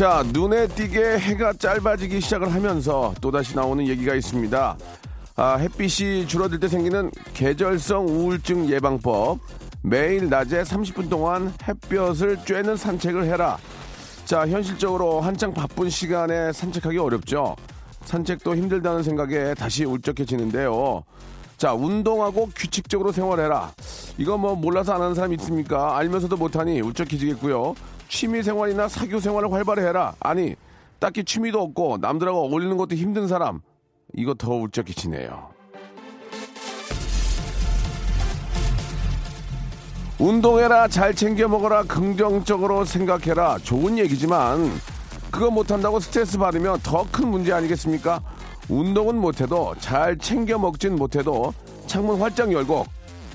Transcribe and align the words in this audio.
자, 0.00 0.24
눈에 0.32 0.66
띄게 0.66 1.18
해가 1.18 1.52
짧아지기 1.52 2.22
시작을 2.22 2.54
하면서 2.54 3.12
또다시 3.20 3.54
나오는 3.54 3.86
얘기가 3.86 4.14
있습니다. 4.14 4.78
아, 5.36 5.56
햇빛이 5.56 6.26
줄어들 6.26 6.58
때 6.58 6.68
생기는 6.68 7.10
계절성 7.34 8.06
우울증 8.06 8.70
예방법. 8.70 9.40
매일 9.82 10.30
낮에 10.30 10.62
30분 10.62 11.10
동안 11.10 11.52
햇볕을 11.68 12.38
쬐는 12.38 12.78
산책을 12.78 13.26
해라. 13.26 13.58
자, 14.24 14.48
현실적으로 14.48 15.20
한창 15.20 15.52
바쁜 15.52 15.90
시간에 15.90 16.50
산책하기 16.50 16.96
어렵죠. 16.96 17.54
산책도 18.06 18.56
힘들다는 18.56 19.02
생각에 19.02 19.52
다시 19.52 19.84
울적해지는데요. 19.84 21.04
자, 21.58 21.74
운동하고 21.74 22.48
규칙적으로 22.56 23.12
생활해라. 23.12 23.70
이거 24.16 24.38
뭐 24.38 24.54
몰라서 24.54 24.94
안 24.94 25.02
하는 25.02 25.14
사람 25.14 25.34
있습니까? 25.34 25.98
알면서도 25.98 26.38
못하니 26.38 26.80
울적해지겠고요. 26.80 27.74
취미 28.10 28.42
생활이나 28.42 28.88
사교 28.88 29.20
생활을 29.20 29.52
활발히 29.52 29.82
해라. 29.82 30.14
아니, 30.18 30.56
딱히 30.98 31.24
취미도 31.24 31.60
없고 31.62 31.98
남들하고 32.00 32.40
어울리는 32.44 32.76
것도 32.76 32.96
힘든 32.96 33.28
사람. 33.28 33.60
이거 34.16 34.34
더 34.34 34.52
울적해지네요. 34.52 35.48
운동해라, 40.18 40.88
잘 40.88 41.14
챙겨 41.14 41.48
먹어라, 41.48 41.84
긍정적으로 41.84 42.84
생각해라. 42.84 43.58
좋은 43.62 43.96
얘기지만 43.96 44.70
그거 45.30 45.50
못한다고 45.50 46.00
스트레스 46.00 46.36
받으면 46.36 46.80
더 46.82 47.06
큰 47.10 47.28
문제 47.28 47.52
아니겠습니까? 47.52 48.20
운동은 48.68 49.16
못해도 49.16 49.76
잘 49.78 50.18
챙겨 50.18 50.58
먹진 50.58 50.96
못해도 50.96 51.54
창문 51.86 52.20
활짝 52.20 52.52
열고 52.52 52.84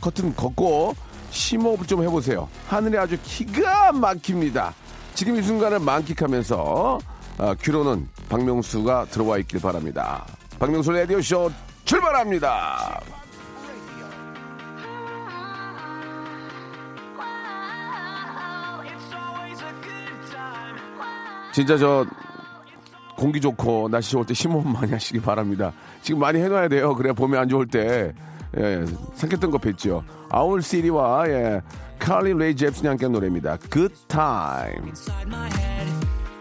커튼 0.01 0.35
걷고 0.35 0.93
심호흡 1.35 1.87
좀 1.87 2.01
해보세요. 2.01 2.47
하늘이 2.67 2.97
아주 2.97 3.17
기가 3.21 3.91
막힙니다. 3.91 4.73
지금 5.13 5.35
이 5.35 5.41
순간을 5.41 5.79
만끽하면서 5.79 6.99
아, 7.37 7.55
귀로는 7.61 8.07
박명수가 8.29 9.07
들어와 9.11 9.37
있길 9.39 9.59
바랍니다. 9.59 10.25
박명수 10.57 10.91
라디오쇼 10.91 11.51
출발합니다. 11.83 13.01
진짜 21.53 21.77
저 21.77 22.05
공기 23.17 23.39
좋고 23.39 23.89
날씨 23.89 24.11
좋을 24.11 24.25
때 24.25 24.33
심호흡 24.33 24.67
많이 24.67 24.91
하시기 24.91 25.21
바랍니다. 25.21 25.71
지금 26.01 26.19
많이 26.19 26.39
해놔야 26.39 26.69
돼요. 26.69 26.95
그래야 26.95 27.13
봄에 27.13 27.37
안 27.37 27.47
좋을 27.47 27.67
때 27.67 28.13
예, 28.57 28.85
삼켰던 29.15 29.51
거 29.51 29.57
뵀죠. 29.57 30.03
아울 30.30 30.62
시리와 30.62 31.28
예, 31.28 31.62
칼리 31.98 32.34
레이 32.34 32.56
잽슨이 32.56 32.88
함께 32.88 33.04
한 33.06 33.12
노래입니다. 33.12 33.58
Good 33.70 33.94
Time. 34.08 34.88
inside 34.88 35.28
my 35.28 35.48
head. 35.48 35.88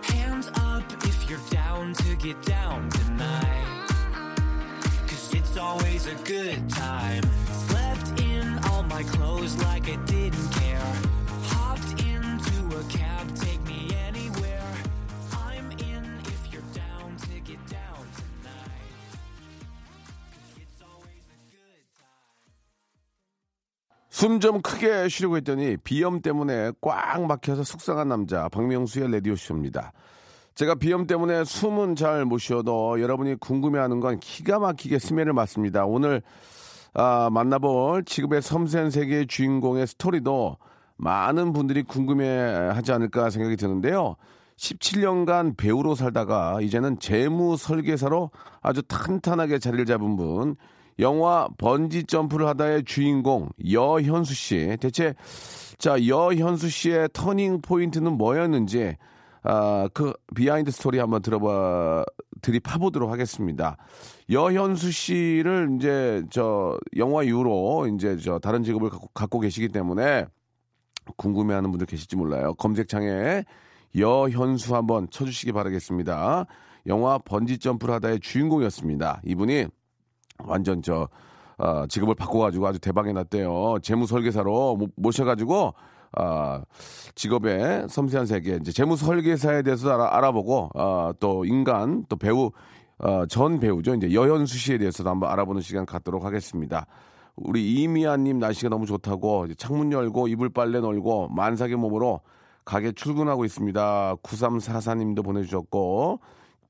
Hands 0.04 0.48
up 0.50 0.84
if 1.06 1.30
you're 1.30 1.50
down 1.50 1.94
to 1.94 2.16
get 2.18 2.42
down 2.46 2.90
tonight. 2.90 3.88
Cause 5.08 5.34
it's 5.34 5.58
always 5.58 6.08
a 6.08 6.16
good 6.26 6.70
time. 6.70 7.24
Slept 7.68 8.22
in 8.22 8.60
all 8.70 8.84
my 8.84 9.04
clothes 9.04 9.56
like 9.66 9.90
I 9.90 9.98
숨 24.25 24.41
좀 24.41 24.63
크게 24.63 25.07
쉬려고 25.11 25.37
했더니 25.37 25.77
비염 25.77 26.23
때문에 26.23 26.73
꽉 26.81 27.27
막혀서 27.27 27.63
속상한 27.63 28.09
남자 28.09 28.49
박명수의 28.49 29.13
라디오쇼입니다. 29.13 29.93
제가 30.55 30.77
비염 30.77 31.07
때문에 31.07 31.45
숨은 31.45 31.95
잘 31.95 32.25
못 32.25 32.39
쉬어도 32.39 33.03
여러분이 33.03 33.35
궁금해하는 33.35 34.01
건 34.01 34.19
기가 34.21 34.59
막히게 34.59 34.99
스멜을 34.99 35.35
맡습니다. 35.35 35.85
오늘 35.85 36.23
아, 36.95 37.29
만나볼 37.31 38.07
지급의 38.07 38.41
섬세한 38.41 38.91
세계의 38.91 39.27
주인공의 39.27 39.87
스토리도 39.89 40.57
많은 40.97 41.53
분들이 41.53 41.83
궁금해하지 41.83 42.93
않을까 42.93 43.29
생각이 43.29 43.57
드는데요. 43.57 44.17
17년간 44.57 45.59
배우로 45.59 45.95
살다가 45.95 46.63
이제는 46.63 46.99
재무 46.99 47.59
설계사로 47.59 48.31
아주 48.63 48.81
탄탄하게 48.85 49.59
자리를 49.59 49.85
잡은 49.85 50.17
분, 50.17 50.57
영화 50.99 51.49
번지 51.59 52.05
점프를 52.05 52.47
하다의 52.49 52.85
주인공 52.85 53.49
여현수 53.71 54.35
씨. 54.35 54.77
대체 54.81 55.15
자 55.79 56.07
여현수 56.07 56.69
씨의 56.69 57.09
turning 57.13 57.61
point는 57.61 58.13
뭐였는지 58.13 58.97
아, 59.43 59.89
그 59.93 60.13
behind 60.35 60.71
story 60.71 60.99
한번 60.99 61.21
들어봐 61.21 62.05
드립해보도록 62.41 63.11
하겠습니다. 63.11 63.77
여현수 64.31 64.91
씨를 64.91 65.77
이제 65.77 66.23
저 66.31 66.79
영화 66.97 67.23
이후로 67.23 67.89
이제 67.95 68.17
저 68.17 68.39
다른 68.39 68.63
직업을 68.63 68.89
갖고, 68.91 69.09
갖고 69.13 69.41
계시기 69.41 69.69
때문에 69.69 70.27
궁금해하는 71.17 71.71
분들 71.71 71.87
계실지 71.87 72.17
몰라요. 72.17 72.55
검색창에 72.55 73.45
여현수 73.97 74.75
한번 74.75 75.09
쳐주시기 75.11 75.53
바라겠습니다. 75.53 76.47
영화 76.87 77.19
번지 77.19 77.59
점프를 77.59 77.95
하다의 77.95 78.21
주인공이었습니다. 78.21 79.23
이분이 79.25 79.67
완전 80.43 80.83
저 80.83 81.09
어, 81.59 81.87
직업을 81.87 82.15
바꿔가지고 82.17 82.67
아주 82.67 82.79
대박이 82.81 83.13
났대요. 83.13 83.77
재무 83.83 84.07
설계사로 84.07 84.77
모- 84.77 84.89
모셔가지고 84.97 85.75
아, 86.17 86.63
직업의 87.15 87.87
섬세한 87.89 88.27
세계, 88.27 88.57
이제 88.57 88.71
재무 88.73 88.97
설계사에 88.97 89.63
대해서 89.63 89.93
알아, 89.93 90.17
알아보고 90.17 90.71
아, 90.75 91.13
또 91.21 91.45
인간 91.45 92.05
또 92.09 92.17
배우 92.17 92.51
어, 92.99 93.27
전 93.27 93.59
배우죠. 93.61 93.95
이제 93.97 94.13
여현수 94.13 94.57
씨에 94.57 94.79
대해서도 94.79 95.11
한번 95.11 95.31
알아보는 95.31 95.61
시간 95.61 95.85
갖도록 95.87 96.25
하겠습니다. 96.25 96.87
우리 97.37 97.73
이미아님 97.83 98.39
날씨가 98.39 98.69
너무 98.69 98.87
좋다고 98.87 99.53
창문 99.57 99.91
열고 99.93 100.29
이불 100.29 100.51
빨래 100.51 100.81
널고 100.81 101.29
만삭의 101.31 101.75
몸으로 101.77 102.21
가게 102.65 102.93
출근하고 102.93 103.45
있습니다. 103.45 104.17
9344님도 104.23 105.25
보내주셨고 105.25 106.21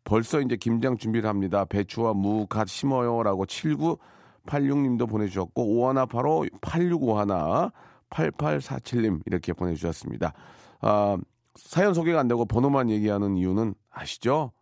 벌써 0.04 0.40
이제 0.40 0.56
김장 0.56 0.96
준비를 0.96 1.28
합니다. 1.28 1.64
배추와 1.64 2.12
무 2.14 2.46
갓 2.46 2.68
심어요라고 2.68 3.46
7986님도 3.46 5.08
보내주셨고 5.08 5.80
5185 5.80 6.46
8651 6.60 7.70
8847님 8.10 9.20
이렇게 9.26 9.52
보내주셨습니다. 9.52 10.32
아, 10.80 11.16
사연 11.56 11.94
소개가 11.94 12.20
안 12.20 12.28
되고 12.28 12.44
번호만 12.44 12.90
얘기하는 12.90 13.36
이유는 13.36 13.74
아시죠? 13.90 14.52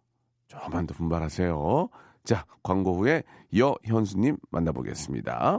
조금만 0.46 0.86
더 0.86 0.94
분발하세요. 0.94 1.88
자, 2.24 2.44
광고 2.62 2.94
후에 2.94 3.22
여현수님 3.54 4.36
만나보겠습니다. 4.50 5.58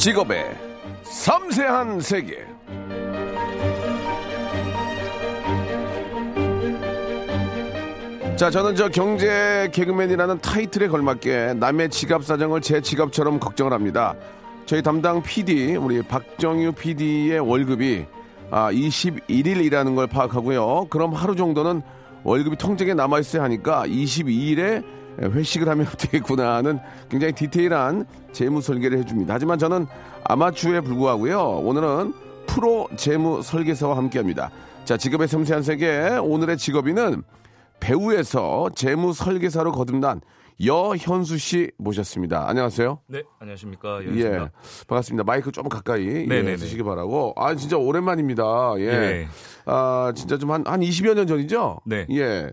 직업의 0.00 0.56
섬세한 1.02 2.00
세계. 2.00 2.38
자, 8.34 8.48
저는 8.48 8.76
저 8.76 8.88
경제 8.88 9.68
개그맨이라는 9.74 10.38
타이틀에 10.38 10.88
걸맞게 10.88 11.56
남의 11.58 11.90
지갑 11.90 12.24
사정을 12.24 12.62
제 12.62 12.80
지갑처럼 12.80 13.40
걱정을 13.40 13.74
합니다. 13.74 14.14
저희 14.64 14.80
담당 14.80 15.22
PD 15.22 15.76
우리 15.76 16.00
박정유 16.00 16.72
PD의 16.72 17.40
월급이 17.40 18.06
아 18.50 18.72
21일이라는 18.72 19.94
걸 19.96 20.06
파악하고요. 20.06 20.86
그럼 20.88 21.12
하루 21.12 21.36
정도는 21.36 21.82
월급이 22.24 22.56
통장에 22.56 22.94
남아 22.94 23.18
있어야 23.18 23.42
하니까 23.42 23.86
22일에 23.86 24.82
회식을 25.18 25.68
하면 25.68 25.86
되겠구나 25.98 26.56
하는 26.56 26.78
굉장히 27.08 27.32
디테일한 27.34 28.06
재무 28.32 28.60
설계를 28.60 28.98
해줍니다. 28.98 29.34
하지만 29.34 29.58
저는 29.58 29.86
아마추어에 30.24 30.80
불구하고요. 30.80 31.40
오늘은 31.58 32.14
프로 32.46 32.88
재무 32.96 33.42
설계사와 33.42 33.96
함께 33.96 34.18
합니다. 34.18 34.50
자, 34.84 34.96
직업의 34.96 35.28
섬세한 35.28 35.62
세계 35.62 36.16
오늘의 36.20 36.56
직업인은 36.58 37.22
배우에서 37.80 38.70
재무 38.74 39.12
설계사로 39.12 39.72
거듭난 39.72 40.20
여현수 40.62 41.38
씨 41.38 41.70
모셨습니다. 41.78 42.46
안녕하세요. 42.46 42.98
네, 43.06 43.22
안녕하십니까. 43.38 44.02
예, 44.02 44.06
여현수입니다. 44.08 44.50
반갑습니다. 44.88 45.24
마이크 45.24 45.50
좀 45.52 45.68
가까이 45.70 46.06
예, 46.06 46.12
네네네. 46.26 46.56
쓰시기 46.58 46.82
바라고. 46.82 47.32
아, 47.36 47.54
진짜 47.54 47.78
오랜만입니다. 47.78 48.74
예. 48.78 48.84
예. 48.84 49.28
아, 49.64 50.12
진짜 50.14 50.36
좀 50.36 50.50
한, 50.50 50.62
한 50.66 50.80
20여 50.80 51.14
년 51.14 51.26
전이죠? 51.26 51.80
네. 51.86 52.06
예. 52.10 52.50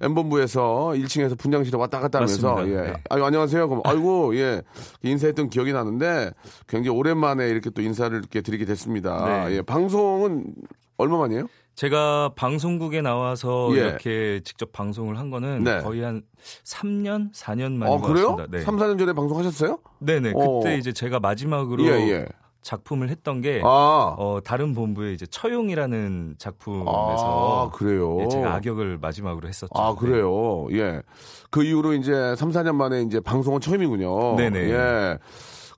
M본부에서 0.00 0.92
1층에서 0.94 1.38
분장실에 1.38 1.76
왔다 1.76 2.00
갔다 2.00 2.18
하면서, 2.18 2.54
맞습니다. 2.54 2.84
예. 2.86 2.90
네. 2.92 2.94
아유, 3.10 3.24
안녕하세요. 3.24 3.68
그럼, 3.68 3.82
아이고, 3.84 4.34
예. 4.36 4.62
인사했던 5.02 5.50
기억이 5.50 5.72
나는데, 5.72 6.32
굉장히 6.68 6.96
오랜만에 6.96 7.48
이렇게 7.48 7.70
또 7.70 7.82
인사를 7.82 8.16
이렇게 8.18 8.40
드리게 8.40 8.64
됐습니다. 8.64 9.46
네. 9.48 9.56
예. 9.56 9.62
방송은 9.62 10.54
얼마 10.96 11.18
만이에요? 11.18 11.46
제가 11.74 12.32
방송국에 12.34 13.00
나와서 13.00 13.70
예. 13.72 13.76
이렇게 13.78 14.40
직접 14.44 14.70
방송을 14.72 15.18
한 15.18 15.30
거는 15.30 15.64
네. 15.64 15.80
거의 15.80 16.02
한 16.02 16.22
3년, 16.64 17.32
4년 17.32 17.72
만인 17.72 17.94
어, 17.94 18.00
것 18.00 18.08
그래요? 18.08 18.36
같습니다. 18.36 18.58
네. 18.58 18.64
3, 18.64 18.76
4년 18.76 18.98
전에 18.98 19.12
방송하셨어요? 19.14 19.78
네네. 20.00 20.32
어. 20.34 20.58
그때 20.60 20.76
이제 20.76 20.92
제가 20.92 21.20
마지막으로 21.20 21.84
예, 21.86 21.90
예. 22.10 22.26
작품을 22.62 23.08
했던 23.08 23.40
게 23.40 23.60
아. 23.64 24.14
어, 24.18 24.40
다른 24.44 24.74
본부의 24.74 25.14
이제 25.14 25.26
처용이라는 25.26 26.36
작품에서 26.38 26.86
아, 26.88 27.70
그래요? 27.76 28.18
예, 28.20 28.28
제가 28.28 28.54
악역을 28.54 28.98
마지막으로 28.98 29.48
했었죠. 29.48 29.70
아, 29.74 29.94
그래요? 29.94 30.66
예. 30.72 31.02
그 31.50 31.64
이후로 31.64 31.94
이제 31.94 32.34
3, 32.36 32.50
4년 32.50 32.74
만에 32.74 33.02
이제 33.02 33.20
방송은 33.20 33.60
처음이군요. 33.60 34.36
네네. 34.36 34.58
예. 34.70 35.18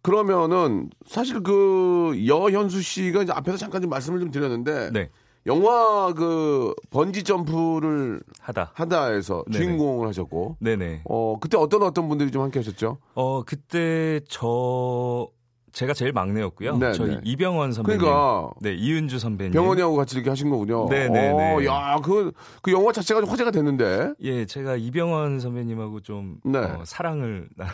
그러면은 0.03 0.91
사실 1.07 1.43
그 1.43 2.21
여현수 2.27 2.83
씨가 2.83 3.23
이제 3.23 3.33
앞에서 3.33 3.57
잠깐 3.57 3.81
좀 3.81 3.91
말씀을 3.91 4.19
좀 4.19 4.31
드렸는데 4.33 4.91
네. 4.91 5.09
영화 5.47 6.13
그 6.13 6.75
번지 6.91 7.23
점프를 7.25 8.23
하다. 8.41 8.73
하다 8.75 9.07
해서 9.07 9.45
네네. 9.51 9.65
주인공을 9.65 10.09
하셨고 10.09 10.57
네네. 10.61 11.03
어 11.05 11.37
그때 11.41 11.57
어떤 11.57 11.83
어떤 11.83 12.09
분들이 12.09 12.31
좀 12.31 12.43
함께 12.43 12.59
하셨죠? 12.59 12.99
어, 13.15 13.43
그때 13.45 14.21
저 14.29 15.29
제가 15.73 15.95
제일 15.95 16.13
막내였고요. 16.13 16.77
네, 16.77 16.93
저희 16.93 17.11
네. 17.13 17.21
이병헌 17.25 17.73
선배님. 17.73 17.99
그러니까 18.01 18.51
네, 18.61 18.75
이은주 18.75 19.19
선배님. 19.19 19.53
병원이하고 19.53 19.97
같이 19.97 20.17
이렇게 20.17 20.29
하신 20.31 20.51
거군요. 20.51 20.87
네네네. 20.89 21.31
어, 21.55 21.65
야, 21.65 21.97
그, 22.05 22.33
그 22.61 22.71
영화 22.73 22.93
자체가 22.93 23.21
좀 23.21 23.31
화제가 23.31 23.51
됐는데. 23.51 24.13
예, 24.21 24.45
제가 24.45 24.77
이병헌 24.77 25.41
선배님하고 25.41 26.01
좀 26.01 26.37
네. 26.45 26.59
어, 26.59 26.83
사랑을 26.85 27.49
나. 27.57 27.67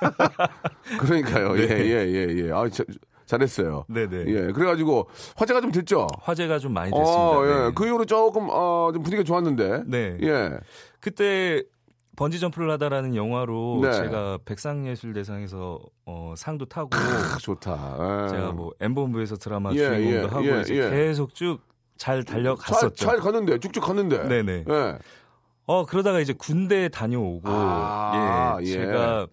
그러니까요. 1.00 1.58
예, 1.58 1.66
네. 1.66 1.76
예, 1.86 2.06
예, 2.06 2.46
예. 2.46 2.52
아, 2.52 2.68
자- 2.68 2.84
잘했어요. 3.26 3.84
네네. 3.88 4.24
예. 4.26 4.52
그래가지고 4.52 5.08
화제가 5.36 5.60
좀 5.60 5.70
됐죠? 5.70 6.06
화제가 6.22 6.58
좀 6.58 6.72
많이 6.72 6.90
됐습니다. 6.90 7.12
어, 7.12 7.44
예. 7.46 7.54
네. 7.66 7.72
그 7.74 7.86
이후로 7.86 8.06
조금, 8.06 8.46
어, 8.50 8.90
좀 8.92 9.02
분위기가 9.02 9.22
좋았는데. 9.22 9.82
네. 9.86 10.16
예. 10.22 10.50
그때 11.00 11.62
번지 12.18 12.40
점프를 12.40 12.68
하다라는 12.72 13.14
영화로 13.14 13.80
네. 13.82 13.92
제가 13.92 14.38
백상예술대상에서 14.44 15.78
어, 16.04 16.34
상도 16.36 16.66
타고 16.66 16.90
크, 16.90 17.38
좋다. 17.40 18.24
예. 18.24 18.28
제가 18.30 18.52
뭐 18.52 18.72
엠본부에서 18.80 19.36
드라마 19.36 19.72
예, 19.72 19.78
주인공도 19.78 20.10
예, 20.12 20.26
하고 20.26 20.56
예, 20.56 20.60
이제 20.62 20.76
예. 20.76 20.90
계속 20.90 21.34
쭉 21.34 21.68
잘 21.98 22.22
달려갔었죠. 22.22 22.94
잘, 22.94 23.16
잘 23.16 23.20
갔는데, 23.20 23.58
쭉쭉 23.58 23.84
갔는데. 23.84 24.28
네네. 24.28 24.64
예. 24.68 24.98
어 25.66 25.84
그러다가 25.84 26.20
이제 26.20 26.32
군대 26.32 26.88
다녀오고 26.88 27.42
아, 27.50 28.56
예, 28.62 28.66
예. 28.66 28.72
제가 28.72 29.26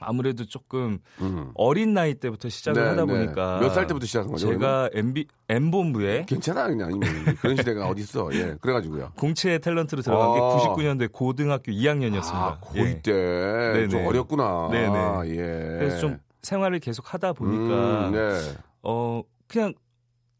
아무래도 0.00 0.44
조금 0.44 0.98
음. 1.20 1.50
어린 1.54 1.94
나이 1.94 2.14
때부터 2.14 2.48
시작을 2.48 2.82
네, 2.82 2.88
하다 2.90 3.04
네. 3.06 3.12
보니까 3.12 3.58
몇 3.60 3.70
살 3.70 3.86
때부터 3.86 4.06
시작한 4.06 4.30
거죠? 4.32 4.48
제가 4.50 4.90
MB 4.92 5.26
M본부에 5.48 6.24
괜찮아, 6.26 6.66
그냥. 6.68 6.98
그런 7.40 7.56
시대가 7.56 7.88
어딨어. 7.88 8.30
예. 8.34 8.56
그래가지고요. 8.60 9.12
공채 9.16 9.58
탤런트로 9.58 10.02
들어간 10.02 10.34
게 10.34 10.40
아. 10.40 10.74
99년도에 10.74 11.12
고등학교 11.12 11.70
2학년이었습니다. 11.72 12.32
아, 12.34 12.58
고2 12.60 13.02
때. 13.02 13.88
좀 13.88 13.98
네네. 14.00 14.06
어렸구나. 14.06 14.68
네네. 14.70 15.30
예. 15.30 15.36
그래서 15.78 15.98
좀 15.98 16.18
생활을 16.42 16.78
계속 16.80 17.12
하다 17.12 17.32
보니까 17.34 18.08
음, 18.08 18.12
네. 18.12 18.40
어 18.82 19.22
그냥 19.46 19.74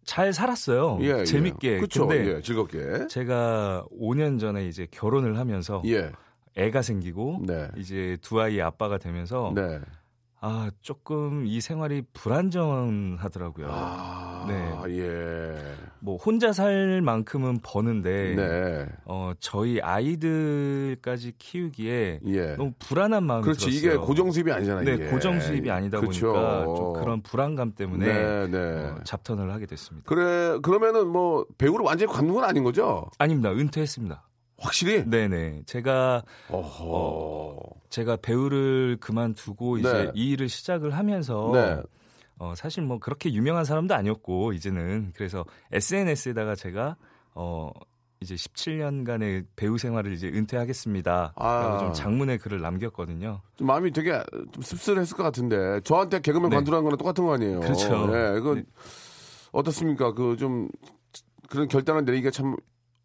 잘 0.05 0.33
살았어요. 0.33 0.99
예, 1.03 1.25
재밌게. 1.25 1.77
그렇죠. 1.77 2.07
근데 2.07 2.37
예, 2.37 2.41
즐겁게. 2.43 3.07
제가 3.09 3.85
5년 4.01 4.41
전에 4.41 4.67
이제 4.67 4.87
결혼을 4.91 5.39
하면서 5.39 5.83
예. 5.87 6.11
애가 6.61 6.83
생기고 6.83 7.43
네. 7.47 7.69
이제 7.77 8.17
두 8.21 8.41
아이 8.41 8.61
아빠가 8.61 8.99
되면서 8.99 9.53
네. 9.55 9.81
아 10.43 10.71
조금 10.81 11.45
이 11.47 11.61
생활이 11.61 12.03
불안정하더라고요. 12.15 13.67
아, 13.71 14.47
네. 14.49 14.99
예. 14.99 15.55
뭐 15.99 16.17
혼자 16.17 16.51
살 16.55 17.03
만큼은 17.03 17.59
버는데 17.63 18.35
네. 18.37 18.87
어 19.05 19.33
저희 19.39 19.83
아이들까지 19.83 21.35
키우기에 21.37 22.21
예. 22.27 22.57
너무 22.57 22.73
불안한 22.79 23.23
마음이 23.25 23.43
그렇지. 23.43 23.67
들었어요. 23.67 23.79
이게 23.93 23.97
고정 23.99 24.31
수입이 24.31 24.51
아니잖아요. 24.51 24.85
네, 24.85 24.95
이게. 24.95 25.07
고정 25.09 25.39
수입이 25.41 25.71
아니다 25.71 26.01
그렇죠. 26.01 26.33
보니까 26.33 26.65
좀 26.65 26.93
그런 26.95 27.21
불안감 27.23 27.73
때문에 27.75 28.07
네, 28.07 28.47
네. 28.49 28.59
어, 28.59 28.95
잡턴을 29.05 29.53
하게 29.53 29.67
됐습니다. 29.67 30.09
그래 30.09 30.59
그러면은 30.63 31.07
뭐 31.09 31.45
배우로 31.59 31.85
완전히 31.85 32.11
관둔 32.11 32.35
건 32.35 32.45
아닌 32.45 32.65
거죠? 32.65 33.11
아닙니다. 33.19 33.51
은퇴했습니다. 33.53 34.23
확실히. 34.61 35.05
네네. 35.09 35.63
제가 35.67 36.23
어허. 36.49 37.59
제가 37.89 38.17
배우를 38.17 38.99
그만두고 39.01 39.79
이제 39.79 39.93
네. 39.93 40.11
이 40.15 40.31
일을 40.31 40.49
시작을 40.49 40.97
하면서 40.97 41.51
네. 41.53 41.83
어, 42.39 42.55
사실 42.57 42.83
뭐 42.83 42.99
그렇게 42.99 43.33
유명한 43.33 43.65
사람도 43.65 43.95
아니었고 43.95 44.53
이제는 44.53 45.13
그래서 45.15 45.45
SNS에다가 45.73 46.55
제가 46.55 46.97
어 47.35 47.71
이제 48.21 48.35
17년간의 48.35 49.47
배우 49.57 49.79
생활을 49.79 50.13
이제 50.13 50.29
은퇴하겠습니다. 50.29 51.33
아. 51.37 51.59
라고 51.61 51.79
좀 51.79 51.93
장문의 51.95 52.39
글을 52.39 52.61
남겼거든요. 52.61 53.41
좀 53.57 53.67
마음이 53.67 53.93
되게 53.93 54.23
좀 54.53 54.63
씁쓸했을 54.63 55.17
것 55.17 55.23
같은데 55.23 55.81
저한테 55.85 56.21
개그맨 56.21 56.51
네. 56.51 56.57
관두라는 56.57 56.85
거랑 56.85 56.99
똑같은 56.99 57.25
거 57.25 57.35
아니에요? 57.35 57.61
그렇죠. 57.61 58.07
네, 58.09 58.37
이거 58.39 58.55
네. 58.55 58.63
어떻습니까? 59.53 60.13
그 60.13 60.37
좀 60.37 60.69
그런 61.49 61.67
결단을 61.67 62.05
내리기가 62.05 62.31
참 62.31 62.57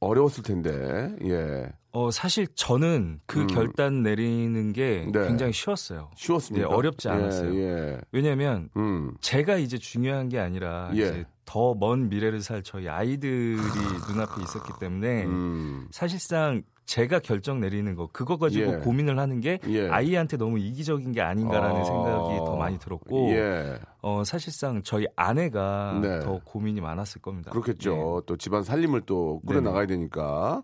어려웠을 0.05 0.43
텐데. 0.43 1.15
예. 1.23 1.67
어 1.91 2.11
사실 2.11 2.45
저는 2.55 3.21
그 3.25 3.41
음. 3.41 3.47
결단 3.47 4.03
내리는 4.03 4.73
게 4.73 5.07
네. 5.11 5.27
굉장히 5.27 5.53
쉬웠어요. 5.53 6.11
쉬웠습니까? 6.15 6.67
네, 6.67 6.73
어렵지 6.73 7.07
않았어요. 7.07 7.55
예. 7.55 7.59
예. 7.59 7.97
왜냐하면 8.11 8.69
음. 8.75 9.13
제가 9.21 9.55
이제 9.55 9.77
중요한 9.77 10.27
게 10.27 10.37
아니라 10.39 10.89
예. 10.93 10.97
이제 10.97 11.25
더 11.45 11.73
먼 11.75 12.09
미래를 12.09 12.41
살 12.41 12.63
저희 12.63 12.89
아이들이 12.89 13.55
눈앞에 14.09 14.41
있었기 14.41 14.73
때문에 14.79 15.25
음. 15.25 15.87
사실상 15.91 16.63
제가 16.85 17.19
결정 17.19 17.59
내리는 17.59 17.95
거 17.95 18.07
그거 18.11 18.37
가지고 18.37 18.73
예. 18.73 18.77
고민을 18.77 19.17
하는 19.17 19.39
게 19.41 19.59
예. 19.67 19.89
아이한테 19.89 20.37
너무 20.37 20.59
이기적인 20.59 21.13
게 21.13 21.21
아닌가라는 21.21 21.81
아. 21.81 21.83
생각이 21.83 22.37
더 22.45 22.55
많이 22.55 22.77
들었고 22.77 23.31
예. 23.31 23.79
어, 24.01 24.23
사실상 24.23 24.83
저희 24.83 25.05
아내가 25.15 25.99
네. 26.01 26.19
더 26.19 26.39
고민이 26.43 26.81
많았을 26.81 27.21
겁니다. 27.21 27.49
그렇겠죠. 27.51 28.21
또 28.27 28.37
집안 28.37 28.63
살림을 28.63 29.01
또 29.01 29.41
꾸려 29.47 29.59
예. 29.59 29.63
나가야 29.63 29.87
되니까. 29.87 30.61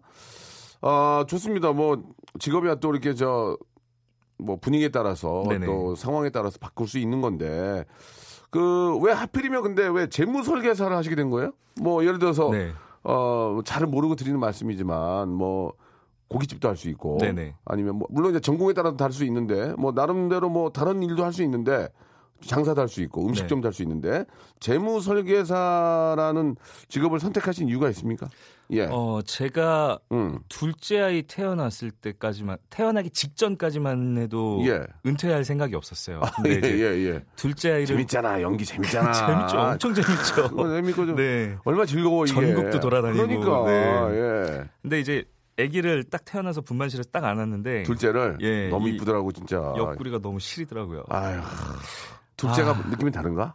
아, 0.81 1.25
좋습니다. 1.27 1.71
뭐 1.73 2.03
직업이야 2.39 2.75
또 2.75 2.91
이렇게 2.91 3.13
저 3.15 3.57
뭐 4.41 4.57
분위기에 4.57 4.89
따라서 4.89 5.43
네네. 5.47 5.65
또 5.65 5.95
상황에 5.95 6.29
따라서 6.29 6.57
바꿀 6.59 6.87
수 6.87 6.97
있는 6.97 7.21
건데 7.21 7.85
그 8.51 8.97
왜 9.01 9.11
하필이면 9.13 9.63
근데 9.63 9.87
왜 9.87 10.07
재무 10.07 10.43
설계사를 10.43 10.95
하시게 10.95 11.15
된 11.15 11.29
거예요? 11.29 11.51
뭐 11.81 12.03
예를 12.03 12.19
들어서 12.19 12.49
네. 12.51 12.71
어, 13.03 13.59
잘 13.65 13.85
모르고 13.87 14.15
드리는 14.15 14.39
말씀이지만 14.39 15.29
뭐 15.29 15.73
고깃집도 16.27 16.67
할 16.67 16.75
수 16.77 16.87
있고 16.89 17.17
네네. 17.19 17.55
아니면 17.65 17.95
뭐 17.97 18.07
물론 18.11 18.31
이제 18.31 18.39
전공에 18.39 18.73
따라서 18.73 18.95
다를 18.95 19.11
수 19.13 19.25
있는데 19.25 19.73
뭐 19.77 19.91
나름대로 19.91 20.49
뭐 20.49 20.69
다른 20.69 21.01
일도 21.01 21.23
할 21.25 21.33
수 21.33 21.41
있는데 21.43 21.87
장사도 22.41 22.81
할 22.81 22.87
수 22.87 23.01
있고 23.03 23.25
음식점도 23.27 23.67
할수 23.67 23.81
있는데 23.83 24.25
재무 24.59 24.99
설계사라는 25.01 26.55
직업을 26.89 27.19
선택하신 27.19 27.67
이유가 27.69 27.89
있습니까? 27.89 28.27
예. 28.71 28.87
어, 28.89 29.19
제가 29.25 29.99
음. 30.13 30.39
둘째 30.47 30.99
아이 31.01 31.23
태어났을 31.23 31.91
때까지만 31.91 32.57
태어나기 32.69 33.09
직전까지만 33.09 34.17
해도 34.17 34.61
예. 34.65 34.81
은퇴할 35.05 35.43
생각이 35.43 35.75
없었어요. 35.75 36.21
예, 36.45 36.59
근데 36.59 36.67
이제 36.75 36.79
예, 36.79 37.13
예. 37.15 37.23
둘째 37.35 37.71
아이를 37.71 37.87
재밌잖아. 37.87 38.41
연기 38.41 38.65
재밌잖아. 38.65 39.11
재밌죠. 39.27 39.57
엄청 39.59 39.93
재밌죠. 39.93 40.67
재밌고 40.75 41.05
좀 41.05 41.15
네. 41.15 41.57
얼마나 41.65 41.85
즐거워 41.85 42.25
이게. 42.25 42.33
전국도 42.33 42.79
돌아다니고. 42.79 43.27
그러니까. 43.27 43.65
네. 43.65 44.17
예. 44.17 44.69
근데 44.81 44.99
이제 45.01 45.25
아기를 45.59 46.05
딱 46.05 46.23
태어나서 46.23 46.61
분만실에서 46.61 47.09
딱 47.11 47.25
안았는데 47.25 47.83
둘째를 47.83 48.37
예, 48.41 48.69
너무 48.69 48.87
이 48.87 48.95
이쁘더라고 48.95 49.31
진짜. 49.33 49.57
옆구리가 49.77 50.19
너무 50.19 50.39
시리더라고요. 50.39 51.03
아휴. 51.09 51.41
둘째가 52.41 52.71
아. 52.71 52.83
느낌이 52.89 53.11
다른가? 53.11 53.53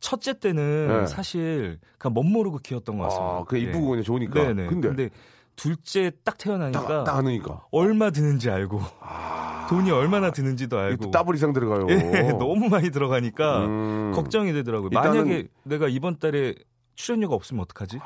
첫째 0.00 0.38
때는 0.38 0.88
네. 1.00 1.06
사실 1.06 1.78
그냥 1.98 2.14
멋 2.14 2.22
모르고 2.24 2.58
키웠던 2.58 2.96
것 2.96 3.04
같습니다. 3.04 3.26
아, 3.36 3.44
그게 3.44 3.60
이쁘고 3.62 3.88
그냥 3.88 4.02
좋으니까. 4.04 4.42
네네. 4.42 4.66
근데, 4.66 4.88
근데, 4.88 5.10
둘째 5.56 6.10
딱 6.24 6.38
태어나니까 6.38 6.86
딱, 6.86 7.04
딱 7.04 7.16
하니까. 7.16 7.66
얼마 7.70 8.08
드는지 8.10 8.48
알고 8.50 8.80
아. 9.00 9.66
돈이 9.68 9.90
얼마나 9.90 10.30
드는지도 10.30 10.78
알고 10.78 11.04
또 11.06 11.10
더블 11.10 11.34
이상 11.34 11.52
들어가요. 11.52 11.86
예, 11.90 11.96
너무 12.38 12.68
많이 12.70 12.90
들어가니까 12.90 13.66
음. 13.66 14.12
걱정이 14.14 14.52
되더라고요. 14.54 14.88
일단은- 14.90 14.92
만약에 15.04 15.48
내가 15.64 15.88
이번 15.88 16.18
달에 16.18 16.54
출연료가 16.94 17.34
없으면 17.34 17.62
어떡하지? 17.62 17.98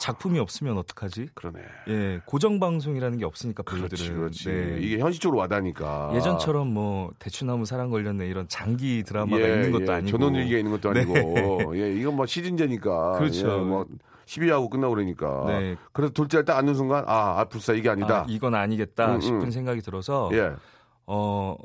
작품이 0.00 0.38
없으면 0.38 0.78
어떡하지? 0.78 1.28
그러네. 1.34 1.60
예, 1.88 2.20
고정 2.24 2.58
방송이라는 2.58 3.18
게 3.18 3.24
없으니까 3.26 3.62
그렇지, 3.62 3.96
배우들은 3.96 4.16
그렇지. 4.18 4.48
네. 4.48 4.78
이게 4.80 4.98
현실적으로 4.98 5.38
와닿으니까. 5.40 6.12
예전처럼 6.14 6.72
뭐 6.72 7.10
대추나무 7.18 7.66
사랑 7.66 7.90
걸렸네 7.90 8.26
이런 8.26 8.48
장기 8.48 9.02
드라마가 9.04 9.42
예, 9.42 9.54
있는 9.54 9.72
것도 9.72 9.92
예. 9.92 9.96
아니고 9.96 10.18
전원일기가 10.18 10.58
있는 10.58 10.72
것도 10.72 10.92
네. 10.94 11.00
아니고. 11.00 11.76
예, 11.78 11.94
이건 11.94 12.16
뭐 12.16 12.24
시즌제니까. 12.26 13.18
그렇죠. 13.18 13.52
예, 13.52 13.56
뭐 13.62 13.86
12하고 14.24 14.70
끝나고 14.70 14.94
그러니까. 14.94 15.44
네. 15.46 15.76
그래서 15.92 16.12
둘째를 16.14 16.44
딱 16.46 16.56
앉는 16.56 16.74
순간, 16.74 17.04
아, 17.06 17.40
아 17.40 17.44
불사 17.44 17.74
이게 17.74 17.90
아니다. 17.90 18.20
아, 18.22 18.26
이건 18.28 18.54
아니겠다 18.54 19.16
음, 19.16 19.20
싶은 19.20 19.42
음. 19.42 19.50
생각이 19.50 19.82
들어서 19.82 20.30
예. 20.32 20.52
어 21.06 21.56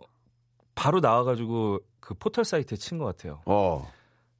바로 0.76 1.00
나와 1.00 1.24
가지고 1.24 1.80
그 2.02 2.14
포털 2.16 2.44
사이트에 2.44 2.78
친 2.78 2.98
것 2.98 3.06
같아요. 3.06 3.42
어. 3.46 3.90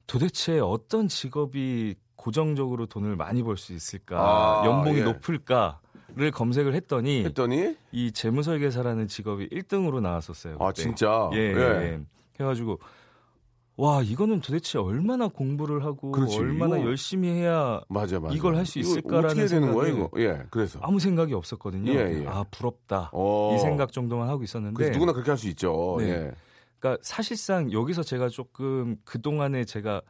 도대체 0.06 0.58
어떤 0.60 1.08
직업이 1.08 1.94
고정적으로 2.16 2.86
돈을 2.86 3.16
많이 3.16 3.42
벌 3.42 3.56
수 3.56 3.72
있을까, 3.72 4.16
아, 4.18 4.66
연봉이 4.66 4.98
예. 4.98 5.02
높을까를 5.04 6.30
검색을 6.32 6.74
했더니 6.74 7.24
했더니, 7.24 7.76
이 7.92 8.10
재무설계사라는 8.12 9.06
직업이 9.08 9.48
1등으로 9.50 10.00
나왔었어요. 10.00 10.56
아, 10.60 10.68
그때. 10.68 10.82
진짜? 10.82 11.30
예, 11.34 11.38
예. 11.38 11.56
예. 11.92 12.00
해가지고 12.40 12.78
와 13.78 14.00
이거는 14.02 14.40
도대체 14.40 14.78
얼마나 14.78 15.28
공부를 15.28 15.84
하고 15.84 16.10
그렇지, 16.10 16.38
얼마나 16.38 16.78
이거- 16.78 16.86
열심히 16.86 17.28
해야 17.28 17.80
맞아, 17.88 18.18
맞아. 18.18 18.34
이걸 18.34 18.56
할수 18.56 18.78
이거 18.78 18.88
있을까라는 18.88 19.46
되는 19.46 19.74
거야, 19.74 19.88
이거? 19.88 20.10
예, 20.16 20.42
그래서. 20.50 20.78
아무 20.82 20.98
생각이 20.98 21.34
없었거든요. 21.34 21.92
예, 21.92 22.22
예. 22.22 22.26
아 22.26 22.42
부럽다 22.50 23.10
어. 23.12 23.54
이 23.54 23.58
생각 23.58 23.92
정도만 23.92 24.28
하고 24.30 24.42
있었는데 24.42 24.90
누구나 24.92 25.12
그렇게 25.12 25.30
할 25.30 25.36
수 25.36 25.46
있죠. 25.48 25.96
네. 25.98 26.08
예. 26.08 26.32
그러니까 26.78 27.02
사실상 27.04 27.70
여기서 27.70 28.02
제가 28.02 28.30
조금 28.30 28.96
그 29.04 29.20
동안에 29.20 29.64
제가 29.64 30.00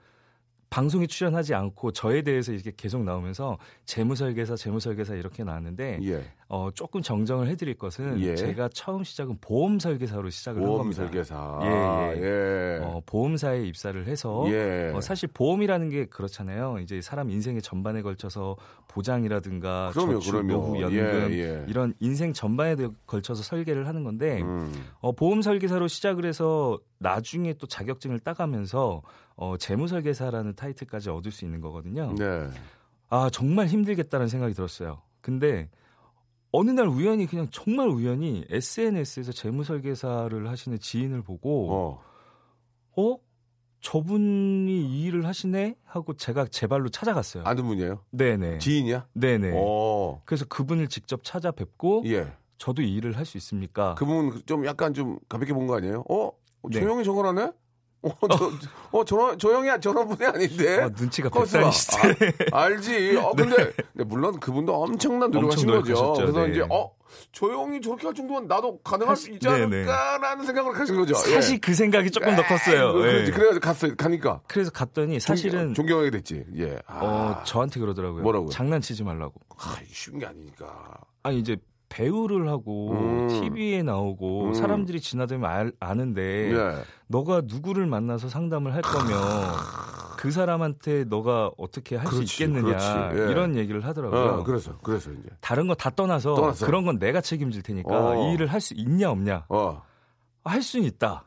방송에 0.70 1.06
출연하지 1.06 1.54
않고 1.54 1.92
저에 1.92 2.23
대해서 2.23 2.52
이렇게 2.52 2.73
계속 2.76 3.04
나오면서 3.04 3.58
재무설계사, 3.85 4.56
재무설계사 4.56 5.14
이렇게 5.14 5.44
나왔는데 5.44 6.00
예. 6.02 6.25
어, 6.48 6.70
조금 6.72 7.02
정정을 7.02 7.48
해드릴 7.48 7.74
것은 7.74 8.20
예. 8.20 8.36
제가 8.36 8.68
처음 8.72 9.02
시작은 9.02 9.38
보험 9.40 9.80
설계사로 9.80 10.30
시작을 10.30 10.60
한 10.62 10.66
보험 10.66 10.82
겁니다. 10.82 11.02
설계사. 11.02 11.58
예, 11.62 12.20
예. 12.20 12.22
예. 12.22 12.80
어, 12.84 13.02
보험사에 13.04 13.64
입사를 13.64 14.06
해서 14.06 14.44
예. 14.50 14.92
어, 14.94 15.00
사실 15.00 15.28
보험이라는 15.32 15.88
게 15.88 16.06
그렇잖아요. 16.06 16.78
이제 16.78 17.00
사람 17.00 17.30
인생의 17.30 17.62
전반에 17.62 18.00
걸쳐서 18.02 18.56
보장이라든가 18.86 19.90
그럼요, 19.92 20.12
저축, 20.20 20.30
그럼요. 20.30 20.52
노후, 20.52 20.80
연금 20.82 21.32
예, 21.32 21.38
예. 21.38 21.64
이런 21.68 21.94
인생 21.98 22.32
전반에 22.32 22.76
걸쳐서 23.06 23.42
설계를 23.42 23.88
하는 23.88 24.04
건데 24.04 24.40
음. 24.42 24.72
어, 25.00 25.10
보험 25.10 25.42
설계사로 25.42 25.88
시작을 25.88 26.24
해서 26.24 26.78
나중에 26.98 27.54
또 27.54 27.66
자격증을 27.66 28.20
따가면서 28.20 29.02
어, 29.34 29.56
재무 29.58 29.88
설계사라는 29.88 30.54
타이틀까지 30.54 31.10
얻을 31.10 31.32
수 31.32 31.44
있는 31.44 31.60
거거든요. 31.60 32.14
네. 32.16 32.46
아 33.08 33.30
정말 33.32 33.66
힘들겠다는 33.66 34.28
생각이 34.28 34.54
들었어요. 34.54 35.02
근데 35.20 35.68
어느 36.52 36.70
날 36.70 36.86
우연히 36.88 37.26
그냥 37.26 37.48
정말 37.50 37.88
우연히 37.88 38.44
SNS에서 38.48 39.32
재무 39.32 39.64
설계사를 39.64 40.48
하시는 40.48 40.78
지인을 40.78 41.22
보고 41.22 41.72
어. 41.72 42.02
어? 42.96 43.16
저분이 43.80 44.80
이 44.82 45.02
일을 45.04 45.26
하시네 45.26 45.76
하고 45.84 46.14
제가 46.14 46.46
제 46.46 46.66
발로 46.66 46.88
찾아갔어요. 46.88 47.44
아는 47.44 47.64
분이에요? 47.66 48.00
네네. 48.10 48.58
지인이야? 48.58 49.06
네네. 49.12 49.52
어. 49.54 50.22
그래서 50.24 50.44
그분을 50.46 50.88
직접 50.88 51.22
찾아뵙고 51.22 52.02
예. 52.06 52.32
저도 52.58 52.82
이 52.82 52.94
일을 52.94 53.16
할 53.16 53.24
수 53.26 53.36
있습니까? 53.36 53.94
그분 53.94 54.42
좀 54.46 54.64
약간 54.66 54.94
좀 54.94 55.18
가볍게 55.28 55.52
본 55.52 55.66
거 55.66 55.76
아니에요? 55.76 56.04
어? 56.08 56.30
네. 56.70 56.80
조용히 56.80 57.04
저걸 57.04 57.26
하네? 57.26 57.52
어, 58.20 58.28
저, 58.28 58.50
어, 58.92 59.04
저런, 59.04 59.38
조용히, 59.38 59.68
저런 59.80 60.08
분이 60.08 60.25
아닌데? 60.26 60.82
아, 60.82 60.88
눈치가. 60.88 61.28
백단이시대. 61.28 62.32
아, 62.52 62.62
알지. 62.62 63.16
어, 63.16 63.32
근데, 63.36 63.72
근데 63.92 64.04
물론 64.04 64.38
그분도 64.38 64.75
엄청난 64.75 65.30
노력하신 65.30 65.68
엄청 65.70 65.94
거죠. 65.94 66.12
그래서 66.14 66.46
네. 66.46 66.52
이제, 66.52 66.66
어, 66.70 66.90
조용히 67.32 67.80
저렇게 67.80 68.06
할 68.06 68.14
정도면 68.14 68.46
나도 68.46 68.78
가능할 68.78 69.16
수 69.16 69.30
있지 69.30 69.46
네, 69.46 69.58
네. 69.58 69.62
않을까라는 69.64 70.46
생각을 70.46 70.78
하신 70.78 70.96
거죠. 70.96 71.14
사실 71.14 71.60
그 71.60 71.75
생각이 71.75 72.10
조금 72.10 72.34
더 72.36 72.42
컸어요. 72.42 72.92
그, 72.92 73.06
예. 73.06 73.30
그래가지고 73.30 73.60
갔어요. 73.60 73.96
가니까. 73.96 74.40
그래서 74.46 74.70
갔더니 74.70 75.20
사실은 75.20 75.75
존경, 75.75 75.98
하게 75.98 76.10
됐지. 76.10 76.44
예. 76.56 76.78
아, 76.86 76.98
어, 77.04 77.44
저한테 77.44 77.80
그러더라고요. 77.80 78.22
뭐라고요? 78.22 78.50
장난치지 78.50 79.04
말라고. 79.04 79.34
아, 79.58 79.76
쉬운 79.90 80.18
게 80.18 80.26
아니니까. 80.26 80.98
아니 81.22 81.38
이제 81.38 81.56
배우를 82.00 82.48
하고 82.48 82.90
음. 82.92 83.28
TV에 83.28 83.82
나오고 83.82 84.48
음. 84.48 84.54
사람들이 84.54 85.00
지나다니면 85.00 85.50
알- 85.50 85.72
아는데 85.80 86.52
예. 86.52 86.82
너가 87.06 87.42
누구를 87.46 87.86
만나서 87.86 88.28
상담을 88.28 88.74
할 88.74 88.82
거면 88.82 89.16
그 90.18 90.30
사람한테 90.30 91.04
너가 91.04 91.50
어떻게 91.56 91.96
할 91.96 92.06
수 92.08 92.22
있겠느냐. 92.22 93.12
예. 93.14 93.30
이런 93.30 93.56
얘기를 93.56 93.82
하더라고요. 93.84 94.20
어, 94.40 94.44
그래서, 94.44 94.76
그래서 94.82 95.10
이제. 95.10 95.28
다른 95.40 95.66
거 95.68 95.74
다 95.74 95.88
떠나서 95.90 96.34
떠났어. 96.34 96.66
그런 96.66 96.84
건 96.84 96.98
내가 96.98 97.20
책임질 97.22 97.62
테니까 97.62 97.88
어. 98.10 98.28
이 98.30 98.34
일을 98.34 98.46
할 98.48 98.60
수 98.60 98.74
있냐 98.74 99.10
없냐 99.10 99.44
어, 99.48 99.82
할 100.44 100.60
수는 100.62 100.84
있다. 100.86 101.24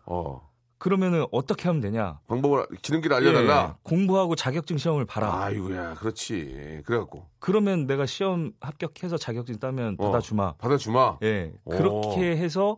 어. 0.79 0.83
그러면은 0.83 1.25
어떻게 1.31 1.67
하면 1.67 1.81
되냐? 1.81 2.19
방법을, 2.27 2.65
지름길 2.81 3.13
알려달라. 3.13 3.75
예, 3.75 3.79
공부하고 3.83 4.35
자격증 4.35 4.77
시험을 4.77 5.05
봐라. 5.05 5.43
아이고야, 5.43 5.95
그렇지. 5.95 6.81
그래갖고. 6.85 7.25
그러면 7.39 7.85
내가 7.85 8.05
시험 8.05 8.53
합격해서 8.61 9.17
자격증 9.17 9.59
따면 9.59 9.97
어. 9.99 10.11
받아주마. 10.11 10.53
받아주마. 10.53 11.17
예, 11.23 11.51
오. 11.65 11.71
그렇게 11.71 12.37
해서 12.37 12.77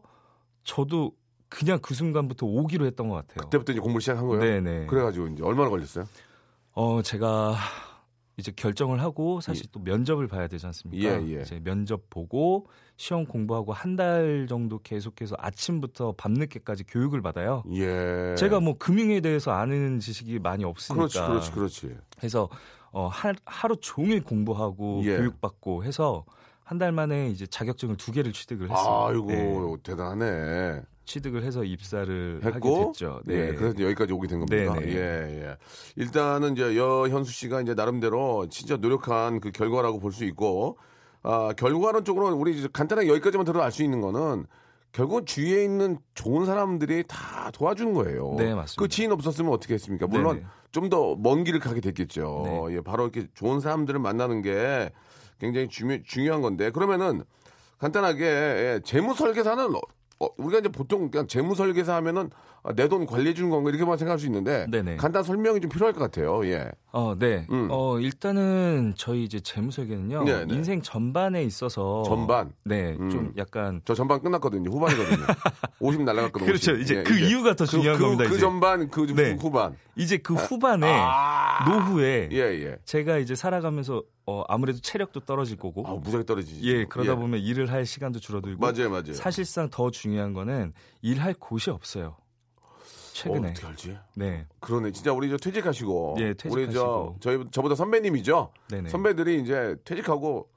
저도 0.64 1.12
그냥 1.48 1.80
그 1.82 1.94
순간부터 1.94 2.46
오기로 2.48 2.86
했던 2.86 3.08
것 3.10 3.16
같아요. 3.16 3.44
그때부터 3.46 3.74
이제 3.74 3.82
공부를 3.82 4.02
시작한 4.02 4.26
거예요? 4.28 4.42
네네. 4.44 4.86
그래가지고 4.88 5.28
이제 5.28 5.44
얼마나 5.44 5.70
걸렸어요? 5.70 6.06
어, 6.74 7.02
제가 7.04 7.56
이제 8.42 8.52
결정을 8.56 9.02
하고 9.02 9.40
사실 9.40 9.68
또 9.72 9.80
면접을 9.80 10.28
봐야 10.28 10.48
되지 10.48 10.66
않습니까? 10.66 11.08
예, 11.08 11.38
예. 11.38 11.42
이제 11.42 11.60
면접 11.64 12.10
보고 12.10 12.68
시험 12.98 13.26
공부하고 13.26 13.72
한 13.72 13.96
달 13.96 14.48
정도 14.50 14.80
계속해서 14.80 15.36
아침부터 15.38 16.14
밤늦게까지 16.18 16.86
교육을 16.86 17.22
받아요. 17.22 17.64
예. 17.74 18.36
제가 18.38 18.60
뭐 18.60 18.78
금융에 18.78 19.20
대해서 19.22 19.52
아는 19.52 20.00
지식이 20.00 20.40
많이 20.40 20.64
없으니까. 20.64 21.08
그렇지, 21.08 21.20
그렇지, 21.52 21.52
그렇지. 21.52 21.98
해서 22.24 22.50
어, 22.92 23.08
하, 23.08 23.32
하루 23.46 23.76
종일 23.78 24.22
공부하고 24.24 25.02
예. 25.06 25.18
교육받고 25.18 25.84
해서 25.84 26.26
한 26.64 26.78
달 26.80 26.94
만에 26.94 27.30
이제 27.30 27.46
자격증을 27.46 27.98
두 27.98 28.14
개를 28.14 28.32
취득을 28.32 28.72
했어요. 28.72 29.08
아이고, 29.10 29.28
네, 29.28 29.76
대단하네. 29.84 30.82
취득을 31.12 31.44
해서 31.44 31.64
입사를 31.66 32.40
했고, 32.42 32.94
됐죠. 32.94 33.20
네. 33.26 33.50
예, 33.50 33.54
그래서 33.54 33.78
여기까지 33.82 34.14
오게 34.14 34.28
된 34.28 34.40
겁니다. 34.40 34.74
네네. 34.76 34.94
예, 34.94 35.44
예. 35.44 35.58
일단은 35.98 36.54
이제 36.54 36.78
여현수 36.78 37.34
씨가 37.34 37.60
이제 37.62 37.74
나름대로 37.74 38.48
진짜 38.50 38.78
노력한 38.78 39.42
그 39.42 39.52
결과라고 39.52 40.00
볼 40.00 40.12
수 40.14 40.24
있고, 40.24 40.78
아, 41.24 41.54
결과론 41.58 42.06
쪽으로 42.06 42.34
우리 42.36 42.66
간단하게 42.72 43.10
여기까지만 43.10 43.46
들어 43.46 43.62
알 43.62 43.72
수 43.72 43.84
있는 43.84 44.00
거는 44.00 44.46
결국 44.94 45.26
주위에 45.26 45.64
있는 45.64 45.98
좋은 46.16 46.46
사람들이 46.46 47.04
다 47.08 47.52
도와주는 47.54 47.94
거예요. 47.94 48.36
네, 48.38 48.54
맞습니다. 48.54 48.82
그 48.82 48.88
지인 48.88 49.12
없었으면 49.12 49.52
어떻게 49.52 49.74
했습니까? 49.74 50.08
물론 50.08 50.38
네네. 50.38 50.48
좀더 50.72 51.16
먼 51.18 51.44
길을 51.44 51.60
가게 51.60 51.82
됐겠죠. 51.82 52.42
네. 52.46 52.76
예, 52.76 52.82
바로 52.82 53.04
이렇게 53.04 53.28
좋은 53.34 53.60
사람들을 53.60 54.00
만나는 54.00 54.42
게 54.42 54.92
굉장히 55.40 55.68
중요, 55.68 55.98
중요한 56.04 56.42
건데 56.42 56.72
그러면은 56.72 57.24
간단하게 57.80 58.24
예, 58.26 58.82
재무 58.84 59.14
설계사는 59.14 59.74
어, 60.22 60.26
어, 60.26 60.30
우리가 60.38 60.60
이제 60.60 60.70
보통 60.70 61.10
그냥 61.10 61.28
재무 61.28 61.56
설계사 61.56 61.96
하면은 61.96 62.30
내돈 62.76 63.08
관리해 63.08 63.34
주는 63.34 63.50
건가 63.50 63.72
이렇게만 63.72 63.98
생각할 63.98 64.20
수 64.20 64.28
있는데 64.28 64.68
네네. 64.70 64.98
간단 64.98 65.24
설명이 65.24 65.62
좀 65.62 65.70
필요할 65.70 65.94
것 65.94 66.00
같아요. 66.00 66.46
예. 66.46 66.70
어, 66.92 67.16
네. 67.18 67.48
음. 67.50 67.68
어, 67.72 68.00
일단은 68.00 68.94
저희 68.96 69.24
이제 69.24 69.40
재무 69.40 69.72
설계는요. 69.72 70.24
네, 70.24 70.46
네. 70.46 70.54
인생 70.54 70.82
전반에 70.82 71.44
있어서 71.44 72.04
전반? 72.06 72.54
네, 72.64 72.96
음. 73.00 73.10
좀 73.10 73.34
약간 73.38 73.82
저 73.86 73.96
전반 73.96 74.22
끝났거든요. 74.22 74.70
후반이거든요. 74.70 75.26
50 75.80 76.04
날라갔거든요. 76.04 76.46
그렇죠. 76.48 76.74
50. 76.74 76.82
이제 76.84 76.98
예, 76.98 77.04
그 77.04 77.18
이유가 77.18 77.56
더 77.56 77.66
중요한 77.66 77.98
그, 77.98 78.04
겁니다, 78.04 78.26
그 78.26 78.32
이제. 78.32 78.40
전반 78.40 78.90
그 78.90 79.08
네. 79.16 79.38
후반. 79.40 79.76
이제 79.96 80.18
그 80.18 80.36
후반에 80.36 80.88
아. 80.88 81.68
노후에 81.68 82.30
예, 82.32 82.38
예. 82.38 82.78
제가 82.86 83.18
이제 83.18 83.34
살아가면서 83.34 84.04
어, 84.26 84.44
아무래도 84.48 84.80
체력도 84.80 85.22
떨어질 85.22 85.58
거고 85.58 85.86
아, 85.88 85.94
무지하게 85.94 86.26
떨어지지. 86.26 86.62
예, 86.64 86.86
그러다 86.86 87.16
보면 87.16 87.40
일을 87.40 87.72
할 87.72 87.86
시간도 87.86 88.20
줄어들고 88.20 88.60
맞아요, 88.60 88.90
맞아요. 88.90 89.14
사실상 89.14 89.70
더 89.70 89.90
중요한 89.92 90.34
거는 90.34 90.74
일할 91.02 91.34
곳이 91.34 91.70
없어요. 91.70 92.18
최근에. 93.14 93.48
어, 93.48 93.52
어떻게 93.52 93.68
알지? 93.68 93.98
네. 94.16 94.48
그러네. 94.60 94.92
진짜 94.92 95.12
우리 95.12 95.30
저 95.30 95.38
퇴직하시고. 95.38 96.16
예, 96.20 96.24
우리 96.24 96.36
저 96.36 96.50
퇴직하시고. 96.50 97.18
저희 97.20 97.46
저보다 97.52 97.76
선배님이죠. 97.76 98.52
네네. 98.70 98.90
선배들이 98.90 99.42
이제 99.42 99.76
퇴직하고 99.84 100.50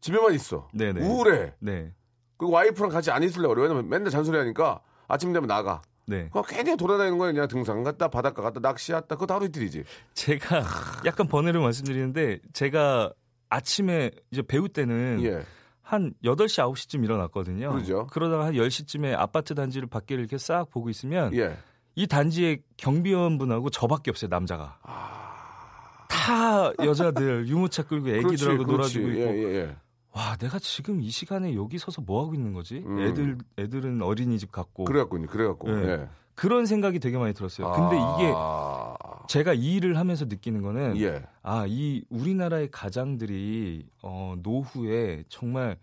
집에만 0.00 0.34
있어. 0.34 0.68
네네. 0.72 1.00
우울해. 1.06 1.54
네. 1.58 1.92
그 2.36 2.48
와이프랑 2.48 2.90
같이 2.90 3.10
안 3.10 3.22
있으려고 3.22 3.54
그래. 3.54 3.62
왜냐면 3.62 3.88
맨날 3.88 4.10
잔소리 4.10 4.36
하니까 4.38 4.80
아침 5.08 5.32
되면 5.32 5.46
나가. 5.46 5.82
네. 6.10 6.24
그거 6.24 6.42
괜히 6.42 6.76
돌아다니는 6.76 7.18
거예요. 7.18 7.32
그냥 7.32 7.48
등산 7.48 7.84
갔다 7.84 8.08
바닷가 8.08 8.42
갔다 8.42 8.60
낚시 8.60 8.90
갔다 8.90 9.14
그거 9.14 9.26
다 9.26 9.36
하루 9.36 9.46
이틀이지. 9.46 9.84
제가 10.14 10.64
약간 11.06 11.28
번외를 11.28 11.60
말씀드리는데 11.60 12.40
제가 12.52 13.12
아침에 13.48 14.10
이제 14.32 14.42
배우 14.42 14.68
때는 14.68 15.20
예. 15.22 15.44
한 15.82 16.12
8시, 16.24 16.64
9시쯤 16.72 17.04
일어났거든요. 17.04 17.70
그러죠. 17.70 18.06
그러다가 18.10 18.46
한 18.46 18.54
10시쯤에 18.54 19.16
아파트 19.16 19.54
단지를 19.54 19.88
밖에를 19.88 20.22
이렇게 20.22 20.36
싹 20.36 20.68
보고 20.70 20.90
있으면 20.90 21.34
예. 21.34 21.56
이 21.94 22.06
단지의 22.06 22.62
경비원분하고 22.76 23.70
저밖에 23.70 24.10
없어요, 24.10 24.28
남자가. 24.28 24.78
아. 24.82 26.06
다 26.08 26.72
여자들 26.84 27.48
유모차 27.48 27.84
끌고 27.84 28.08
애기들하고 28.08 28.64
놀아주고 28.64 29.08
있고. 29.08 29.20
예, 29.20 29.26
예, 29.26 29.54
예. 29.54 29.76
와, 30.12 30.36
내가 30.36 30.58
지금 30.58 31.00
이 31.00 31.10
시간에 31.10 31.54
여기 31.54 31.78
서서 31.78 32.02
뭐 32.02 32.22
하고 32.22 32.34
있는 32.34 32.52
거지? 32.52 32.82
음. 32.86 32.98
애들 33.00 33.38
애들은 33.58 34.02
어린이집 34.02 34.50
갔고. 34.50 34.84
그래갖군요. 34.84 35.26
그래갖고. 35.28 35.70
네. 35.70 35.88
예. 35.88 36.08
그런 36.34 36.64
생각이 36.64 37.00
되게 37.00 37.18
많이 37.18 37.34
들었어요. 37.34 37.70
근데 37.72 37.96
이게 37.96 38.32
아. 38.34 38.94
제가 39.28 39.52
이 39.52 39.74
일을 39.74 39.98
하면서 39.98 40.24
느끼는 40.24 40.62
거는 40.62 40.98
예. 40.98 41.22
아, 41.42 41.66
이 41.68 42.02
우리나라의 42.08 42.70
가장들이 42.70 43.86
어, 44.02 44.34
노후에 44.42 45.24
정말 45.28 45.76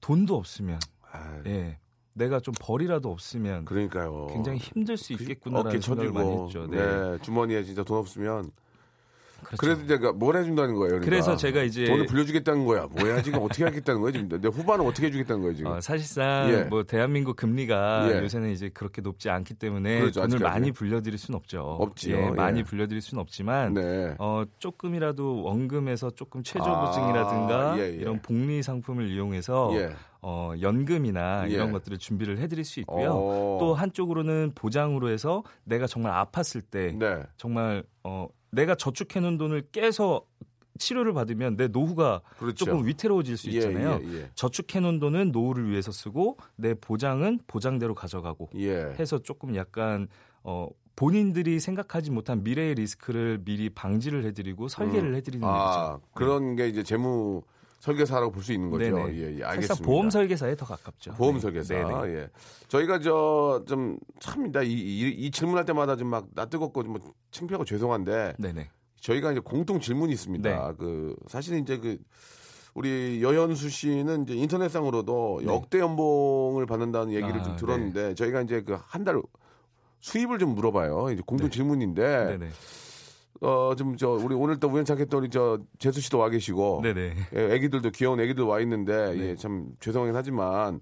돈도 0.00 0.36
없으면 0.36 0.78
아, 1.10 1.40
예. 1.46 1.78
내가 2.12 2.40
좀 2.40 2.54
벌이라도 2.58 3.10
없으면 3.10 3.64
그러니까요. 3.64 4.28
굉장히 4.28 4.58
힘들 4.58 4.96
수 4.96 5.12
어깨 5.14 5.24
있겠구나라는 5.24 5.80
생각을 5.80 6.12
많이 6.12 6.28
쳐주고. 6.28 6.46
했죠. 6.46 6.66
네. 6.68 6.76
네. 7.12 7.18
주머니에 7.22 7.64
진짜 7.64 7.82
돈 7.82 7.98
없으면 7.98 8.50
그렇죠. 9.42 9.56
그래도 9.58 9.82
이제 9.82 9.98
그뭘 9.98 10.36
해준다는 10.36 10.74
거예요. 10.74 11.00
그러니까. 11.00 11.04
그래서 11.04 11.36
제가 11.36 11.62
이제 11.62 11.84
돈을 11.84 12.06
불려주겠다는 12.06 12.64
거야. 12.64 12.86
뭐야 12.90 13.22
지금 13.22 13.40
어떻게 13.42 13.64
하겠다는 13.64 14.00
거야 14.00 14.12
지금. 14.12 14.40
내 14.40 14.48
후반은 14.48 14.84
어떻게 14.84 15.06
해주겠다는 15.06 15.42
거예요 15.42 15.54
지금. 15.54 15.70
어, 15.70 15.80
사실상 15.80 16.50
예. 16.50 16.64
뭐 16.64 16.82
대한민국 16.82 17.36
금리가 17.36 18.08
예. 18.12 18.22
요새는 18.22 18.50
이제 18.50 18.70
그렇게 18.70 19.02
높지 19.02 19.30
않기 19.30 19.54
때문에 19.54 20.00
그렇죠, 20.00 20.20
돈을 20.20 20.26
아직까지는. 20.36 20.50
많이 20.50 20.72
불려드릴 20.72 21.18
수는 21.18 21.36
없죠. 21.36 21.60
없지요. 21.60 22.16
예, 22.16 22.26
예. 22.26 22.30
많이 22.30 22.62
불려드릴 22.64 23.00
수는 23.00 23.20
없지만 23.20 23.74
네. 23.74 24.14
어, 24.18 24.44
조금이라도 24.58 25.42
원금에서 25.44 26.10
조금 26.10 26.42
최저보증이라든가 26.42 27.72
아, 27.72 27.78
예, 27.78 27.82
예. 27.82 27.88
이런 27.90 28.20
복리 28.20 28.62
상품을 28.62 29.08
이용해서 29.08 29.70
예. 29.74 29.90
어, 30.22 30.52
연금이나 30.60 31.44
예. 31.48 31.52
이런 31.52 31.70
것들을 31.72 31.98
준비를 31.98 32.38
해드릴 32.38 32.64
수 32.64 32.80
있고요. 32.80 33.10
어. 33.12 33.58
또 33.60 33.74
한쪽으로는 33.74 34.52
보장으로 34.54 35.08
해서 35.10 35.44
내가 35.64 35.86
정말 35.86 36.12
아팠을 36.24 36.62
때 36.68 36.96
네. 36.98 37.22
정말 37.36 37.84
어, 38.02 38.26
내가 38.56 38.74
저축해 38.74 39.20
놓은 39.20 39.36
돈을 39.38 39.68
깨서 39.70 40.22
치료를 40.78 41.12
받으면 41.12 41.56
내 41.56 41.68
노후가 41.68 42.22
그렇죠. 42.38 42.64
조금 42.64 42.86
위태로워질 42.86 43.36
수 43.36 43.50
예, 43.50 43.54
있잖아요. 43.54 44.00
예, 44.02 44.14
예. 44.14 44.30
저축해 44.34 44.80
놓은 44.80 44.98
돈은 44.98 45.30
노후를 45.32 45.70
위해서 45.70 45.92
쓰고 45.92 46.38
내 46.56 46.74
보장은 46.74 47.40
보장대로 47.46 47.94
가져가고 47.94 48.50
예. 48.56 48.94
해서 48.98 49.18
조금 49.18 49.54
약간 49.56 50.08
어, 50.42 50.68
본인들이 50.96 51.60
생각하지 51.60 52.10
못한 52.10 52.42
미래의 52.42 52.74
리스크를 52.74 53.38
미리 53.44 53.68
방지를 53.70 54.24
해드리고 54.24 54.68
설계를 54.68 55.14
해드리는 55.16 55.46
아 55.46 55.98
일이죠. 55.98 56.08
그런 56.14 56.56
게 56.56 56.68
이제 56.68 56.82
재무 56.82 57.42
설계사라고 57.86 58.32
볼 58.32 58.42
수 58.42 58.52
있는 58.52 58.68
거죠. 58.70 58.84
네네. 58.84 59.14
예, 59.16 59.38
예, 59.38 59.44
알겠습니다. 59.44 59.84
보험 59.86 60.10
설계사에 60.10 60.56
더 60.56 60.66
가깝죠. 60.66 61.12
보험 61.14 61.36
네. 61.36 61.40
설계사. 61.40 61.74
네네. 61.74 62.14
예. 62.14 62.28
저희가 62.68 62.98
저 62.98 63.64
좀 63.66 63.98
참니다 64.20 64.62
이, 64.62 64.70
이, 64.72 65.08
이 65.08 65.30
질문할 65.30 65.64
때마다 65.64 65.96
좀 65.96 66.08
막 66.10 66.26
나 66.34 66.44
뜨겁고 66.46 66.82
좀 66.82 66.92
뭐 66.92 67.00
창피하고 67.30 67.64
죄송한데 67.64 68.34
네네. 68.38 68.68
저희가 69.00 69.30
이제 69.32 69.40
공통 69.40 69.78
질문이 69.80 70.12
있습니다. 70.12 70.50
네. 70.50 70.74
그 70.78 71.14
사실 71.28 71.58
이제 71.58 71.78
그 71.78 71.98
우리 72.74 73.22
여현수 73.22 73.70
씨는 73.70 74.24
이제 74.24 74.34
인터넷상으로도 74.34 75.40
네. 75.42 75.46
역대 75.46 75.78
연봉을 75.78 76.66
받는다는 76.66 77.12
얘기를 77.14 77.40
아, 77.40 77.42
좀 77.42 77.56
들었는데 77.56 78.14
저희가 78.14 78.42
이제 78.42 78.62
그 78.62 78.76
한 78.76 79.04
달 79.04 79.20
수입을 80.00 80.38
좀 80.38 80.54
물어봐요. 80.54 81.10
이제 81.12 81.22
공통 81.24 81.48
질문인데 81.50 82.36
네네. 82.38 82.50
어 83.40 83.74
좀 83.76 83.96
저 83.96 84.10
우리 84.10 84.34
오늘 84.34 84.58
또 84.58 84.68
우연찮게 84.68 85.06
또 85.06 85.18
우리 85.18 85.28
저 85.30 85.58
재수 85.78 86.00
씨도 86.00 86.18
와 86.18 86.28
계시고 86.28 86.80
네네. 86.82 87.14
예, 87.34 87.54
애기들도 87.54 87.90
귀여운 87.90 88.20
애기들 88.20 88.44
와 88.44 88.60
있는데 88.60 89.14
네. 89.14 89.20
예, 89.30 89.36
참 89.36 89.68
죄송하긴 89.80 90.16
하지만 90.16 90.80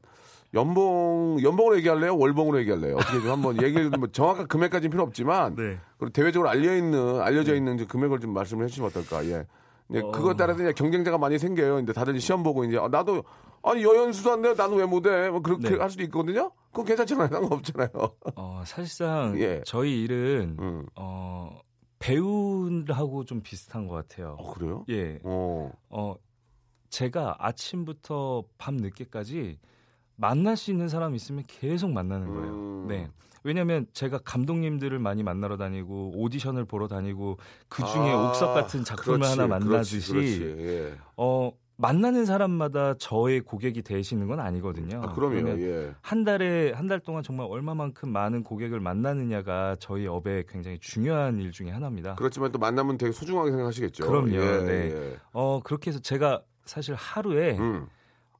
연봉 0.54 1.38
연봉으로 1.42 1.76
얘기할래요? 1.78 2.16
월봉으로 2.16 2.60
얘기할래요? 2.60 2.96
어떻게 2.96 3.20
좀 3.20 3.30
한번 3.30 3.60
얘기를 3.60 3.90
뭐 3.90 4.06
정확한 4.08 4.46
금액까지는 4.46 4.90
필요 4.90 5.02
없지만 5.02 5.56
네. 5.56 5.78
그리고 5.98 6.12
대외적으로 6.12 6.48
알려 6.48 6.76
있는 6.76 7.20
알려져 7.20 7.54
있는 7.56 7.74
이제 7.74 7.84
금액을 7.86 8.20
좀 8.20 8.32
말씀을 8.32 8.64
해주시면 8.64 8.90
어떨까? 8.90 9.24
예. 9.26 9.46
네, 9.88 10.00
어. 10.00 10.10
그것 10.12 10.36
따라서 10.36 10.62
이제 10.62 10.72
경쟁자가 10.72 11.18
많이 11.18 11.38
생겨요. 11.38 11.74
근데 11.76 11.92
다들 11.92 12.18
시험 12.20 12.42
보고 12.42 12.64
이제 12.64 12.78
아, 12.78 12.88
나도 12.88 13.24
아니 13.62 13.82
여연수도 13.82 14.32
안 14.32 14.42
돼. 14.42 14.54
나는 14.54 14.76
왜 14.76 14.86
못해? 14.86 15.28
뭐 15.28 15.40
그렇게 15.42 15.70
네. 15.70 15.76
할 15.76 15.90
수도 15.90 16.02
있거든요. 16.04 16.52
그건 16.70 16.84
괜찮잖아요. 16.86 17.28
상관없잖아요. 17.32 17.90
어, 18.36 18.62
사실상 18.64 19.34
예. 19.40 19.60
저희 19.66 20.04
일은 20.04 20.56
음. 20.60 20.86
어, 20.94 21.50
배우하고 22.04 23.24
좀 23.24 23.40
비슷한 23.40 23.88
것 23.88 23.94
같아요. 23.94 24.36
어, 24.38 24.52
그래요? 24.52 24.84
예. 24.90 25.18
어. 25.24 25.72
어, 25.88 26.14
제가 26.90 27.36
아침부터 27.38 28.44
밤 28.58 28.76
늦게까지 28.76 29.58
만날 30.16 30.56
수 30.56 30.70
있는 30.70 30.88
사람 30.88 31.14
있으면 31.14 31.44
계속 31.46 31.90
만나는 31.90 32.28
거예요. 32.28 32.52
음. 32.52 32.86
네. 32.88 33.08
왜냐면 33.42 33.86
제가 33.92 34.18
감독님들을 34.18 34.98
많이 34.98 35.22
만나러 35.22 35.56
다니고 35.56 36.12
오디션을 36.14 36.66
보러 36.66 36.88
다니고 36.88 37.38
그 37.68 37.84
중에 37.84 38.10
아, 38.10 38.28
옥석 38.28 38.54
같은 38.54 38.84
작품을 38.84 39.20
그렇지, 39.20 39.40
하나 39.40 39.46
만나듯이 39.46 40.12
그렇지, 40.12 40.42
예. 40.58 40.94
어 41.16 41.52
만나는 41.76 42.24
사람마다 42.24 42.94
저의 42.94 43.40
고객이 43.40 43.82
되시는 43.82 44.26
건 44.28 44.38
아니거든요. 44.40 44.98
아, 45.02 45.12
그럼요. 45.12 45.34
그러면 45.34 45.60
예. 45.60 45.92
한 46.02 46.22
달에 46.24 46.72
한 46.72 46.84
달 46.86 47.00
동안 47.00 47.22
정말 47.22 47.46
얼마만큼 47.50 48.10
많은 48.10 48.44
고객을 48.44 48.78
만나느냐가 48.78 49.76
저희 49.80 50.06
업의 50.06 50.44
굉장히 50.48 50.78
중요한 50.78 51.40
일 51.40 51.50
중에 51.50 51.70
하나입니다. 51.70 52.14
그렇지만 52.14 52.52
또 52.52 52.58
만나면 52.58 52.98
되게 52.98 53.10
소중하게 53.10 53.50
생각하시겠죠. 53.50 54.06
그럼요. 54.06 54.34
예, 54.34 54.62
네. 54.62 54.92
예. 54.94 55.16
어 55.32 55.60
그렇게 55.64 55.90
해서 55.90 55.98
제가 55.98 56.42
사실 56.64 56.94
하루에 56.94 57.58
음. 57.58 57.86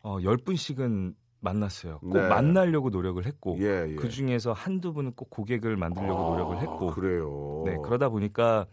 어 0.03 0.19
10분씩은 0.19 1.15
만났어요. 1.41 1.99
꼭 2.01 2.13
네. 2.15 2.29
만나려고 2.29 2.91
노력을 2.91 3.25
했고 3.27 3.57
예, 3.61 3.87
예. 3.91 3.95
그 3.97 4.09
중에서 4.09 4.53
한두 4.53 4.93
분은 4.93 5.13
꼭 5.15 5.29
고객을 5.31 5.77
만들려고 5.77 6.31
노력을 6.31 6.59
했고 6.61 6.91
아, 6.91 6.95
그래요. 6.95 7.63
네, 7.67 7.77
그러다 7.85 8.09
보니까 8.11 8.67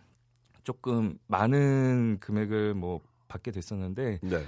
조금 0.64 1.18
많은 1.28 2.18
금액을 2.20 2.76
뭐 2.76 3.00
받게 3.32 3.52
됐었는데 3.52 4.20
네. 4.22 4.44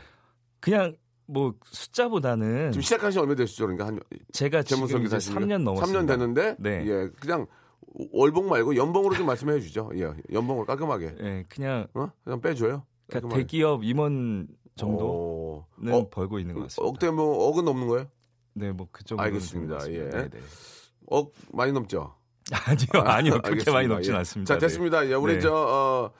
그냥 0.60 0.96
뭐 1.26 1.54
숫자보다는 1.65 2.72
지금 2.74 2.82
시작한 2.82 3.12
지 3.12 3.19
얼마 3.19 3.34
됐죠? 3.36 3.65
그러니까 3.65 3.88
한 3.88 4.00
제가 4.34 4.62
지금 4.63 4.86
이제 5.06 5.08
사시면 5.10 5.43
3년 5.48 5.63
넘었습니다. 5.63 6.00
3년 6.02 6.08
됐는데 6.08 6.56
네. 6.60 6.84
예, 6.86 7.10
그냥 7.19 7.48
월봉 8.12 8.50
말고 8.50 8.76
연봉으로 8.76 9.15
좀 9.15 9.26
말씀해 9.28 9.60
주죠. 9.62 9.89
예. 9.96 10.12
연봉을 10.32 10.65
깔끔하게. 10.65 11.15
예, 11.22 11.46
그냥 11.48 11.88
어? 11.93 12.10
그냥 12.24 12.41
빼 12.41 12.54
줘요. 12.56 12.86
그러니까 13.08 13.36
대기업 13.36 13.84
임원 13.84 14.48
정도는 14.76 15.93
어, 15.93 16.10
벌고 16.10 16.39
있는 16.39 16.56
것 16.56 16.62
같습니다. 16.63 16.89
억대 16.89 17.10
뭐 17.12 17.48
억은 17.48 17.63
넘는 17.65 17.88
거예요? 17.88 18.08
네, 18.54 18.72
뭐 18.72 18.88
그 18.91 19.04
정도 19.04 19.24
알겠습니다. 19.24 19.91
예. 19.91 20.10
네, 20.10 20.30
네. 20.30 20.39
억 21.08 21.32
많이 21.54 21.72
넘죠. 21.72 22.15
아니요, 22.52 23.04
아니요, 23.06 23.32
그렇게 23.36 23.48
알겠습니다. 23.50 23.72
많이 23.72 23.88
넘진 23.88 24.13
예. 24.13 24.17
않습니다. 24.17 24.54
자, 24.54 24.60
됐습니다. 24.60 25.08
예, 25.10 25.13
우리 25.13 25.36
네. 25.36 25.39
저 25.39 25.54
어, 25.54 26.12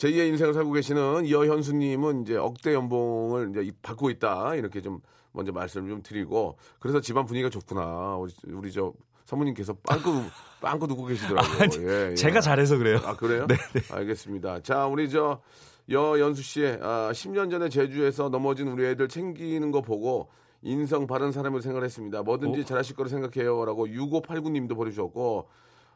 제2의 0.00 0.28
인생을 0.28 0.54
살고 0.54 0.72
계시는 0.72 1.28
여현수님은 1.28 2.22
이제 2.22 2.36
억대 2.36 2.72
연봉을 2.72 3.50
이제 3.50 3.70
받고 3.82 4.08
있다 4.08 4.54
이렇게 4.54 4.80
좀 4.80 5.00
먼저 5.32 5.52
말씀을 5.52 5.90
좀 5.90 6.02
드리고 6.02 6.56
그래서 6.78 7.00
집안 7.00 7.26
분위기가 7.26 7.50
좋구나. 7.50 8.16
우리, 8.16 8.32
우리 8.46 8.72
저 8.72 8.94
사모님께서 9.26 9.74
빵꾸 9.86 10.22
빵꾸 10.62 10.88
두고 10.88 11.04
계시더라고요. 11.04 11.60
아니, 11.60 11.76
예, 11.86 12.10
예. 12.10 12.14
제가 12.14 12.40
잘해서 12.40 12.78
그래요. 12.78 12.98
아 13.04 13.14
그래요? 13.14 13.46
네, 13.46 13.56
알겠습니다. 13.90 14.62
자, 14.62 14.86
우리 14.86 15.10
저 15.10 15.40
여연수 15.88 16.42
씨, 16.42 16.66
아, 16.80 17.10
10년 17.12 17.50
전에 17.50 17.68
제주에서 17.68 18.30
넘어진 18.30 18.68
우리 18.68 18.86
애들 18.86 19.08
챙기는 19.08 19.70
거 19.70 19.82
보고 19.82 20.30
인성 20.62 21.06
바른 21.06 21.30
사람을 21.30 21.60
생각했습니다. 21.60 22.22
뭐든지 22.22 22.60
어? 22.60 22.64
잘하실 22.64 22.96
거로 22.96 23.08
생각해요라고 23.10 23.86
6589님도 23.86 24.76
보내주셨고. 24.76 25.48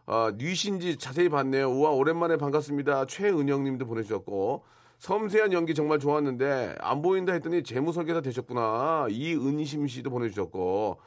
아, 0.07 0.33
뉘신지 0.37 0.97
자세히 0.99 1.29
봤네요. 1.29 1.71
우와, 1.71 1.91
오랜만에 1.91 2.37
반갑습니다. 2.37 3.07
최은영 3.07 3.65
님도 3.65 3.87
보내주셨고. 3.87 4.65
섬세한 4.99 5.53
연기 5.53 5.75
정말 5.75 5.99
좋았는데 5.99 6.77
안 6.81 7.03
보인다 7.03 7.33
했더니 7.33 7.63
재무설계사 7.63 8.21
되셨구나. 8.21 9.07
이은심 9.11 9.87
씨도 9.87 10.11
보내주셨고. 10.11 10.99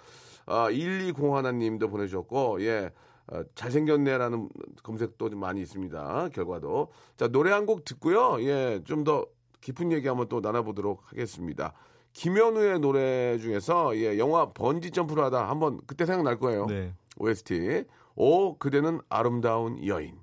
아, 0.47 0.69
1201 0.71 1.57
님도 1.57 1.89
보내주셨고. 1.89 2.61
예. 2.63 2.91
어, 3.29 3.41
잘생겼네라는 3.55 4.47
검색도 4.83 5.29
좀 5.29 5.39
많이 5.39 5.61
있습니다. 5.61 6.29
결과도. 6.33 6.87
자, 7.17 7.27
노래 7.27 7.51
한 7.51 7.65
곡 7.65 7.83
듣고요. 7.83 8.37
예, 8.41 8.81
좀 8.85 9.03
더 9.03 9.25
깊은 9.61 9.91
얘기 9.91 10.07
한번 10.07 10.29
또 10.29 10.39
나눠보도록 10.39 11.01
하겠습니다. 11.11 11.73
김현우의 12.13 12.79
노래 12.79 13.37
중에서 13.37 13.97
예, 13.97 14.17
영화 14.17 14.53
번지 14.53 14.91
점프를 14.91 15.25
하다 15.25 15.49
한번 15.49 15.81
그때 15.85 16.05
생각날 16.05 16.39
거예요. 16.39 16.67
네. 16.67 16.93
OST. 17.17 17.83
오, 18.17 18.57
그대는 18.57 18.99
아름다운 19.09 19.85
여인. 19.87 20.15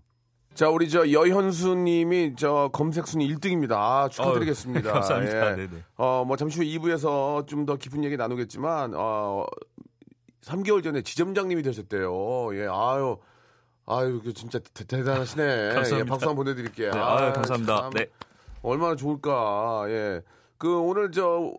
자, 0.55 0.69
우리 0.69 0.89
저 0.89 1.11
여현수 1.11 1.75
님이 1.77 2.35
저 2.37 2.71
검색 2.73 3.07
순위 3.07 3.33
1등입니다. 3.35 3.73
아, 3.73 4.09
축하드리겠습니다. 4.11 4.89
어휴, 4.91 4.95
감사합니다. 5.01 5.53
예. 5.53 5.57
네네. 5.57 5.83
어, 5.97 6.25
뭐 6.27 6.37
잠시 6.37 6.59
후 6.59 6.65
2부에서 6.65 7.47
좀 7.47 7.67
더 7.67 7.77
깊은 7.77 8.05
얘기 8.05 8.17
나누겠지만, 8.17 8.93
어, 8.95 9.47
3개월 10.43 10.83
전에 10.85 11.03
지점장님이 11.03 11.63
되셨대요. 11.63 12.55
예, 12.57 12.67
아유, 12.71 13.17
아유, 13.87 14.21
그 14.23 14.33
진짜 14.35 14.59
대, 14.75 14.85
대단하시네. 14.85 15.43
예, 15.71 15.75
감사합니다. 15.75 16.05
박수 16.11 16.29
한번 16.29 16.37
보내 16.45 16.55
드릴게요. 16.55 16.91
네, 16.93 16.99
아유, 16.99 17.25
아유, 17.27 17.33
감사합니다. 17.33 17.81
참. 17.81 17.91
네. 17.95 18.07
얼마나 18.63 18.95
좋을까. 18.97 19.85
예. 19.89 20.23
그 20.59 20.79
오늘 20.79 21.11
저 21.13 21.53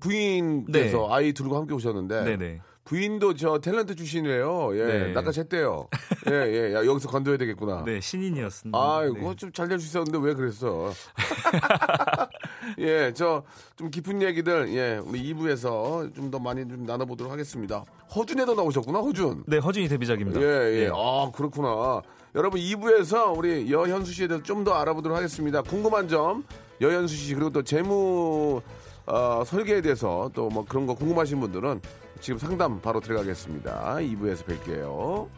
부인께서 0.00 0.98
네. 1.08 1.14
아이 1.14 1.32
두고 1.32 1.56
함께 1.56 1.74
오셨는데 1.74 2.24
네네. 2.24 2.60
부인도 2.86 3.34
저 3.34 3.58
탤런트 3.58 3.96
출신이에요. 3.96 4.70
예. 4.78 4.84
네. 4.84 5.12
낚아챘대요. 5.12 5.88
예, 6.30 6.32
예. 6.70 6.74
야, 6.74 6.86
여기서 6.86 7.08
건져야 7.08 7.36
되겠구나. 7.36 7.82
네, 7.84 8.00
신인이었습니다. 8.00 8.78
아이고, 8.78 9.30
네. 9.30 9.34
좀잘 9.36 9.66
될 9.68 9.80
수 9.80 9.86
있었는데 9.88 10.18
왜 10.24 10.34
그랬어? 10.34 10.92
예, 12.78 13.12
저 13.12 13.42
좀 13.76 13.90
깊은 13.90 14.22
얘기들, 14.22 14.72
예, 14.74 14.98
우리 15.04 15.34
2부에서 15.34 16.14
좀 16.14 16.30
더 16.30 16.38
많이 16.38 16.66
좀 16.66 16.84
나눠보도록 16.84 17.30
하겠습니다. 17.32 17.84
허준에도 18.14 18.54
나오셨구나, 18.54 19.00
허준. 19.00 19.44
네, 19.46 19.58
허준이 19.58 19.86
데뷔작입니다. 19.88 20.40
예, 20.40 20.44
예. 20.46 20.84
네. 20.86 20.90
아, 20.94 21.30
그렇구나. 21.34 22.00
여러분 22.34 22.60
2부에서 22.60 23.36
우리 23.36 23.70
여현수 23.70 24.12
씨에 24.12 24.28
대해서 24.28 24.42
좀 24.42 24.64
더 24.64 24.74
알아보도록 24.74 25.16
하겠습니다. 25.16 25.60
궁금한 25.62 26.08
점, 26.08 26.44
여현수 26.80 27.14
씨, 27.14 27.34
그리고 27.34 27.50
또 27.50 27.62
재무 27.62 28.60
어, 29.06 29.42
설계에 29.46 29.80
대해서 29.82 30.30
또 30.34 30.48
뭐 30.50 30.64
그런 30.68 30.86
거 30.86 30.94
궁금하신 30.94 31.38
분들은 31.40 31.80
지금 32.20 32.38
상담 32.38 32.80
바로 32.80 33.00
들어가겠습니다. 33.00 33.96
2부에서 33.96 34.44
뵐게요. 34.44 35.28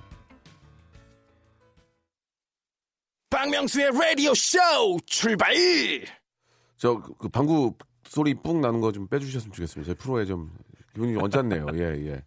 박명수의 3.30 3.90
라디오 3.92 4.32
쇼 4.34 4.58
출발! 5.06 5.54
저 6.78 7.00
그 7.18 7.28
방구 7.28 7.74
소리 8.04 8.34
뿡 8.34 8.60
나는 8.60 8.80
거 8.80 8.90
좀 8.92 9.06
빼주셨으면 9.08 9.52
좋겠습니다. 9.52 9.86
저희 9.88 9.94
프로에 9.96 10.24
좀 10.24 10.50
기분이 10.94 11.14
좀 11.14 11.22
언짢네요. 11.24 11.66
예, 11.74 12.06
예. 12.06 12.22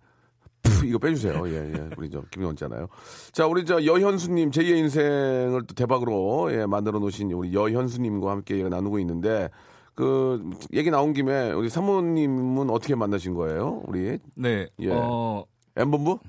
푸, 0.61 0.85
이거 0.85 0.99
빼주세요. 0.99 1.47
예, 1.49 1.73
예. 1.73 1.89
우리 1.97 2.09
저 2.09 2.21
기분이 2.29 2.45
언짢아요. 2.47 2.87
자, 3.31 3.47
우리 3.47 3.65
저 3.65 3.83
여현수님 3.83 4.51
제2의 4.51 4.77
인생을 4.77 5.63
또 5.67 5.73
대박으로 5.73 6.53
예, 6.53 6.65
만들어 6.67 6.99
놓으신 6.99 7.31
우리 7.31 7.53
여현수님과 7.53 8.29
함께 8.29 8.61
나누고 8.61 8.99
있는데 8.99 9.49
그 9.95 10.49
얘기 10.73 10.89
나온 10.89 11.13
김에 11.13 11.51
우리 11.51 11.69
사모님은 11.69 12.69
어떻게 12.69 12.95
만나신 12.95 13.33
거예요? 13.33 13.81
우리 13.85 14.17
네. 14.35 14.67
예. 14.79 14.89
어, 14.91 15.45
엠본부? 15.75 16.19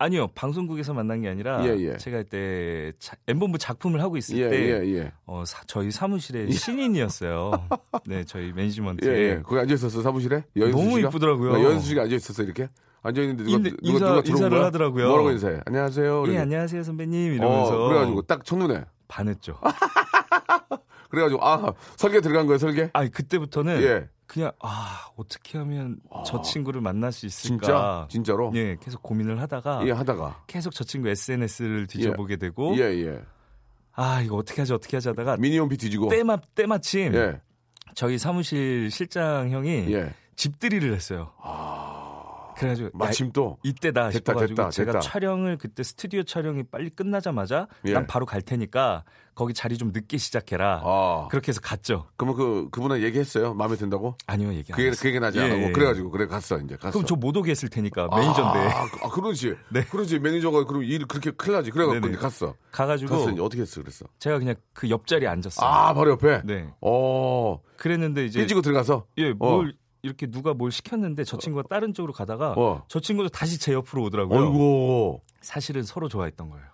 아니요. 0.00 0.28
방송국에서 0.28 0.94
만난 0.94 1.22
게 1.22 1.28
아니라 1.28 1.64
예, 1.66 1.76
예. 1.80 1.96
제가 1.96 2.22
자- 3.00 3.16
엠본부 3.26 3.58
작품을 3.58 4.00
하고 4.00 4.16
있을 4.16 4.38
예, 4.38 4.48
때 4.48 4.56
예, 4.84 4.94
예. 4.96 5.12
어, 5.26 5.42
사- 5.44 5.64
저희 5.66 5.90
사무실에 5.90 6.48
신인이었어요. 6.52 7.50
네, 8.06 8.22
저희 8.24 8.48
예, 8.48 8.52
매니지먼트에. 8.52 9.18
예. 9.18 9.42
거기 9.42 9.60
앉아 9.60 9.74
있었어 9.74 10.00
사무실에? 10.02 10.44
너무? 10.54 11.00
이쁘더라고요. 11.00 11.50
어, 11.52 11.60
여현수 11.64 11.88
씨가 11.88 12.02
앉아 12.02 12.14
있었어 12.14 12.44
이렇게? 12.44 12.68
앉아 13.02 13.20
있는데 13.22 13.42
누가 13.42 13.56
인데- 13.56 13.70
누가 13.70 13.78
인사- 13.90 14.06
누가 14.08 14.22
들어온 14.22 14.50
거야? 14.50 14.64
하더라고요. 14.66 15.08
뭐라고 15.08 15.30
인사해? 15.32 15.60
안녕하세요. 15.66 16.04
예, 16.26 16.30
이러고. 16.30 16.42
안녕하세요, 16.42 16.82
선배님. 16.84 17.34
이러면서. 17.34 17.84
어, 17.84 17.88
그래가지고 17.88 18.22
딱 18.22 18.44
첫눈에 18.44 18.84
반했죠. 19.08 19.58
그래가지고 21.08 21.44
아 21.44 21.72
설계 21.96 22.20
들어간 22.20 22.46
거예요 22.46 22.58
설계? 22.58 22.90
아니, 22.92 23.10
그때부터는 23.10 23.82
예. 23.82 24.08
그냥, 24.26 24.52
아, 24.60 25.08
어떻게 25.16 25.56
하면 25.56 26.00
저 26.26 26.42
친구를 26.42 26.82
만날 26.82 27.12
수 27.12 27.24
있을까. 27.24 27.56
진짜 27.56 28.06
진짜로 28.10 28.52
예, 28.54 28.76
계속 28.78 29.02
고민을 29.02 29.40
하다가. 29.40 29.86
예 29.86 29.92
하다가 29.92 30.44
계속 30.46 30.74
저 30.74 30.84
친구 30.84 31.08
SNS를 31.08 31.86
뒤져보게 31.86 32.36
되고. 32.36 32.76
예 32.76 32.82
예. 33.06 33.22
아, 33.94 34.20
이거 34.20 34.36
어떻게 34.36 34.60
하지, 34.60 34.74
어떻게 34.74 34.96
하지 34.98 35.08
하다가. 35.08 35.38
미니홈피 35.38 35.76
뒤지고 35.78 36.08
때마, 36.10 36.36
때마침. 36.54 37.14
예 37.14 37.40
저희 37.94 38.18
사무실 38.18 38.90
실장 38.90 39.50
형이 39.50 39.92
예. 39.94 40.12
집들이를 40.36 40.92
했어요. 40.94 41.32
그래가지고 42.58 42.90
마침 42.92 43.26
야, 43.26 43.30
또 43.32 43.58
이때다 43.62 44.10
됐다, 44.10 44.32
싶어가지고 44.32 44.56
됐다, 44.56 44.70
제가 44.70 44.92
됐다. 44.92 45.00
촬영을 45.00 45.56
그때 45.58 45.82
스튜디오 45.82 46.22
촬영이 46.22 46.64
빨리 46.64 46.90
끝나자마자 46.90 47.68
예. 47.86 47.92
난 47.92 48.06
바로 48.06 48.26
갈 48.26 48.42
테니까 48.42 49.04
거기 49.34 49.54
자리 49.54 49.78
좀 49.78 49.92
늦게 49.92 50.18
시작해라. 50.18 50.82
아 50.84 51.28
그렇게 51.30 51.50
해서 51.50 51.60
갔죠. 51.60 52.06
그러면 52.16 52.36
그 52.36 52.68
그분은 52.70 53.02
얘기했어요 53.02 53.54
마음에 53.54 53.76
든다고? 53.76 54.16
아니요 54.26 54.52
얘기 54.54 54.72
안그 54.72 54.82
했어요. 54.82 54.98
그 55.00 55.08
얘기는 55.08 55.26
하지 55.26 55.38
예, 55.38 55.42
않고 55.44 55.68
예. 55.68 55.72
그래가지고 55.72 56.10
그래 56.10 56.26
갔어 56.26 56.58
이제 56.58 56.76
갔어. 56.76 56.90
그럼 56.92 57.06
저 57.06 57.14
못 57.14 57.36
오게 57.36 57.50
했을 57.52 57.68
테니까 57.68 58.08
매니저인데 58.08 58.58
아, 58.58 58.88
아 59.02 59.08
그러지. 59.10 59.54
네. 59.70 59.84
그러지 59.84 60.18
매니저가 60.18 60.64
그럼 60.64 60.82
일 60.84 61.06
그렇게 61.06 61.30
큰일 61.30 61.54
나지. 61.56 61.70
그래갖고 61.70 62.00
네네. 62.00 62.16
갔어. 62.16 62.54
가가지고 62.72 63.14
갔어 63.18 63.30
이제 63.30 63.40
어떻게 63.40 63.62
했어 63.62 63.80
그랬어? 63.80 64.06
제가 64.18 64.38
그냥 64.38 64.56
그 64.72 64.90
옆자리에 64.90 65.28
앉았어요. 65.28 65.64
아 65.68 65.94
바로 65.94 66.10
옆에. 66.12 66.42
네. 66.44 66.68
어 66.80 67.60
그랬는데 67.76 68.24
이제 68.26 68.40
삐지고 68.40 68.62
들어가서. 68.62 69.06
예, 69.18 69.32
어. 69.38 69.62
뭘 69.98 70.02
이렇게 70.02 70.26
누가 70.26 70.54
뭘 70.54 70.70
시켰는데 70.70 71.24
저 71.24 71.38
친구가 71.38 71.68
다른 71.68 71.94
쪽으로 71.94 72.12
가다가 72.12 72.54
어. 72.56 72.84
저 72.88 73.00
친구도 73.00 73.28
다시 73.28 73.58
제 73.58 73.72
옆으로 73.72 74.04
오더라고요. 74.04 74.38
어이구. 74.40 75.20
사실은 75.40 75.82
서로 75.82 76.08
좋아했던 76.08 76.50
거예요. 76.50 76.66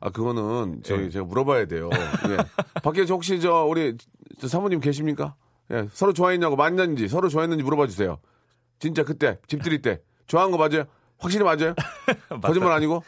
아 0.00 0.10
그거는 0.10 0.80
저희 0.82 1.04
예. 1.04 1.10
제가 1.10 1.24
물어봐야 1.26 1.66
돼요. 1.66 1.90
예. 1.92 2.36
밖에 2.82 3.04
저 3.04 3.14
혹시 3.14 3.40
저 3.40 3.64
우리 3.64 3.96
저 4.40 4.48
사모님 4.48 4.80
계십니까? 4.80 5.34
예. 5.70 5.88
서로 5.92 6.12
좋아했냐고 6.12 6.56
만났는지 6.56 7.08
서로 7.08 7.28
좋아했는지 7.28 7.62
물어봐 7.62 7.86
주세요. 7.86 8.18
진짜 8.78 9.04
그때 9.04 9.38
집들이 9.46 9.82
때 9.82 10.00
좋아한 10.26 10.50
거 10.50 10.56
맞아요? 10.56 10.84
확실히 11.18 11.44
맞아요? 11.44 11.74
거짓말 12.42 12.72
아니고? 12.72 13.02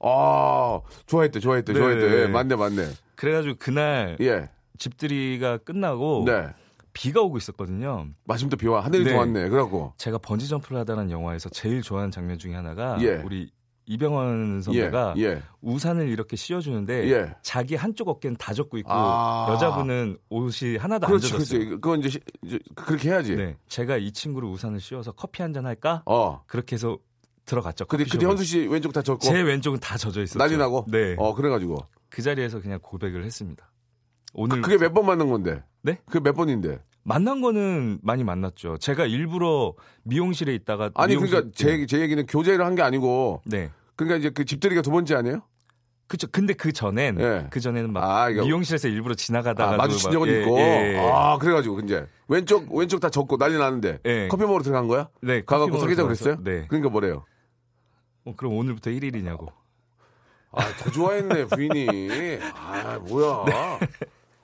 아 0.00 0.80
좋아했대 1.06 1.40
좋아했대 1.40 1.72
네. 1.72 1.78
좋아했대 1.78 2.22
예, 2.22 2.26
맞네 2.26 2.56
맞네. 2.56 2.88
그래가지고 3.16 3.56
그날 3.58 4.16
예. 4.20 4.48
집들이가 4.78 5.58
끝나고 5.58 6.24
네. 6.26 6.48
비가 6.92 7.20
오고 7.22 7.36
있었거든요. 7.38 8.08
마침 8.24 8.48
또 8.48 8.56
비와 8.56 8.80
하늘이 8.84 9.04
네. 9.04 9.12
좋았네. 9.12 9.48
그래갖고 9.48 9.94
제가 9.96 10.18
번지 10.18 10.48
점프를 10.48 10.78
하다는 10.80 11.10
영화에서 11.10 11.48
제일 11.50 11.82
좋아하는 11.82 12.10
장면 12.10 12.38
중에 12.38 12.54
하나가 12.54 12.96
예. 13.00 13.16
우리 13.24 13.50
이병헌 13.86 14.62
선배가 14.62 15.14
예. 15.16 15.22
예. 15.22 15.42
우산을 15.62 16.08
이렇게 16.08 16.36
씌워주는데 16.36 17.10
예. 17.10 17.34
자기 17.42 17.74
한쪽 17.74 18.08
어깨는 18.08 18.36
다 18.38 18.54
젖고 18.54 18.78
있고 18.78 18.90
아. 18.92 19.48
여자분은 19.50 20.18
옷이 20.28 20.76
하나도 20.76 21.06
그렇지 21.08 21.26
안 21.26 21.32
젖었어요. 21.38 21.58
그렇지. 21.58 21.70
그건 21.80 21.98
이제, 22.00 22.08
시- 22.10 22.20
이제 22.44 22.58
그렇게 22.76 23.08
해야지. 23.10 23.34
네, 23.36 23.56
제가 23.68 23.96
이 23.96 24.12
친구를 24.12 24.48
우산을 24.48 24.80
씌워서 24.80 25.12
커피 25.12 25.42
한 25.42 25.52
잔 25.52 25.66
할까? 25.66 26.02
어. 26.06 26.42
그렇게 26.46 26.74
해서 26.76 26.98
들어갔죠. 27.46 27.86
근데. 27.86 28.04
그때 28.04 28.24
현수 28.24 28.44
씨 28.44 28.60
왼쪽 28.68 28.92
다 28.92 29.02
졌고 29.02 29.20
제 29.26 29.40
왼쪽은 29.40 29.80
다 29.80 29.96
젖어 29.98 30.22
있었죠. 30.22 30.38
난리 30.38 30.56
나고. 30.56 30.86
네, 30.88 31.16
어 31.18 31.34
그래가지고 31.34 31.78
그 32.08 32.22
자리에서 32.22 32.60
그냥 32.60 32.78
고백을 32.80 33.24
했습니다. 33.24 33.68
오늘 34.32 34.62
그게 34.62 34.76
몇 34.78 34.92
번 34.94 35.06
만난 35.06 35.28
건데? 35.28 35.62
네? 35.82 35.98
그게 36.06 36.20
몇 36.20 36.34
번인데? 36.34 36.80
만난 37.02 37.40
거는 37.40 37.98
많이 38.02 38.24
만났죠. 38.24 38.76
제가 38.78 39.06
일부러 39.06 39.74
미용실에 40.04 40.54
있다가 40.54 40.90
아니 40.94 41.16
그러니까 41.16 41.50
제, 41.54 41.86
제 41.86 42.00
얘기는 42.00 42.24
교제를 42.26 42.64
한 42.64 42.74
게 42.74 42.82
아니고 42.82 43.42
네. 43.46 43.70
그러니까 43.96 44.18
이제 44.18 44.30
그 44.30 44.44
집들이가 44.44 44.82
두 44.82 44.90
번째 44.90 45.14
아니에요? 45.16 45.42
그쵸. 46.06 46.26
근데 46.30 46.54
그 46.54 46.72
전엔 46.72 47.20
예. 47.20 47.46
그 47.50 47.60
전에는 47.60 47.92
막 47.92 48.02
아, 48.04 48.28
이거- 48.30 48.42
미용실에서 48.44 48.88
일부러 48.88 49.14
지나가다가 49.14 49.74
아, 49.74 49.76
마주친 49.76 50.10
적은 50.10 50.40
있고. 50.42 50.58
아, 50.58 51.38
그래가지고 51.38 51.80
이제 51.80 52.06
왼쪽 52.28 52.72
왼쪽 52.74 52.98
다 53.00 53.08
졌고 53.10 53.36
난리 53.38 53.56
나는데 53.58 54.00
예. 54.04 54.28
커피 54.28 54.42
먹으러 54.42 54.62
들어간 54.62 54.88
거야? 54.88 55.08
네, 55.22 55.42
가갖고 55.44 55.78
사귀자 55.78 56.02
그랬어요? 56.02 56.36
네. 56.42 56.66
그러니까 56.68 56.90
뭐래요? 56.90 57.24
어, 58.24 58.34
그럼 58.36 58.54
오늘부터 58.54 58.90
1일이냐고. 58.90 59.52
아, 60.52 60.62
더 60.78 60.90
좋아했네 60.90 61.46
부인이. 61.46 62.38
아, 62.54 62.98
뭐야? 63.08 63.44
네. 63.80 63.88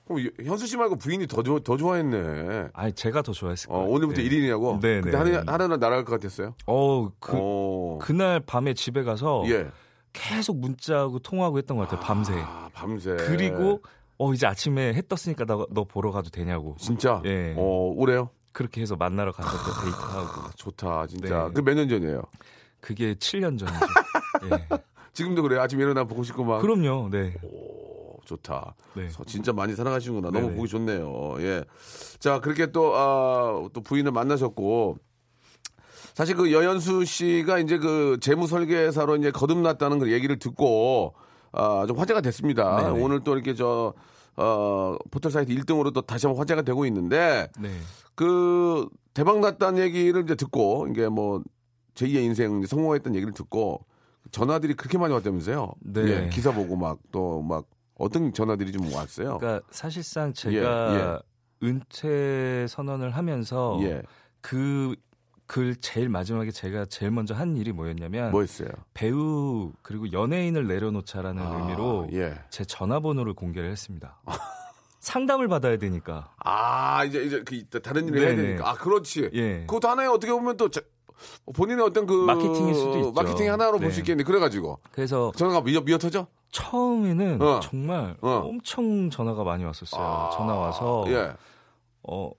그럼 0.07 0.29
현수 0.43 0.67
씨 0.67 0.77
말고 0.77 0.95
부인이 0.95 1.27
더, 1.27 1.43
좋아- 1.43 1.59
더 1.63 1.75
좋아했네. 1.77 2.69
아니 2.73 2.93
제가 2.93 3.21
더 3.21 3.31
좋아했을 3.33 3.69
어, 3.71 3.75
거예요. 3.75 3.89
오늘부터 3.89 4.21
네. 4.21 4.29
1인이냐고? 4.29 4.79
네, 4.81 5.01
근데 5.01 5.11
네. 5.11 5.17
하나, 5.37 5.51
하나는 5.53 5.79
날아갈 5.79 6.05
것 6.05 6.19
같았어요? 6.19 6.55
어, 6.65 7.09
그 7.19 7.31
어. 7.35 7.97
그날 8.01 8.39
밤에 8.39 8.73
집에 8.73 9.03
가서 9.03 9.43
예. 9.47 9.67
계속 10.13 10.57
문자하고 10.59 11.19
통화하고 11.19 11.57
했던 11.57 11.77
것 11.77 11.83
같아요. 11.87 11.99
밤새. 11.99 12.33
아, 12.35 12.69
밤새. 12.73 13.15
그리고 13.17 13.81
어 14.17 14.33
이제 14.33 14.47
아침에 14.47 14.93
해 14.93 15.01
떴으니까 15.07 15.45
나, 15.45 15.63
너 15.69 15.83
보러 15.83 16.11
가도 16.11 16.29
되냐고. 16.29 16.75
진짜? 16.79 17.21
예. 17.25 17.53
어, 17.57 17.93
오래요? 17.95 18.29
그렇게 18.53 18.81
해서 18.81 18.95
만나러 18.95 19.31
가서 19.31 19.49
또 19.51 19.81
데이트하고. 19.83 20.41
아, 20.47 20.51
좋다, 20.55 21.05
진짜. 21.05 21.47
네. 21.49 21.53
그몇 21.53 21.75
년 21.75 21.87
전이에요? 21.89 22.23
그게 22.79 23.13
7년 23.13 23.59
전이죠. 23.59 23.67
예. 24.51 24.79
지금도 25.13 25.43
그래요? 25.43 25.61
아침에 25.61 25.83
일어나 25.83 26.03
보고 26.05 26.23
싶고 26.23 26.43
막. 26.43 26.59
그럼요. 26.61 27.09
네. 27.11 27.35
오, 27.43 27.76
좋다. 28.27 28.75
네. 28.95 29.09
서- 29.09 29.23
진짜 29.25 29.53
많이 29.53 29.73
사랑하시는구나. 29.73 30.29
너무 30.31 30.47
네네. 30.47 30.57
보기 30.57 30.67
좋네요. 30.69 31.35
예. 31.39 31.63
자, 32.19 32.39
그렇게 32.39 32.71
또, 32.71 32.93
아, 32.95 33.67
또 33.73 33.81
부인을 33.81 34.11
만나셨고. 34.11 34.97
사실 36.13 36.35
그 36.35 36.51
여연수 36.51 37.05
씨가 37.05 37.59
이제 37.59 37.77
그 37.77 38.17
재무 38.19 38.47
설계사로 38.47 39.17
이제 39.17 39.31
거듭났다는 39.31 39.99
그 39.99 40.11
얘기를 40.11 40.37
듣고, 40.39 41.13
아, 41.51 41.85
좀 41.87 41.97
화제가 41.97 42.21
됐습니다. 42.21 42.83
네네. 42.91 43.01
오늘 43.03 43.23
또 43.23 43.33
이렇게 43.33 43.53
저, 43.55 43.93
어, 44.35 44.95
포털 45.11 45.31
사이트 45.31 45.53
1등으로 45.53 45.93
또 45.93 46.01
다시 46.01 46.25
한번 46.27 46.39
화제가 46.41 46.63
되고 46.63 46.85
있는데, 46.85 47.49
네. 47.59 47.69
그 48.15 48.87
대박 49.13 49.39
났다는 49.39 49.81
얘기를 49.81 50.23
이제 50.23 50.35
듣고 50.35 50.87
이게 50.89 51.07
뭐 51.07 51.41
제2의 51.95 52.23
인생 52.23 52.65
성공했다는 52.65 53.15
얘기를 53.15 53.33
듣고 53.33 53.85
전화들이 54.31 54.73
그렇게 54.73 54.97
많이 54.97 55.13
왔다면서요? 55.13 55.71
네. 55.81 56.01
예, 56.25 56.29
기사 56.29 56.51
보고 56.51 56.75
막 56.75 56.97
또막 57.11 57.65
어떤 57.97 58.31
전화들이 58.33 58.71
좀 58.71 58.91
왔어요. 58.93 59.37
그러니까 59.37 59.65
사실상 59.71 60.33
제가 60.33 61.21
예, 61.63 61.67
은퇴 61.67 62.67
선언을 62.67 63.11
하면서 63.11 63.79
예. 63.81 64.01
그그 64.41 65.79
제일 65.81 66.09
마지막에 66.09 66.51
제가 66.51 66.85
제일 66.85 67.11
먼저 67.11 67.33
한 67.33 67.57
일이 67.57 67.71
뭐였냐면 67.71 68.31
뭐였어요? 68.31 68.69
배우 68.93 69.71
그리고 69.81 70.11
연예인을 70.11 70.67
내려놓자라는 70.67 71.41
아, 71.43 71.57
의미로 71.59 72.07
예. 72.13 72.39
제 72.49 72.63
전화번호를 72.65 73.33
공개를 73.33 73.69
했습니다. 73.71 74.19
상담을 74.99 75.47
받아야 75.47 75.77
되니까. 75.77 76.33
아 76.37 77.03
이제 77.05 77.23
이제 77.23 77.43
그 77.43 77.81
다른 77.81 78.07
일을 78.07 78.19
해야 78.19 78.29
네네. 78.35 78.41
되니까 78.41 78.69
아 78.69 78.73
그렇지. 78.75 79.29
예. 79.33 79.59
그것도 79.61 79.87
하나의 79.87 80.09
어떻게 80.09 80.31
보면 80.33 80.57
또 80.57 80.69
자- 80.69 80.81
본인의 81.53 81.85
어떤 81.85 82.05
그 82.05 82.13
마케팅일 82.13 82.73
수도 82.75 82.97
있죠. 82.97 83.11
마케팅 83.11 83.51
하나로 83.51 83.77
볼 83.79 83.87
네. 83.87 83.93
수 83.93 83.99
있겠네. 84.01 84.23
그래가지고 84.23 84.79
그래서 84.91 85.31
전화가 85.35 85.61
미어, 85.61 85.81
미어 85.81 85.97
터져? 85.97 86.27
처음에는 86.51 87.41
어. 87.41 87.59
정말 87.59 88.15
어. 88.21 88.41
엄청 88.45 89.09
전화가 89.09 89.43
많이 89.43 89.63
왔었어요. 89.63 90.01
아, 90.01 90.29
전화 90.35 90.55
와서 90.55 91.05
예. 91.07 91.33
어 92.03 92.31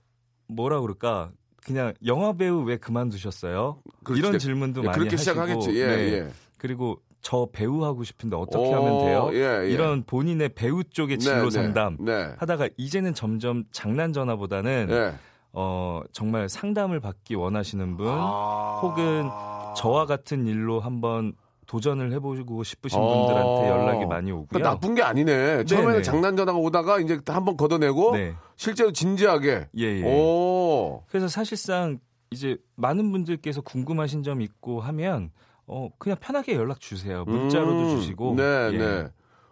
뭐라 0.47 0.81
그럴까? 0.81 1.31
그냥 1.63 1.93
영화 2.05 2.33
배우 2.33 2.63
왜 2.63 2.77
그만두셨어요? 2.77 3.79
이런 4.15 4.39
질문도 4.39 4.81
예, 4.81 4.85
많이 4.87 4.97
그렇게 4.97 5.15
하시고 5.15 5.31
시작하겠지. 5.31 5.79
예, 5.79 5.87
네. 5.87 6.13
예. 6.13 6.27
그리고 6.57 6.99
저 7.21 7.47
배우 7.51 7.83
하고 7.83 8.03
싶은데 8.03 8.35
어떻게 8.35 8.57
오, 8.57 8.75
하면 8.75 8.99
돼요? 8.99 9.29
예, 9.33 9.65
예. 9.65 9.69
이런 9.69 10.03
본인의 10.03 10.49
배우 10.49 10.83
쪽의 10.83 11.17
네, 11.17 11.23
진로 11.23 11.45
네, 11.45 11.51
상담 11.51 11.97
네. 11.99 12.33
하다가 12.37 12.69
이제는 12.77 13.13
점점 13.13 13.65
장난 13.71 14.13
전화보다는 14.13 14.87
예. 14.89 15.13
어 15.53 16.01
정말 16.11 16.47
상담을 16.47 16.99
받기 16.99 17.35
원하시는 17.35 17.97
분 17.97 18.07
아. 18.09 18.79
혹은 18.81 19.29
저와 19.75 20.05
같은 20.05 20.45
일로 20.45 20.79
한번 20.79 21.33
도전을 21.65 22.11
해보고 22.13 22.63
싶으신 22.63 22.99
어. 22.99 23.07
분들한테 23.07 23.69
연락이 23.69 24.05
많이 24.05 24.31
오고요. 24.31 24.47
그러니까 24.49 24.71
나쁜 24.71 24.95
게 24.95 25.03
아니네. 25.03 25.65
처음에는 25.65 25.91
네네. 25.91 26.03
장난 26.03 26.35
전화가 26.35 26.57
오다가 26.57 26.99
이제 26.99 27.19
한번 27.27 27.57
걷어내고 27.57 28.15
네. 28.15 28.35
실제로 28.55 28.91
진지하게. 28.91 29.67
예, 29.77 29.83
예. 29.83 30.03
오. 30.03 31.03
그래서 31.07 31.27
사실상 31.27 31.99
이제 32.31 32.57
많은 32.75 33.11
분들께서 33.11 33.61
궁금하신 33.61 34.23
점 34.23 34.41
있고 34.41 34.81
하면 34.81 35.31
어 35.67 35.89
그냥 35.99 36.17
편하게 36.19 36.55
연락 36.55 36.79
주세요. 36.79 37.23
문자로도 37.25 37.83
음, 37.83 37.95
주시고. 37.99 38.35
네, 38.35 38.43
예. 38.73 38.77
네. 38.77 39.07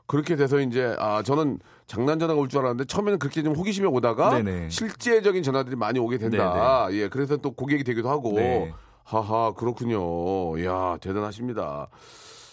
그렇게 0.08 0.36
돼서 0.38 0.60
이제 0.62 0.96
아 1.00 1.22
저는 1.22 1.60
장난 1.86 2.18
전화가 2.18 2.40
올 2.40 2.48
줄 2.48 2.60
알았는데 2.60 2.86
처음에는 2.86 3.20
그렇게 3.20 3.44
좀 3.44 3.54
호기심이 3.56 3.86
오다가 3.88 4.30
네네. 4.42 4.70
실제적인 4.70 5.44
전화들이 5.44 5.76
많이 5.76 6.00
오게 6.00 6.18
된다. 6.18 6.88
예, 6.92 7.10
그래서 7.10 7.38
또 7.38 7.52
고객이 7.52 7.84
되기도 7.84 8.10
하고. 8.10 8.32
네. 8.34 8.74
하하 9.04 9.54
그렇군요. 9.54 10.62
야 10.66 10.98
대단하십니다. 11.00 11.88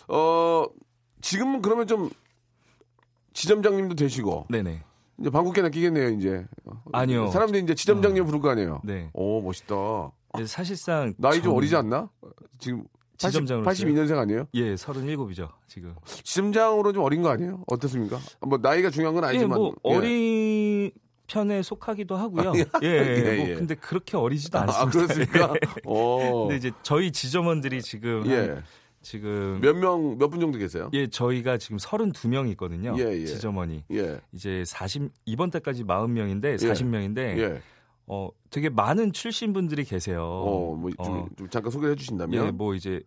어 0.09 0.67
지금은 1.21 1.63
그러면 1.63 1.87
좀 1.87 2.11
지점장님도 3.33 3.95
되시고 3.97 4.47
네네. 4.51 4.83
이제 5.21 5.31
방국계나 5.31 5.69
끼겠네요 5.69 6.09
이제. 6.11 6.47
아니요. 6.93 7.29
사람들이 7.29 7.63
이제 7.63 7.75
지점장님 7.75 8.25
부를 8.25 8.41
거 8.41 8.51
아니에요. 8.51 8.81
네. 8.85 9.11
오 9.13 9.41
멋있다. 9.43 9.75
사실상 10.47 11.15
나이 11.19 11.35
좀 11.35 11.43
전- 11.45 11.53
어리지 11.55 11.77
않나? 11.77 12.09
지금 12.59 12.85
80, 12.85 12.94
지점장으로서요? 13.19 13.95
82년생 13.95 14.19
아니에요? 14.19 14.47
예, 14.55 14.75
37이죠, 14.75 15.49
지금. 15.67 15.95
지점장으로 16.05 16.93
좀 16.93 17.03
어린 17.05 17.23
거 17.23 17.31
아니에요? 17.31 17.63
어떻습니까? 17.67 18.19
뭐 18.41 18.59
나이가 18.59 18.91
중요한 18.91 19.15
건 19.15 19.25
예, 19.25 19.29
아니지만 19.29 19.59
뭐 19.59 19.75
예. 19.87 19.95
어린 19.95 20.91
편에 21.27 21.63
속하기도 21.63 22.17
하고요. 22.17 22.53
예, 22.57 22.65
예, 22.83 23.37
뭐 23.39 23.49
예. 23.49 23.55
근데 23.55 23.75
그렇게 23.75 24.17
어리지도 24.17 24.59
아 24.59 24.63
않습니다. 24.63 24.91
그렇습니까? 24.91 25.55
예. 25.57 25.81
오. 25.85 26.41
근데 26.49 26.57
이제 26.57 26.71
저희 26.83 27.11
지점원들이 27.13 27.81
지금 27.83 28.25
예. 28.27 28.37
한 28.37 28.63
지금 29.01 29.61
몇 29.61 29.75
명 29.77 30.17
몇 30.19 30.29
분 30.31 30.41
정도 30.41 30.59
계세요? 30.59 30.89
예, 30.95 31.07
저희가 31.07 31.59
지금 31.59 31.77
32명 31.77 32.49
있거든요. 32.53 32.95
예, 32.99 33.21
예. 33.21 33.27
지점원이. 33.27 33.85
예. 33.93 34.19
이제 34.33 34.65
40 34.67 35.11
이번 35.27 35.51
달까지 35.51 35.85
40명인데 35.85 36.57
40명인데 36.57 37.19
예. 37.39 37.63
어 38.07 38.29
되게 38.51 38.69
많은 38.69 39.13
출신 39.13 39.53
분들이 39.53 39.85
계세요. 39.85 40.23
어, 40.25 40.75
뭐 40.75 40.91
좀, 41.03 41.15
어, 41.15 41.27
좀 41.37 41.49
잠깐 41.49 41.71
소개해 41.71 41.95
주신다면. 41.95 42.47
예, 42.47 42.51
뭐 42.51 42.75
이제 42.75 43.01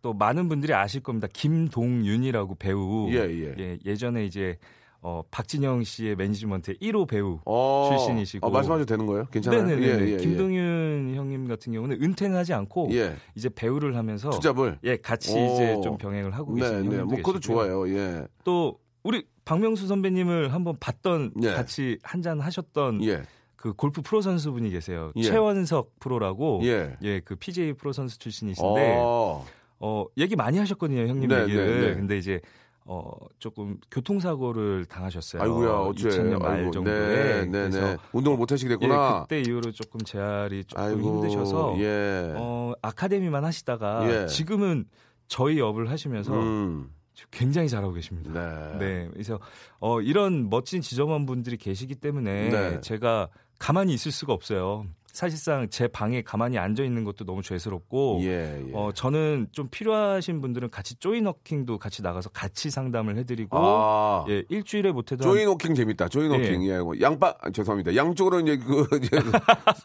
또 0.00 0.14
많은 0.14 0.48
분들이 0.48 0.72
아실 0.72 1.02
겁니다. 1.02 1.28
김동윤이라고 1.32 2.54
배우. 2.54 3.08
예, 3.10 3.16
예. 3.58 3.78
예전에 3.84 4.24
이제 4.24 4.56
어 5.00 5.22
박진영 5.30 5.84
씨의 5.84 6.16
매니지먼트 6.16 6.74
1호 6.78 7.06
배우. 7.08 7.38
어, 7.44 7.88
출신이시고. 7.90 8.46
아, 8.46 8.50
말씀하셔도 8.50 8.86
되는 8.86 9.06
거예요? 9.06 9.26
괜찮아요? 9.30 9.66
네네네. 9.66 9.86
예, 9.86 10.12
예, 10.12 10.16
김동윤 10.16 11.14
형님 11.14 11.46
같은 11.46 11.72
경우는 11.72 12.02
은퇴는 12.02 12.36
하지 12.36 12.52
않고 12.54 12.88
예. 12.92 12.96
예. 12.96 13.16
이제 13.34 13.48
배우를 13.48 13.96
하면서 13.96 14.30
two 14.30 14.44
job을. 14.44 14.78
예, 14.84 14.96
같이 14.96 15.32
오. 15.38 15.52
이제 15.54 15.78
좀 15.84 15.98
병행을 15.98 16.34
하고 16.34 16.54
네, 16.54 16.62
계시는 16.62 16.80
네. 16.82 16.86
형님도 16.96 17.06
뭐 17.06 17.16
그것도. 17.18 17.40
좋아요. 17.40 17.88
예. 17.90 18.26
또 18.44 18.78
우리 19.04 19.24
박명수 19.44 19.86
선배님을 19.86 20.52
한번 20.52 20.76
봤던 20.80 21.32
예. 21.42 21.52
같이 21.52 21.98
한잔 22.02 22.40
하셨던 22.40 23.04
예. 23.04 23.22
그 23.58 23.72
골프 23.72 24.02
프로 24.02 24.20
선수분이 24.20 24.70
계세요. 24.70 25.10
예. 25.16 25.22
최원석 25.22 25.98
프로라고 25.98 26.60
예. 26.62 26.96
예, 27.02 27.20
그 27.20 27.34
PGA 27.34 27.72
프로 27.72 27.92
선수 27.92 28.16
출신이신데 28.18 28.96
어, 29.00 29.44
어. 29.80 30.04
얘기 30.16 30.36
많이 30.36 30.58
하셨거든요, 30.58 31.08
형님 31.08 31.28
네, 31.28 31.42
얘기를. 31.42 31.80
네, 31.80 31.88
네. 31.88 31.94
근데 31.94 32.18
이제 32.18 32.40
어 32.84 33.10
조금 33.40 33.76
교통사고를 33.90 34.84
당하셨어요. 34.84 35.42
아이고야, 35.42 35.70
어째. 35.70 36.08
2000년 36.08 36.38
말 36.38 36.52
아이고, 36.52 36.70
정도에. 36.70 36.94
네, 36.94 37.44
네, 37.46 37.50
그래서 37.50 37.80
네. 37.80 37.96
운동을 38.12 38.38
못 38.38 38.50
하시게 38.52 38.70
예, 38.70 38.76
됐구나. 38.78 39.22
그때 39.22 39.40
이후로 39.40 39.72
조금 39.72 40.00
재활이 40.02 40.64
조금 40.64 40.82
아이고. 40.84 41.00
힘드셔서 41.00 41.74
예. 41.80 42.32
어, 42.36 42.74
아카데미만 42.80 43.44
하시다가 43.44 44.22
예. 44.22 44.26
지금은 44.28 44.84
저희 45.26 45.60
업을 45.60 45.90
하시면서 45.90 46.32
음. 46.32 46.90
굉장히 47.32 47.68
잘하고 47.68 47.92
계십니다. 47.92 48.30
네. 48.32 48.78
네. 48.78 49.08
그래서 49.12 49.40
어, 49.80 50.00
이런 50.00 50.48
멋진 50.48 50.80
지점원 50.80 51.26
분들이 51.26 51.56
계시기 51.56 51.96
때문에 51.96 52.48
네. 52.50 52.80
제가 52.80 53.28
가만히 53.58 53.94
있을 53.94 54.12
수가 54.12 54.32
없어요. 54.32 54.86
사실상 55.22 55.66
제 55.68 55.88
방에 55.88 56.22
가만히 56.22 56.58
앉아 56.58 56.84
있는 56.84 57.02
것도 57.02 57.24
너무 57.24 57.42
죄스럽고 57.42 58.20
예, 58.22 58.62
예. 58.68 58.72
어, 58.72 58.92
저는 58.94 59.48
좀 59.50 59.66
필요하신 59.68 60.40
분들은 60.40 60.70
같이 60.70 60.94
join 60.96 61.21
working도 61.21 61.78
같이 61.78 62.02
나가서 62.02 62.30
같이 62.30 62.70
상담을 62.70 63.16
해드리고 63.16 63.58
아. 63.58 64.24
예, 64.28 64.44
일주일에 64.48 64.92
못해도 64.92 65.24
한- 65.28 65.34
join 65.34 65.49
working 65.49 65.74
재밌다. 65.74 66.08
join 66.08 66.27
working. 66.27 66.64
예. 66.68 66.78
뭐 66.78 66.94
양빠 67.00 67.34
아, 67.40 67.50
죄송합니다. 67.50 67.96
양쪽으로 67.96 68.38
이제 68.38 68.58
그 68.58 68.86
이제 69.02 69.10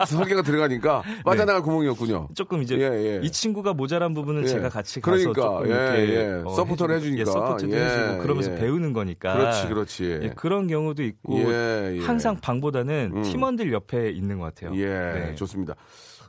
설계가 0.05 0.43
들어가니까 0.43 1.01
빠져나갈 1.25 1.63
구멍이었군요. 1.63 2.27
조금 2.35 2.61
이제 2.61 2.77
예, 2.77 2.83
예. 2.83 3.21
이 3.23 3.31
친구가 3.31 3.73
모자란 3.73 4.13
부분은 4.13 4.43
예. 4.43 4.47
제가 4.47 4.69
같이 4.69 5.01
가서 5.01 5.17
그러니까, 5.17 5.41
조금 5.41 5.65
예, 5.71 6.03
이렇게 6.03 6.13
예. 6.13 6.55
서포터를 6.55 6.97
해주니까. 6.97 7.21
예, 7.21 7.25
support도 7.25 7.75
예, 7.75 7.83
해주고 7.83 8.21
그러면서 8.21 8.51
예. 8.51 8.55
배우는 8.57 8.93
거니까 8.93 9.33
그렇지, 9.33 9.67
그렇지. 9.67 10.19
예, 10.21 10.29
그런 10.35 10.67
경우도 10.67 11.01
있고 11.01 11.39
예, 11.39 11.95
예. 11.97 12.05
항상 12.05 12.37
방보다는 12.39 13.13
음. 13.15 13.23
팀원들 13.23 13.73
옆에 13.73 14.11
있는 14.11 14.37
것 14.37 14.53
같아요. 14.53 14.79
예, 14.79 14.85
네. 14.85 15.22
좋습니다. 15.35 15.75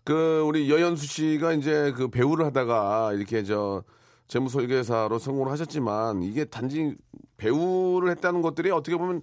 그 0.04 0.42
우리 0.46 0.70
여연수 0.70 1.06
씨가 1.06 1.52
이제 1.54 1.92
그 1.96 2.08
배우를 2.08 2.44
하다가 2.46 3.12
이렇게 3.14 3.42
저 3.42 3.82
재무 4.28 4.48
설계사로 4.48 5.18
성공을 5.18 5.50
하셨지만 5.52 6.22
이게 6.22 6.44
단지 6.44 6.94
배우를 7.36 8.10
했다는 8.10 8.42
것들이 8.42 8.70
어떻게 8.70 8.96
보면 8.96 9.22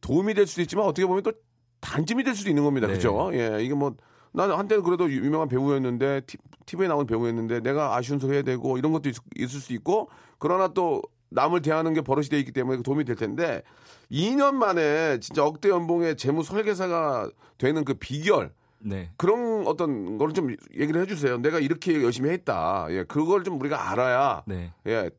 도움이 0.00 0.34
될 0.34 0.46
수도 0.46 0.62
있지만 0.62 0.86
어떻게 0.86 1.06
보면 1.06 1.22
또 1.22 1.32
단점이 1.80 2.24
될 2.24 2.34
수도 2.34 2.48
있는 2.50 2.64
겁니다. 2.64 2.86
네. 2.86 2.94
그죠? 2.94 3.30
예, 3.32 3.58
이게 3.62 3.74
뭐 3.74 3.94
나는 4.32 4.54
한때는 4.56 4.82
그래도 4.84 5.10
유- 5.10 5.24
유명한 5.24 5.48
배우였는데 5.48 6.22
티, 6.26 6.36
TV에 6.66 6.88
나온 6.88 7.06
배우였는데 7.06 7.60
내가 7.60 7.96
아쉬운 7.96 8.18
소리 8.20 8.34
해야 8.34 8.42
되고 8.42 8.78
이런 8.78 8.92
것도 8.92 9.08
있, 9.08 9.16
있을 9.36 9.60
수 9.60 9.72
있고 9.72 10.08
그러나 10.38 10.68
또 10.68 11.02
남을 11.30 11.62
대하는 11.62 11.94
게 11.94 12.00
버릇이 12.00 12.28
돼 12.28 12.38
있기 12.38 12.52
때문에 12.52 12.82
도움이 12.82 13.04
될 13.04 13.16
텐데 13.16 13.62
2년 14.10 14.54
만에 14.54 15.18
진짜 15.20 15.44
억대 15.44 15.68
연봉의 15.68 16.16
재무 16.16 16.42
설계사가 16.42 17.30
되는 17.58 17.84
그 17.84 17.94
비결 17.94 18.52
네. 18.82 19.10
그런 19.16 19.66
어떤 19.66 20.18
걸좀 20.18 20.56
얘기를 20.78 21.00
해주세요. 21.02 21.38
내가 21.38 21.58
이렇게 21.58 22.02
열심히 22.02 22.30
했다. 22.30 22.86
예, 22.90 23.04
그걸 23.04 23.44
좀 23.44 23.60
우리가 23.60 23.90
알아야 23.90 24.42
네. 24.46 24.72
예, 24.86 25.10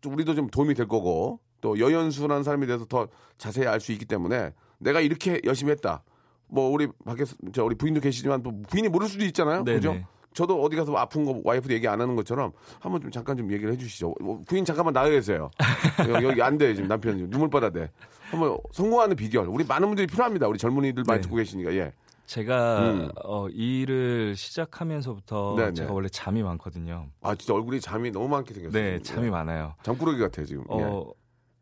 또 0.00 0.10
우리도 0.10 0.34
좀 0.34 0.48
도움이 0.48 0.74
될 0.74 0.88
거고 0.88 1.40
또 1.60 1.78
여연수라는 1.78 2.42
사람에 2.42 2.66
대해서 2.66 2.84
더 2.86 3.08
자세히 3.38 3.66
알 3.66 3.80
수 3.80 3.92
있기 3.92 4.04
때문에 4.06 4.52
내가 4.78 5.00
이렇게 5.00 5.40
열심히 5.44 5.72
했다. 5.72 6.02
뭐 6.48 6.70
우리 6.70 6.88
밖에서 7.04 7.36
저 7.52 7.64
우리 7.64 7.74
부인도 7.74 8.00
계시지만 8.00 8.42
또 8.42 8.52
부인이 8.68 8.88
모를 8.88 9.08
수도 9.08 9.24
있잖아요. 9.24 9.64
네네. 9.64 9.76
그죠? 9.78 9.96
저도 10.34 10.60
어디 10.62 10.74
가서 10.76 10.94
아픈 10.96 11.24
거 11.24 11.40
와이프도 11.44 11.72
얘기 11.74 11.86
안 11.86 12.00
하는 12.00 12.16
것처럼 12.16 12.52
한번 12.80 13.00
좀 13.00 13.10
잠깐 13.10 13.36
좀 13.36 13.52
얘기를 13.52 13.72
해주시죠. 13.72 14.14
어, 14.20 14.40
부인 14.48 14.64
잠깐만 14.64 14.92
나가 14.92 15.08
계세요. 15.08 15.48
여기, 16.10 16.24
여기 16.24 16.42
안 16.42 16.58
돼, 16.58 16.74
지금 16.74 16.88
남편이 16.88 17.18
지금 17.18 17.30
눈물바다 17.30 17.70
돼. 17.70 17.90
한번 18.30 18.58
성공하는 18.72 19.14
비결. 19.14 19.46
우리 19.46 19.64
많은 19.64 19.86
분들이 19.86 20.06
필요합니다. 20.08 20.48
우리 20.48 20.58
젊은이들 20.58 21.04
많이 21.06 21.18
네. 21.18 21.22
듣고 21.22 21.36
계시니까 21.36 21.72
예. 21.74 21.92
제가 22.26 22.90
음. 22.90 23.08
어, 23.24 23.48
이 23.50 23.80
일을 23.82 24.34
시작하면서부터 24.36 25.54
네, 25.58 25.66
네. 25.66 25.72
제가 25.74 25.92
원래 25.92 26.08
잠이 26.08 26.42
많거든요. 26.42 27.08
아 27.22 27.34
진짜 27.34 27.54
얼굴이 27.54 27.80
잠이 27.80 28.10
너무 28.10 28.28
많게 28.28 28.54
생겼어요. 28.54 28.82
네, 28.82 28.98
잠이 29.02 29.28
많아요. 29.30 29.74
잠꾸러기 29.82 30.18
같아 30.20 30.44
지금. 30.44 30.64
어, 30.68 31.04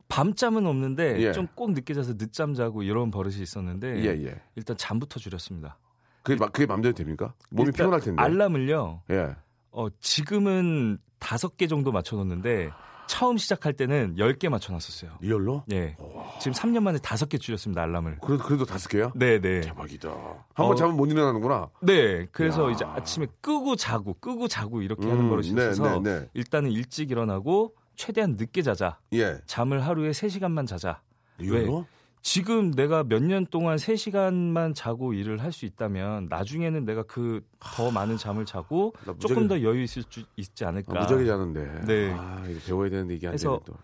밤잠은 0.09 0.67
없는데 0.67 1.21
예. 1.21 1.33
좀꼭 1.33 1.73
늦게 1.73 1.95
자서 1.95 2.17
늦잠 2.17 2.55
자고 2.55 2.83
이런 2.83 3.11
버릇이 3.11 3.41
있었는데 3.41 4.03
예, 4.05 4.09
예. 4.21 4.27
예. 4.27 4.41
일단 4.57 4.77
잠부터 4.77 5.19
줄였습니다. 5.19 5.79
그게 6.23 6.39
마- 6.39 6.49
그게 6.49 6.67
맘대로 6.67 6.95
됩니까? 6.95 7.35
몸이 7.51 7.73
피곤할 7.73 8.01
텐데. 8.01 8.23
알람을요. 8.23 9.03
예. 9.11 9.35
어, 9.73 9.89
지금은 10.01 10.99
다섯 11.19 11.57
개 11.57 11.67
정도 11.67 11.91
맞춰 11.93 12.15
놓는데 12.17 12.71
처음 13.13 13.37
시작할 13.37 13.75
때는 13.75 14.17
10개 14.17 14.49
맞춰놨었어요. 14.49 15.19
리얼로? 15.21 15.65
예. 15.71 15.99
지금 16.41 16.55
3년 16.55 16.83
만에 16.83 16.97
5개 16.97 17.39
줄였습니다, 17.39 17.83
알람을. 17.83 18.21
그래도 18.23 18.43
그래도 18.43 18.65
다섯 18.65 18.89
개야? 18.89 19.13
네, 19.15 19.39
네. 19.39 19.61
대박이다. 19.61 20.09
한번 20.55 20.73
어. 20.73 20.75
자면 20.75 20.97
못 20.97 21.11
일어나는구나. 21.11 21.69
네. 21.83 22.27
그래서 22.33 22.69
야. 22.69 22.73
이제 22.73 22.87
아침에 22.87 23.27
끄고 23.43 23.77
자고, 23.77 24.15
끄고 24.15 24.49
자고 24.49 24.81
이렇게 24.81 25.05
음, 25.05 25.11
하는 25.11 25.29
버릇이 25.29 25.53
네, 25.53 25.61
있어서 25.73 26.01
네, 26.01 26.21
네. 26.21 26.31
일단은 26.33 26.71
일찍 26.71 27.11
일어나고 27.11 27.75
최대한 27.97 28.37
늦게 28.39 28.63
자자. 28.63 28.99
예. 29.13 29.43
잠을 29.45 29.85
하루에 29.85 30.13
3시간만 30.13 30.67
자자. 30.67 31.03
real로? 31.37 31.85
지금 32.23 32.71
내가 32.71 33.03
몇 33.05 33.21
년 33.23 33.47
동안 33.47 33.77
3시간만 33.77 34.75
자고 34.77 35.13
일을 35.13 35.41
할 35.43 35.53
수 35.53 35.67
있다면 35.67 36.27
나중에는 36.31 36.85
내가 36.85 37.03
그 37.03 37.43
더 37.59 37.91
많은 37.91 38.17
잠을 38.17 38.45
자고 38.47 38.93
나 39.05 39.13
무지하게- 39.13 39.21
조금 39.29 39.49
더 39.49 39.61
여유 39.63 39.83
있을 39.83 40.03
수 40.09 40.23
있지 40.37 40.65
않을까. 40.65 40.97
아, 40.97 41.01
무지하게 41.03 41.27
자는데. 41.27 41.81
네. 41.87 42.13
아, 42.17 42.43
배워야 42.67 42.91
되는데 42.91 43.15
이게 43.15 43.29
안 43.29 43.37
되네 43.37 43.59
또. 43.65 43.75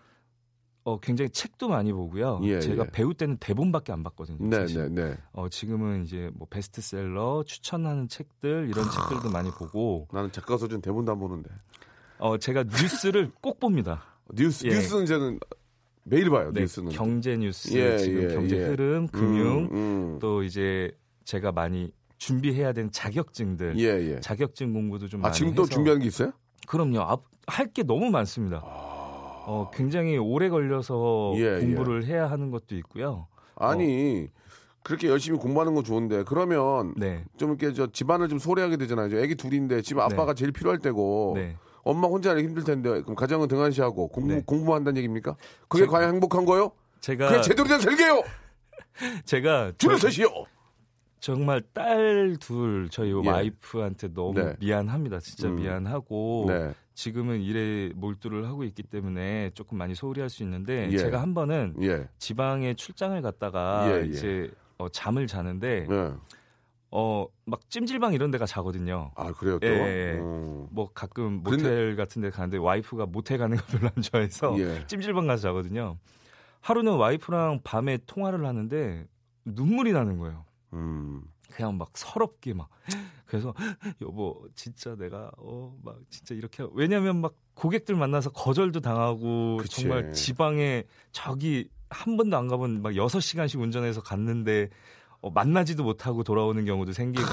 어, 0.85 0.99
굉장히 0.99 1.29
책도 1.29 1.69
많이 1.69 1.91
보고요. 1.93 2.39
예, 2.43 2.59
제가 2.61 2.85
예. 2.85 2.89
배우 2.91 3.13
때는 3.13 3.37
대본밖에 3.37 3.91
안 3.91 4.01
봤거든요. 4.03 4.37
네. 4.49 4.65
네, 4.65 4.87
네. 4.89 5.17
어, 5.33 5.47
지금은 5.49 6.03
이제 6.05 6.29
뭐 6.33 6.47
베스트셀러 6.49 7.43
추천하는 7.45 8.07
책들 8.07 8.69
이런 8.69 8.89
책들도 8.89 9.29
많이 9.31 9.51
보고 9.51 10.07
나는 10.11 10.31
작가 10.31 10.57
소준 10.57 10.81
대본도 10.81 11.11
안 11.11 11.19
보는데. 11.19 11.49
어, 12.17 12.37
제가 12.37 12.63
뉴스를 12.63 13.31
꼭 13.41 13.59
봅니다. 13.59 14.03
뉴스 14.33 14.65
예. 14.65 14.69
뉴스는 14.71 15.05
저는 15.05 15.39
매일 16.03 16.29
봐요. 16.29 16.51
네, 16.53 16.61
뉴스는. 16.61 16.91
경제 16.91 17.37
뉴스, 17.37 17.73
예, 17.77 17.97
지금 17.97 18.23
예, 18.23 18.33
경제 18.33 18.57
예. 18.57 18.65
흐름, 18.67 19.07
금융, 19.07 19.65
음, 19.65 19.69
음. 19.71 20.19
또 20.19 20.43
이제 20.43 20.91
제가 21.25 21.51
많이 21.51 21.91
준비해야 22.17 22.73
되는 22.73 22.91
자격증들, 22.91 23.77
예, 23.77 24.13
예. 24.15 24.19
자격증 24.19 24.73
공부도 24.73 25.07
좀 25.07 25.21
아, 25.21 25.23
많이 25.23 25.35
지금 25.37 25.53
또 25.53 25.65
준비하는 25.65 26.01
게 26.01 26.07
있어요? 26.07 26.31
그럼요. 26.67 26.99
할 27.47 27.67
게 27.73 27.83
너무 27.83 28.09
많습니다. 28.11 28.61
어, 28.63 29.71
굉장히 29.73 30.17
오래 30.17 30.49
걸려서 30.49 31.33
아. 31.35 31.39
예, 31.39 31.59
공부를 31.59 32.05
해야 32.05 32.29
하는 32.29 32.51
것도 32.51 32.75
있고요. 32.75 33.27
아니, 33.55 34.27
그렇게 34.83 35.07
열심히 35.09 35.37
공부하는 35.39 35.73
건 35.75 35.83
좋은데 35.83 36.23
그러면 36.23 36.93
네. 36.95 37.23
좀 37.37 37.49
이렇게 37.49 37.73
저 37.73 37.87
집안을 37.87 38.29
좀 38.29 38.39
소홀하게 38.39 38.77
되잖아요. 38.77 39.09
저 39.09 39.17
애기 39.17 39.35
둘인데 39.35 39.81
집 39.81 39.99
아빠가 39.99 40.33
제일 40.33 40.51
필요할 40.51 40.79
때고 40.79 41.33
네. 41.35 41.55
엄마 41.83 42.07
혼자 42.07 42.31
하기 42.31 42.43
힘들 42.43 42.63
텐데 42.63 43.01
그럼 43.01 43.15
가정은 43.15 43.47
등한시하고 43.47 44.07
공부 44.09 44.33
네. 44.33 44.43
공부만 44.45 44.77
한다는 44.77 44.97
얘기입니까? 44.97 45.35
그게 45.67 45.85
제가- 45.85 45.91
과연 45.91 46.13
행복한 46.15 46.45
거요? 46.45 46.71
제가 46.99 47.29
그게 47.29 47.41
제대로 47.41 47.67
된 47.67 47.79
설계요. 47.79 48.21
제가 49.25 49.71
줄을 49.77 49.95
저- 49.97 50.07
서시오. 50.07 50.45
정말 51.21 51.61
딸 51.73 52.37
둘 52.39 52.87
저희 52.89 53.09
예. 53.09 53.13
와이프한테 53.29 54.13
너무 54.13 54.39
네. 54.39 54.55
미안합니다. 54.59 55.19
진짜 55.19 55.49
음. 55.49 55.55
미안하고 55.55 56.45
네. 56.47 56.73
지금은 56.93 57.41
일에 57.41 57.91
몰두를 57.95 58.47
하고 58.47 58.63
있기 58.63 58.83
때문에 58.83 59.51
조금 59.53 59.77
많이 59.77 59.95
소홀히 59.95 60.21
할 60.21 60.29
수 60.29 60.43
있는데 60.43 60.89
예. 60.91 60.97
제가 60.97 61.21
한 61.21 61.33
번은 61.33 61.75
예. 61.81 62.07
지방에 62.19 62.73
출장을 62.73 63.21
갔다가 63.21 63.85
예, 63.91 64.01
예. 64.01 64.05
이제 64.05 64.51
어, 64.77 64.87
잠을 64.89 65.27
자는데 65.27 65.87
예. 65.89 66.11
어 66.91 67.27
막 67.45 67.67
찜질방 67.69 68.13
이런 68.13 68.29
데가 68.31 68.45
자거든요. 68.45 69.11
아 69.15 69.31
그래요 69.31 69.57
또. 69.59 69.65
예, 69.67 69.71
예. 70.15 70.19
음. 70.19 70.67
뭐 70.71 70.91
가끔 70.93 71.41
모텔 71.43 71.95
같은 71.95 72.21
데 72.21 72.29
가는데 72.29 72.57
와이프가 72.57 73.07
모텔 73.07 73.37
가는 73.39 73.57
거 73.57 73.63
별로 73.65 73.89
안 73.95 74.01
좋아해서 74.03 74.55
예. 74.59 74.85
찜질방 74.87 75.25
가서 75.27 75.41
자거든요. 75.41 75.97
하루는 76.61 76.93
와이프랑 76.97 77.61
밤에 77.63 77.97
통화를 78.05 78.45
하는데 78.45 79.07
눈물이 79.45 79.93
나는 79.93 80.19
거예요. 80.19 80.45
음. 80.73 81.23
그냥 81.51 81.77
막 81.79 81.89
서럽게 81.95 82.53
막 82.53 82.69
그래서 83.25 83.53
여보 84.01 84.47
진짜 84.55 84.95
내가 84.95 85.31
어 85.37 85.73
막 85.83 85.97
진짜 86.11 86.35
이렇게 86.35 86.61
하- 86.63 86.69
왜냐면 86.73 87.19
막 87.21 87.33
고객들 87.55 87.95
만나서 87.95 88.29
거절도 88.31 88.79
당하고 88.81 89.57
그치. 89.57 89.81
정말 89.81 90.11
지방에 90.13 90.83
저기 91.11 91.67
한 91.89 92.15
번도 92.17 92.37
안 92.37 92.47
가본 92.47 92.83
막 92.83 92.93
6시간씩 92.95 93.59
운전해서 93.59 94.01
갔는데 94.01 94.69
어, 95.21 95.29
만나지도 95.29 95.83
못하고 95.83 96.23
돌아오는 96.23 96.63
경우도 96.65 96.91
생기고 96.93 97.27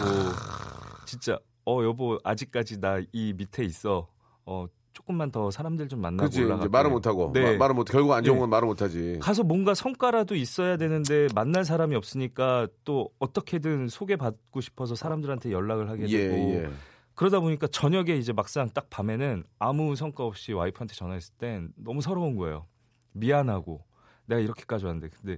진짜 1.07 1.39
어 1.65 1.83
여보 1.85 2.19
아직까지 2.25 2.81
나 2.81 3.01
이 3.13 3.33
밑에 3.37 3.65
있어 3.65 4.09
어 4.45 4.67
조금만 4.93 5.31
더 5.31 5.51
사람들 5.51 5.89
좀 5.89 6.01
만나고 6.01 6.35
올라갈게. 6.39 6.69
말을 6.71 6.91
못 6.91 7.07
하고 7.07 7.31
네. 7.35 7.57
말을 7.59 7.75
못 7.75 7.85
결국 7.85 8.13
안 8.13 8.25
좋은 8.25 8.37
네. 8.37 8.41
건 8.41 8.51
말을 8.51 8.67
못 8.67 8.81
하지. 8.81 9.19
가서 9.21 9.43
뭔가 9.45 9.75
성과라도 9.75 10.35
있어야 10.35 10.77
되는데 10.79 11.27
만날 11.35 11.65
사람이 11.67 11.95
없으니까 11.97 12.67
또 12.85 13.11
어떻게든 13.19 13.89
소개받고 13.89 14.61
싶어서 14.63 14.95
사람들한테 14.95 15.53
연락을 15.53 15.91
하게 15.91 16.09
예, 16.09 16.29
되고 16.29 16.37
예. 16.55 16.71
그러다 17.15 17.41
보니까 17.41 17.67
저녁에 17.67 18.17
이제 18.17 18.33
막상 18.33 18.71
딱 18.73 18.89
밤에는 18.89 19.45
아무 19.59 19.97
성과 19.97 20.25
없이 20.25 20.53
와이프한테 20.55 20.95
전화했을 20.95 21.35
땐 21.37 21.69
너무 21.77 22.01
서러운 22.01 22.37
거예요. 22.37 22.67
미안하고 23.13 23.85
내가 24.27 24.41
이렇게까지 24.41 24.87
왔는데 24.87 25.09
근데 25.11 25.37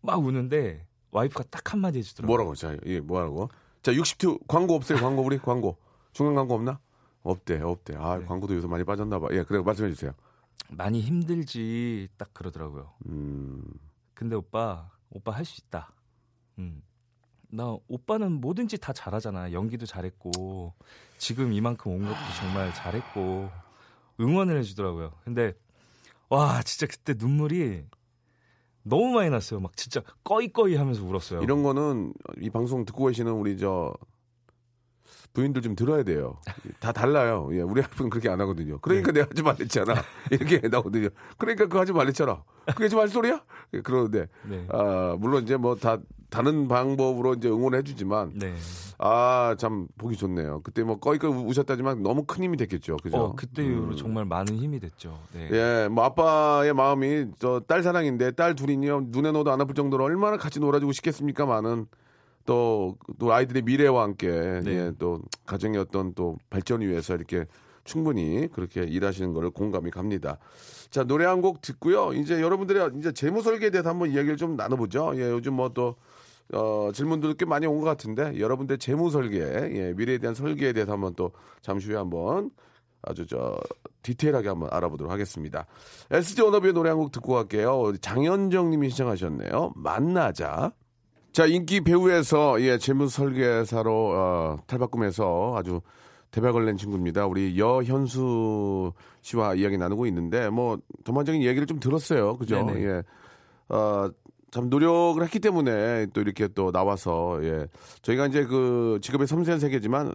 막 0.00 0.16
우는데 0.18 0.86
와이프가 1.12 1.44
딱 1.50 1.72
한마디 1.72 1.98
해주더라고요. 1.98 2.26
뭐라고 2.26 2.54
자, 2.54 2.76
예, 2.86 3.00
뭐라고? 3.00 3.48
자, 3.82 3.92
60트 3.92 4.40
광고 4.48 4.74
없어요? 4.74 4.98
광고 4.98 5.22
우리 5.22 5.38
광고. 5.38 5.76
중간 6.12 6.34
광고 6.34 6.54
없나? 6.54 6.80
없대, 7.22 7.60
없대. 7.60 7.94
아, 7.96 8.18
네. 8.18 8.24
광고도 8.24 8.54
요새 8.54 8.66
많이 8.66 8.82
빠졌나 8.84 9.18
봐. 9.20 9.28
예, 9.32 9.42
그래 9.44 9.62
말씀해 9.62 9.90
주세요. 9.90 10.12
많이 10.70 11.00
힘들지 11.00 12.08
딱 12.16 12.32
그러더라고요. 12.34 12.92
음. 13.06 13.62
근데 14.14 14.36
오빠, 14.36 14.90
오빠 15.10 15.32
할 15.32 15.44
수 15.44 15.60
있다. 15.66 15.92
음. 16.58 16.82
나 17.54 17.76
오빠는 17.88 18.40
뭐든지 18.40 18.78
다 18.78 18.94
잘하잖아. 18.94 19.52
연기도 19.52 19.84
잘했고 19.84 20.72
지금 21.18 21.52
이만큼 21.52 21.92
온 21.92 22.02
것도 22.02 22.16
정말 22.40 22.72
잘했고 22.72 23.50
응원을 24.18 24.58
해주더라고요. 24.60 25.12
근데 25.24 25.52
와 26.30 26.62
진짜 26.62 26.86
그때 26.86 27.12
눈물이 27.14 27.84
너무 28.82 29.12
많이 29.12 29.30
났어요. 29.30 29.60
막 29.60 29.76
진짜 29.76 30.02
꺼이꺼이 30.24 30.76
하면서 30.76 31.04
울었어요. 31.04 31.42
이런 31.42 31.62
거는 31.62 32.12
이 32.40 32.50
방송 32.50 32.84
듣고 32.84 33.06
계시는 33.06 33.32
우리 33.32 33.56
저 33.58 33.94
부인들 35.32 35.62
좀 35.62 35.74
들어야 35.74 36.02
돼요. 36.02 36.38
다 36.80 36.92
달라요. 36.92 37.48
예, 37.52 37.62
우리 37.62 37.80
와이프는 37.80 38.10
그렇게 38.10 38.28
안 38.28 38.40
하거든요. 38.42 38.78
그러니까 38.80 39.12
네. 39.12 39.20
내가 39.20 39.30
하지 39.30 39.42
말랬잖아. 39.42 39.94
이렇게 40.30 40.68
나오거든요. 40.68 41.08
그러니까 41.38 41.64
그거 41.64 41.80
하지 41.80 41.92
말랬잖아. 41.92 42.44
그게 42.66 42.88
지금 42.88 43.00
할 43.02 43.08
소리야? 43.08 43.42
예, 43.74 43.80
그러는데 43.80 44.26
네. 44.48 44.66
아, 44.70 45.16
물론 45.18 45.42
이제 45.42 45.56
뭐 45.56 45.74
다 45.76 45.98
다른 46.30 46.66
방법으로 46.66 47.34
이제 47.34 47.48
응원해 47.50 47.82
주지만 47.82 48.32
네. 48.34 48.54
아, 48.98 49.54
참 49.58 49.86
보기 49.98 50.16
좋네요. 50.16 50.62
그때 50.62 50.82
뭐 50.82 50.98
꺼이꺼이 50.98 51.30
우셨다지만 51.30 52.02
너무 52.02 52.24
큰 52.24 52.44
힘이 52.44 52.56
됐겠죠. 52.56 52.96
그죠? 53.02 53.16
어 53.18 53.34
그때 53.34 53.62
이후로 53.62 53.88
음. 53.92 53.96
정말 53.96 54.24
많은 54.24 54.54
힘이 54.56 54.80
됐죠. 54.80 55.18
네. 55.34 55.48
예, 55.52 55.88
뭐 55.88 56.04
아빠의 56.04 56.72
마음이 56.72 57.26
저 57.38 57.60
딸 57.68 57.82
사랑인데 57.82 58.30
딸 58.30 58.54
둘이요 58.54 59.02
눈에 59.08 59.30
넣어도 59.32 59.50
안 59.52 59.60
아플 59.60 59.74
정도로 59.74 60.04
얼마나 60.04 60.38
같이 60.38 60.58
놀아주고 60.58 60.92
싶겠습니까만은 60.92 61.86
또, 62.46 62.96
또 63.18 63.32
아이들의 63.32 63.62
미래와 63.62 64.02
함께 64.02 64.28
네. 64.64 64.70
예, 64.72 64.92
또 64.98 65.20
가정의 65.46 65.78
어떤 65.80 66.14
또 66.14 66.38
발전을 66.50 66.88
위해서 66.88 67.14
이렇게 67.14 67.44
충분히 67.84 68.48
그렇게 68.52 68.82
일하시는 68.82 69.32
거를 69.32 69.50
공감이 69.50 69.90
갑니다. 69.90 70.38
자 70.90 71.04
노래 71.04 71.24
한 71.26 71.40
곡 71.42 71.60
듣고요. 71.62 72.12
이제 72.12 72.40
여러분들의 72.40 72.90
이제 72.98 73.12
재무 73.12 73.42
설계에 73.42 73.70
대해서 73.70 73.88
한번 73.90 74.10
이야기를 74.10 74.36
좀 74.36 74.56
나눠보죠. 74.56 75.12
예, 75.16 75.30
요즘 75.30 75.54
뭐또 75.54 75.96
어, 76.52 76.90
질문들 76.92 77.34
꽤 77.34 77.44
많이 77.46 77.66
온 77.66 77.78
것 77.80 77.84
같은데 77.86 78.38
여러분들 78.38 78.78
재무 78.78 79.10
설계, 79.10 79.40
예, 79.40 79.92
미래에 79.96 80.18
대한 80.18 80.34
설계에 80.34 80.72
대해서 80.72 80.92
한번 80.92 81.14
또 81.14 81.32
잠시 81.62 81.88
후에 81.88 81.96
한번 81.96 82.50
아주 83.02 83.26
저 83.26 83.58
디테일하게 84.02 84.48
한번 84.48 84.68
알아보도록 84.70 85.10
하겠습니다. 85.12 85.66
SG 86.10 86.42
워너비의 86.42 86.72
노래 86.74 86.90
한 86.90 86.98
곡 86.98 87.10
듣고 87.10 87.32
갈게요. 87.34 87.92
장현정 88.00 88.70
님이 88.70 88.90
신청하셨네요. 88.90 89.72
만나자. 89.76 90.72
자, 91.32 91.46
인기 91.46 91.80
배우에서 91.80 92.60
예, 92.60 92.76
재무 92.78 93.08
설계사로 93.08 94.12
어, 94.14 94.56
탈바꿈해서 94.66 95.54
아주 95.56 95.80
대박을 96.32 96.64
낸 96.64 96.76
친구입니다. 96.76 97.26
우리 97.26 97.58
여현수 97.58 98.92
씨와 99.20 99.54
이야기 99.54 99.78
나누고 99.78 100.06
있는데 100.06 100.50
뭐 100.50 100.78
전반적인 101.04 101.42
얘기를 101.42 101.66
좀 101.66 101.78
들었어요. 101.78 102.36
그죠? 102.38 102.64
네네. 102.64 102.82
예. 102.84 103.02
어, 103.68 104.10
참 104.50 104.68
노력을 104.68 105.22
했기 105.22 105.38
때문에 105.38 106.06
또 106.12 106.20
이렇게 106.20 106.48
또 106.48 106.72
나와서 106.72 107.38
예. 107.44 107.68
저희가 108.02 108.26
이제 108.26 108.44
그 108.44 108.98
직업의 109.02 109.26
섬세한 109.26 109.60
세계지만 109.60 110.12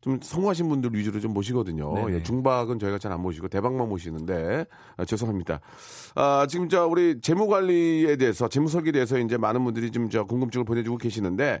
좀 0.00 0.18
성공하신 0.22 0.68
분들 0.70 0.90
위주로 0.94 1.20
좀 1.20 1.34
모시거든요. 1.34 2.10
예, 2.10 2.22
중박은 2.22 2.78
저희가 2.78 2.98
잘 2.98 3.12
안 3.12 3.20
모시고 3.20 3.48
대박만 3.48 3.86
모시는데 3.88 4.64
아, 4.96 5.04
죄송합니다. 5.04 5.60
아, 6.14 6.46
지금 6.48 6.70
저 6.70 6.86
우리 6.86 7.20
재무 7.20 7.48
관리에 7.48 8.16
대해서 8.16 8.48
재무 8.48 8.68
설계에 8.68 8.92
대해서 8.92 9.18
이제 9.18 9.36
많은 9.36 9.62
분들이 9.62 9.90
좀저 9.90 10.24
궁금증을 10.24 10.64
보내주고 10.64 10.96
계시는데 10.96 11.60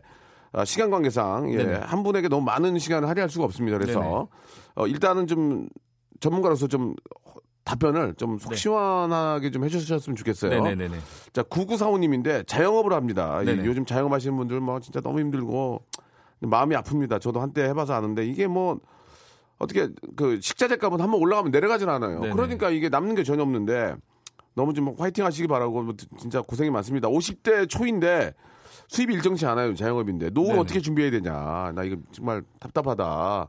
시간 0.64 0.90
관계상 0.90 1.52
예. 1.52 1.74
한 1.82 2.02
분에게 2.02 2.28
너무 2.28 2.44
많은 2.44 2.78
시간을 2.78 3.08
할애할 3.08 3.30
수가 3.30 3.44
없습니다. 3.44 3.78
그래서. 3.78 4.28
어, 4.74 4.86
일단은 4.86 5.26
좀 5.26 5.68
전문가로서 6.20 6.66
좀 6.66 6.94
답변을 7.64 8.14
좀속 8.14 8.50
네. 8.50 8.56
시원하게 8.56 9.50
좀 9.50 9.64
해주셨으면 9.64 10.16
좋겠어요. 10.16 10.50
네네네네. 10.62 10.98
자, 11.32 11.42
9945님인데 11.44 12.46
자영업을 12.46 12.92
합니다. 12.92 13.42
이- 13.42 13.46
네네. 13.46 13.64
요즘 13.64 13.84
자영업 13.84 14.12
하시는 14.12 14.36
분들 14.36 14.60
뭐 14.60 14.80
진짜 14.80 15.00
너무 15.00 15.20
힘들고 15.20 15.84
마음이 16.40 16.74
아픕니다. 16.76 17.20
저도 17.20 17.40
한때 17.40 17.64
해봐서 17.64 17.94
아는데 17.94 18.24
이게 18.26 18.46
뭐 18.46 18.80
어떻게 19.58 19.88
그 20.16 20.40
식자재 20.40 20.76
값은 20.76 21.00
한번 21.00 21.20
올라가면 21.20 21.52
내려가진 21.52 21.88
않아요. 21.88 22.20
네네. 22.20 22.32
그러니까 22.32 22.70
이게 22.70 22.88
남는 22.88 23.14
게 23.14 23.22
전혀 23.24 23.42
없는데 23.42 23.94
너무 24.54 24.72
좀 24.72 24.94
화이팅 24.98 25.24
하시기 25.24 25.46
바라고 25.46 25.82
뭐 25.82 25.94
진짜 26.18 26.40
고생이 26.40 26.70
많습니다. 26.70 27.08
50대 27.08 27.68
초인데 27.68 28.34
수입이 28.90 29.14
일정치 29.14 29.46
않아요. 29.46 29.72
자영업인데 29.76 30.30
노후 30.30 30.48
네네. 30.48 30.58
어떻게 30.58 30.80
준비해야 30.80 31.12
되냐. 31.12 31.70
나 31.76 31.84
이거 31.84 31.96
정말 32.10 32.42
답답하다. 32.58 33.48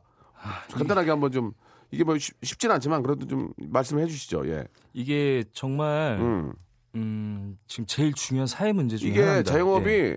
좀 0.70 0.78
간단하게 0.78 1.10
한번 1.10 1.32
좀 1.32 1.52
이게 1.89 2.04
뭐 2.04 2.16
쉽- 2.20 2.36
쉽진 2.44 2.70
않지만 2.70 3.02
그래도 3.02 3.26
좀 3.26 3.52
말씀해 3.58 4.06
주시죠. 4.06 4.48
예. 4.48 4.66
이게 4.94 5.44
정말 5.52 6.20
음. 6.22 6.54
음, 6.94 7.58
지금 7.68 7.88
제일 7.88 8.14
중요한 8.14 8.46
사회 8.46 8.72
문제 8.72 8.98
중에 8.98 9.10
이게 9.10 9.22
하나입니다. 9.22 9.52
자영업이 9.52 9.89
예. 9.89 10.16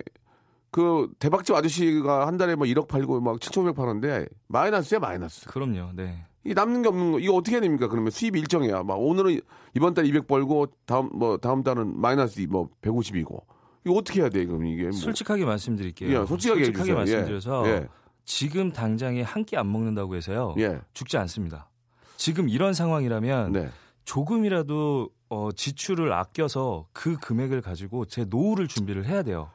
그 0.70 1.10
대박집 1.18 1.54
아저씨가 1.54 2.26
한 2.26 2.36
달에 2.36 2.54
뭐 2.54 2.66
1억 2.66 2.86
팔고 2.88 3.20
막 3.22 3.40
7,500 3.40 3.76
파는데 3.76 4.26
마이너스야 4.48 4.98
마이너스. 4.98 5.46
그럼요. 5.48 5.92
네. 5.94 6.22
이 6.44 6.52
남는 6.52 6.82
게 6.82 6.88
없는 6.88 7.12
거 7.12 7.18
이거 7.18 7.32
어떻게 7.36 7.52
해야 7.56 7.62
됩니까? 7.62 7.88
그러면 7.88 8.10
수입 8.10 8.36
일정이야. 8.36 8.82
막 8.82 8.96
오늘은 8.96 9.40
이번 9.74 9.94
달 9.94 10.04
200 10.04 10.26
벌고 10.26 10.66
다음 10.84 11.08
뭐 11.14 11.38
다음 11.38 11.62
달은 11.62 11.98
마이너스 11.98 12.40
뭐 12.50 12.68
150이고 12.82 13.40
이거 13.84 13.94
어떻게 13.96 14.20
해야 14.20 14.28
돼? 14.30 14.46
그럼 14.46 14.66
이게 14.66 14.84
뭐. 14.84 14.92
솔직하게 14.92 15.44
말씀드릴게요. 15.44 16.22
예, 16.22 16.26
솔직하게 16.26 16.60
해주세요. 16.62 16.86
예. 16.88 16.98
말씀드려서 16.98 17.68
예. 17.68 17.88
지금 18.24 18.72
당장에 18.72 19.22
한 19.22 19.44
끼 19.44 19.56
안 19.56 19.70
먹는다고 19.70 20.16
해서요. 20.16 20.54
예. 20.58 20.80
죽지 20.94 21.16
않습니다. 21.18 21.68
지금 22.16 22.48
이런 22.48 22.72
상황이라면 22.72 23.52
네. 23.52 23.68
조금이라도 24.04 25.10
어, 25.28 25.50
지출을 25.52 26.12
아껴서 26.12 26.86
그 26.92 27.16
금액을 27.18 27.60
가지고 27.60 28.04
제 28.06 28.24
노후를 28.24 28.68
준비를 28.68 29.04
해야 29.06 29.22
돼요. 29.22 29.50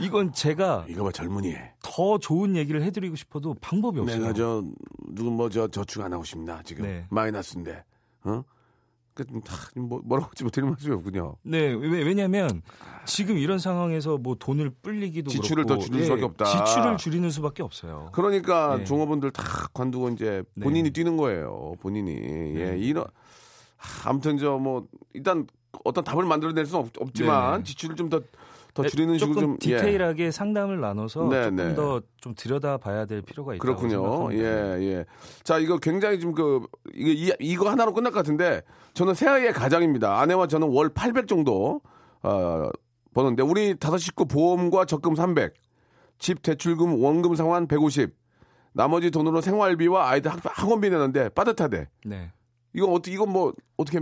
이건 0.00 0.32
제가 0.32 0.86
이거 0.88 1.02
봐 1.04 1.10
젊은이. 1.10 1.54
더 1.82 2.18
좋은 2.18 2.54
얘기를 2.54 2.82
해드리고 2.82 3.16
싶어도 3.16 3.54
방법이 3.60 3.98
없어요. 4.00 4.20
내가 4.20 4.32
저 4.32 4.62
누구 5.08 5.30
뭐저 5.30 5.68
저축 5.68 6.02
안 6.02 6.12
하고 6.12 6.22
싶나 6.24 6.62
지금 6.62 6.84
네. 6.84 7.04
마이너스인데. 7.10 7.84
어? 8.24 8.44
그뭐 9.24 10.00
뭐라고 10.04 10.30
하지 10.30 10.44
못할 10.44 10.64
말씀이 10.64 10.94
없군요. 10.94 11.36
네, 11.42 11.72
왜, 11.72 12.02
왜냐면 12.02 12.62
지금 13.04 13.38
이런 13.38 13.58
상황에서 13.58 14.18
뭐 14.18 14.34
돈을 14.38 14.70
불리기도 14.82 15.30
지출을 15.30 15.64
그렇고, 15.64 15.80
더 15.82 15.86
줄일 15.86 16.04
수밖에 16.04 16.24
없다. 16.24 16.44
지출을 16.44 16.96
줄이는 16.96 17.30
수밖에 17.30 17.62
없어요. 17.62 18.10
그러니까 18.12 18.78
네. 18.78 18.84
종업원들 18.84 19.30
다 19.30 19.42
관두고 19.72 20.10
이제 20.10 20.42
본인이 20.60 20.90
네. 20.90 20.92
뛰는 20.92 21.16
거예요. 21.16 21.74
본인이. 21.80 22.12
예, 22.56 22.70
네. 22.72 22.78
이런 22.78 23.06
하, 23.76 24.10
아무튼 24.10 24.38
저 24.38 24.58
뭐 24.58 24.86
일단 25.14 25.46
어떤 25.84 26.02
답을 26.02 26.24
만들어낼 26.24 26.66
수는 26.66 26.90
없, 26.98 27.14
지만 27.14 27.58
네. 27.58 27.64
지출을 27.64 27.94
좀 27.96 28.08
더 28.08 28.20
더 28.78 28.84
네, 28.84 28.88
줄이는 28.90 29.18
식으로 29.18 29.40
좀 29.40 29.52
예. 29.64 29.76
디테일하게 29.76 30.30
상담을 30.30 30.80
나눠서 30.80 31.28
네, 31.28 31.42
조금 31.42 31.56
네. 31.56 31.74
더좀 31.74 32.34
들여다봐야 32.36 33.06
될 33.06 33.22
필요가 33.22 33.54
있다고 33.54 33.60
그렇군요. 33.60 34.32
예, 34.32 34.78
예. 34.80 35.04
자, 35.42 35.58
이거 35.58 35.78
굉장히 35.78 36.20
좀 36.20 36.32
그, 36.32 36.64
이게, 36.94 37.12
이, 37.12 37.32
이거 37.40 37.68
하나로 37.68 37.92
끝날 37.92 38.12
것 38.12 38.18
같은데, 38.18 38.62
저는 38.94 39.14
새아이의 39.14 39.52
가장입니다. 39.52 40.20
아내와 40.20 40.46
저는 40.46 40.68
월 40.68 40.90
800 40.90 41.26
정도, 41.26 41.80
어, 42.22 42.68
버는데, 43.14 43.42
우리 43.42 43.76
다섯 43.76 43.98
식구 43.98 44.26
보험과 44.26 44.84
적금 44.84 45.16
300, 45.16 45.54
집 46.20 46.40
대출금 46.42 47.02
원금 47.02 47.34
상환 47.34 47.66
150, 47.66 48.14
나머지 48.74 49.10
돈으로 49.10 49.40
생활비와 49.40 50.08
아이들 50.08 50.30
학, 50.30 50.38
학원비 50.44 50.88
내는데 50.88 51.30
빠듯하대. 51.30 51.88
네. 52.04 52.30
이거 52.74 52.86
어떻게, 52.92 53.12
이건 53.12 53.32
뭐, 53.32 53.52
어떻게, 53.76 53.98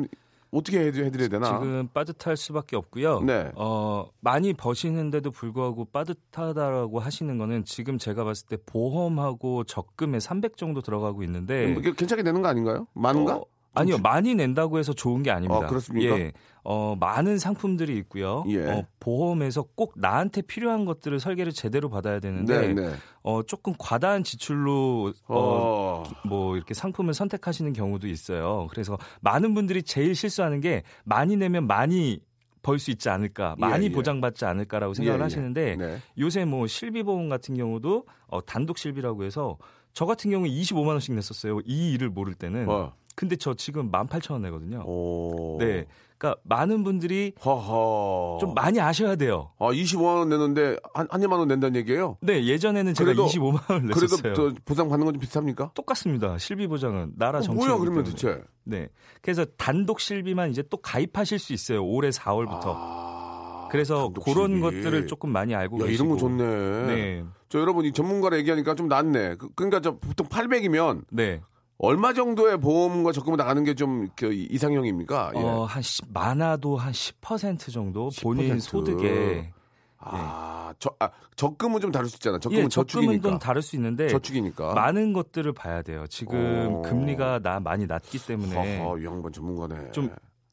어떻게 0.57 0.79
해- 0.81 0.87
해드려야 0.87 1.29
되나? 1.29 1.47
지금 1.47 1.89
빠듯할 1.93 2.37
수밖에 2.37 2.77
없고요. 2.77 3.21
네. 3.21 3.51
어, 3.57 4.09
많이 4.21 4.53
버시는데도 4.55 5.31
불구하고 5.31 5.85
빠듯하다라고 5.87 6.99
하시는 6.99 7.37
거는 7.39 7.65
지금 7.65 7.99
제가 7.99 8.25
봤을 8.25 8.47
때 8.49 8.57
보험하고 8.65 9.65
적금에 9.65 10.19
300 10.21 10.57
정도 10.57 10.81
들어가고 10.81 11.23
있는데 11.25 11.67
뭐 11.69 11.81
이게 11.81 11.93
괜찮게 11.93 12.23
되는 12.23 12.41
거 12.43 12.49
아닌가요? 12.49 12.87
많은가? 12.95 13.37
어, 13.37 13.45
아니요, 13.81 13.99
많이 13.99 14.35
낸다고 14.35 14.79
해서 14.79 14.93
좋은 14.93 15.23
게 15.23 15.31
아닙니다. 15.31 15.65
아, 15.65 15.69
그렇습니까? 15.69 16.19
예. 16.19 16.33
어, 16.65 16.97
많은 16.99 17.39
상품들이 17.39 17.97
있고요. 17.99 18.45
예. 18.49 18.67
어, 18.67 18.87
보험에서 18.99 19.63
꼭 19.77 19.93
나한테 19.97 20.43
필요한 20.43 20.85
것들을 20.85 21.21
설계를 21.21 21.53
제대로 21.53 21.89
받아야 21.89 22.15
네, 22.15 22.21
되는데 22.21 22.75
네. 22.75 22.95
어, 23.23 23.43
조금 23.43 23.75
과다한 23.79 24.25
지출로 24.25 25.13
어, 25.29 25.39
어, 25.39 26.03
뭐 26.25 26.57
이렇게 26.57 26.75
상품을 26.75 27.15
선택하시는 27.15 27.73
경우도 27.73 28.09
있어요. 28.09 28.67
그래서 28.71 28.99
많은 29.21 29.55
분들이 29.55 29.83
제일 29.83 30.15
실수하는 30.15 30.61
게 30.61 30.83
많이 31.05 31.37
내면 31.37 31.67
많이 31.67 32.21
벌수 32.63 32.91
있지 32.91 33.09
않을까, 33.09 33.55
많이 33.59 33.87
예, 33.87 33.91
예. 33.91 33.95
보장받지 33.95 34.45
않을까라고 34.45 34.95
생각을 34.95 35.21
예, 35.21 35.21
예. 35.21 35.23
하시는데 35.23 35.77
네. 35.77 35.99
요새 36.19 36.45
뭐 36.45 36.67
실비보험 36.67 37.29
같은 37.29 37.55
경우도 37.55 38.07
어, 38.27 38.45
단독 38.45 38.79
실비라고 38.79 39.23
해서 39.23 39.57
저 39.93 40.05
같은 40.05 40.33
경우에 40.33 40.51
25만 40.51 40.89
원씩 40.89 41.15
냈었어요. 41.15 41.61
이 41.65 41.93
일을 41.93 42.11
모를 42.11 42.35
때는. 42.35 42.69
어. 42.69 42.93
근데 43.17 43.35
저 43.37 43.55
지금 43.55 43.91
18,000원 43.91 44.41
내거든요. 44.43 44.83
오. 44.87 45.57
네. 45.59 45.87
그러니까 46.19 46.41
많은 46.45 46.85
분들이 46.85 47.33
허허. 47.45 48.39
좀 48.41 48.55
많이 48.55 48.81
아셔야 48.81 49.17
돼요. 49.17 49.51
아, 49.59 49.67
25만 49.71 50.19
원 50.19 50.29
내는데 50.29 50.77
한, 50.95 51.07
한 51.11 51.21
2만 51.21 51.33
원 51.39 51.49
낸다는 51.49 51.77
얘기예요? 51.77 52.17
네, 52.21 52.45
예전에는 52.47 52.95
제가 52.95 53.07
그래도- 53.13 53.27
25만 53.27 53.71
원을 53.71 53.89
그래도 53.91 54.01
냈었어요. 54.17 54.35
저 54.35 54.55
보상 54.65 54.89
받는 54.89 55.05
건 55.05 55.15
좀 55.15 55.21
비슷합니까? 55.21 55.73
똑같습니다. 55.75 56.39
실비 56.39 56.67
보장은 56.69 57.13
나라 57.17 57.39
어, 57.39 57.43
정책. 57.43 57.67
뭐야 57.67 57.79
그러면 57.79 58.05
대체? 58.05 58.41
네. 58.65 58.89
그래서 59.21 59.45
단독 59.59 60.01
실비만 60.01 60.51
이제 60.51 60.63
또 60.71 60.77
가입하실 60.79 61.39
수 61.39 61.53
있어요. 61.53 61.85
올해 61.85 62.09
4월부터. 62.11 62.63
아, 62.67 63.69
그래서 63.71 64.11
그런 64.25 64.53
실비. 64.53 64.61
것들을 64.61 65.07
조금 65.07 65.31
많이 65.31 65.55
알고 65.55 65.81
야, 65.81 65.87
계시고. 65.87 66.05
이런 66.05 66.09
거 66.15 66.19
좋네. 66.19 66.87
네. 66.87 67.25
저 67.49 67.61
여러분 67.61 67.85
이 67.85 67.93
전문가를 67.93 68.39
얘기하니까 68.39 68.75
좀 68.75 68.89
낫네. 68.89 69.37
그, 69.37 69.49
러니까저 69.57 69.99
보통 69.99 70.27
800이면 70.29 71.05
네. 71.11 71.41
얼마 71.79 72.13
정도의 72.15 72.59
보험과 72.59 73.13
적금을 73.13 73.37
나가는 73.37 73.63
게좀그 73.63 74.33
이상형입니까? 74.33 75.33
예. 75.37 75.39
어, 75.41 75.65
한 75.65 75.83
10, 75.83 76.07
많아도 76.13 76.77
한 76.77 76.93
10% 76.93 77.73
정도 77.73 78.09
본인 78.23 78.57
10%. 78.57 78.61
소득에 78.61 79.53
아, 79.99 80.73
저, 80.79 80.91
아, 81.01 81.11
적금은 81.37 81.81
좀 81.81 81.91
다를 81.91 82.09
수 82.09 82.17
있잖아. 82.17 82.39
적금은 82.39 82.65
예, 82.65 82.69
적금은 82.69 83.03
저축이니까. 83.03 83.29
좀 83.29 83.39
다를 83.39 83.61
수 83.63 83.77
있는데 83.77 84.09
저축이니까. 84.09 84.75
많은 84.75 85.13
것들을 85.13 85.53
봐야 85.53 85.83
돼요. 85.83 86.07
지금 86.09 86.77
어. 86.77 86.83
금리가 86.83 87.41
나 87.41 87.61
많이 87.61 87.87
낮기 87.87 88.25
때문에 88.25 88.79
허허, 88.79 88.99
이 88.99 89.05
양반 89.05 89.33
전문가네. 89.33 89.93
좀 89.93 90.11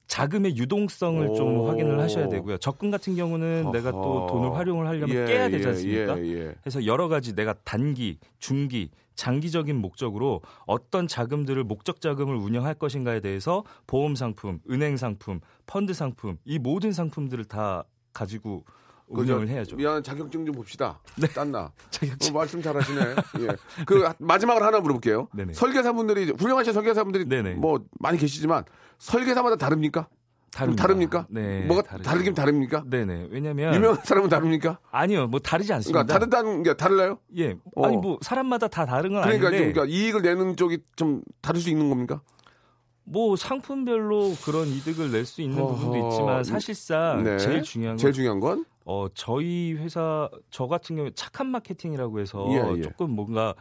자금의 0.08 0.58
유동성을 0.58 1.28
오. 1.28 1.36
좀 1.36 1.68
확인을 1.68 2.00
하셔야 2.00 2.28
되고요. 2.30 2.58
적금 2.58 2.92
같은 2.92 3.16
경우는 3.16 3.72
내가 3.72 3.92
또 3.92 4.22
허허. 4.22 4.28
돈을 4.34 4.56
활용을 4.58 4.88
하려면 4.88 5.10
예, 5.10 5.26
깨야 5.26 5.50
되지 5.50 5.66
예, 5.66 5.70
않습니까? 5.70 6.20
예, 6.20 6.48
예. 6.48 6.56
그래서 6.62 6.86
여러 6.86 7.08
가지 7.08 7.36
내가 7.36 7.54
단기, 7.64 8.20
중기, 8.40 8.90
장기적인 9.16 9.76
목적으로 9.76 10.42
어떤 10.66 11.08
자금들을 11.08 11.64
목적 11.64 12.02
자금을 12.02 12.36
운영할 12.36 12.74
것인가에 12.76 13.20
대해서 13.20 13.64
보험 13.88 14.16
상품, 14.16 14.60
은행 14.70 14.98
상품, 14.98 15.40
펀드 15.68 15.94
상품 15.94 16.38
이 16.46 16.60
모든 16.60 16.92
상품들을 16.92 17.46
다 17.46 17.84
가지고? 18.14 18.66
운영을 19.08 19.48
해야죠. 19.48 19.76
미안 19.76 20.02
자격증 20.02 20.46
좀 20.46 20.56
봅시다. 20.56 21.00
딴나. 21.36 21.72
자격증. 21.92 22.34
어, 22.34 22.40
말씀 22.40 22.62
잘하시네. 22.62 23.02
예. 23.42 23.84
그 23.86 24.12
마지막으로 24.18 24.66
하나 24.66 24.80
물어볼게요. 24.80 25.28
네네. 25.34 25.54
설계사분들이 25.54 26.32
훌륭하신 26.32 26.74
설계사분들이 26.74 27.26
네네. 27.26 27.56
뭐 27.56 27.84
많이 28.00 28.18
계시지만 28.18 28.64
설계사마다 28.98 29.58
다릅니까? 29.58 30.08
좀 30.54 30.76
다릅니다. 30.76 30.84
다릅니까? 30.84 31.28
네, 31.30 31.66
뭐가 31.66 31.82
다르죠. 31.82 32.10
다르긴 32.10 32.34
다릅니까? 32.34 32.84
네네. 32.88 33.28
왜냐면 33.32 33.74
유명한 33.76 33.98
사람은 34.04 34.30
다릅니까? 34.30 34.80
아니요, 34.92 35.28
뭐 35.28 35.40
다르지 35.40 35.74
않습니다. 35.74 36.04
그러니까 36.04 36.14
다르다는 36.14 36.64
게 36.64 36.74
달라요? 36.76 37.18
예, 37.38 37.56
어. 37.76 37.86
아니 37.86 37.98
뭐 37.98 38.18
사람마다 38.22 38.68
다 38.68 38.86
다른 38.86 39.14
건 39.14 39.24
그러니까 39.24 39.48
좀 39.50 39.56
아닌데 39.56 39.74
그러니까 39.74 39.86
이익을 39.96 40.22
내는 40.22 40.56
쪽이 40.56 40.80
좀 40.96 41.22
다를 41.42 41.60
수 41.60 41.70
있는 41.70 41.90
겁니까? 41.90 42.22
뭐 43.06 43.36
상품별로 43.36 44.34
그런 44.46 44.68
이득을 44.68 45.12
낼 45.12 45.26
수 45.26 45.42
있는 45.42 45.60
어허. 45.62 45.76
부분도 45.76 46.08
있지만 46.10 46.44
사실상 46.44 47.24
네. 47.24 47.38
제일 47.38 47.62
중요한 47.64 47.96
건 47.96 47.98
제일 47.98 48.14
중요한 48.14 48.40
건 48.40 48.66
어, 48.86 49.08
저희 49.14 49.74
회사, 49.74 50.30
저 50.50 50.68
같은 50.68 50.96
경우에 50.98 51.12
착한 51.16 51.48
마케팅이라고 51.48 52.20
해서 52.20 52.46
예, 52.50 52.78
예. 52.78 52.82
조금 52.82 53.12
뭔가 53.12 53.56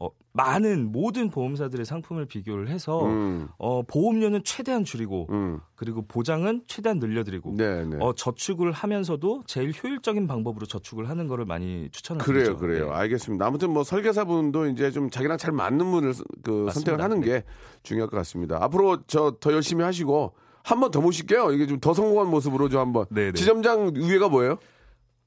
어, 0.00 0.10
많은 0.32 0.92
모든 0.92 1.28
보험사들의 1.28 1.84
상품을 1.84 2.26
비교를 2.26 2.68
해서 2.68 3.04
음, 3.04 3.48
어, 3.58 3.82
보험료는 3.82 4.44
최대한 4.44 4.84
줄이고 4.84 5.26
음. 5.30 5.58
그리고 5.74 6.02
보장은 6.06 6.62
최대한 6.68 7.00
늘려드리고 7.00 7.54
네, 7.56 7.84
네. 7.84 7.96
어, 8.00 8.12
저축을 8.14 8.70
하면서도 8.70 9.42
제일 9.46 9.72
효율적인 9.72 10.28
방법으로 10.28 10.66
저축을 10.66 11.08
하는 11.08 11.26
거를 11.26 11.44
많이 11.46 11.88
추천을 11.90 12.22
그래요, 12.24 12.44
드리죠. 12.44 12.56
그래요. 12.58 12.84
네. 12.86 12.92
알겠습니다. 12.92 13.44
아무튼 13.46 13.70
뭐 13.70 13.82
설계사분도 13.82 14.66
이제 14.68 14.90
좀 14.92 15.10
자기랑 15.10 15.36
잘 15.38 15.50
맞는 15.52 15.90
분을 15.90 16.14
스- 16.14 16.22
그 16.44 16.50
맞습니다. 16.50 16.72
선택을 16.72 17.02
하는 17.02 17.20
네. 17.20 17.26
게 17.26 17.44
중요할 17.82 18.08
것 18.08 18.16
같습니다. 18.18 18.58
앞으로 18.62 19.02
저 19.08 19.32
더 19.40 19.52
열심히 19.52 19.82
하시고 19.84 20.34
한 20.62 20.78
번 20.80 20.90
더 20.92 21.00
모실게요. 21.00 21.50
이게 21.52 21.66
좀 21.66 21.80
더 21.80 21.92
성공한 21.94 22.30
모습으로 22.30 22.68
좀 22.68 22.80
한번. 22.80 23.06
네, 23.10 23.26
네. 23.26 23.32
지점장 23.32 23.92
위에가 23.94 24.28
뭐예요? 24.28 24.58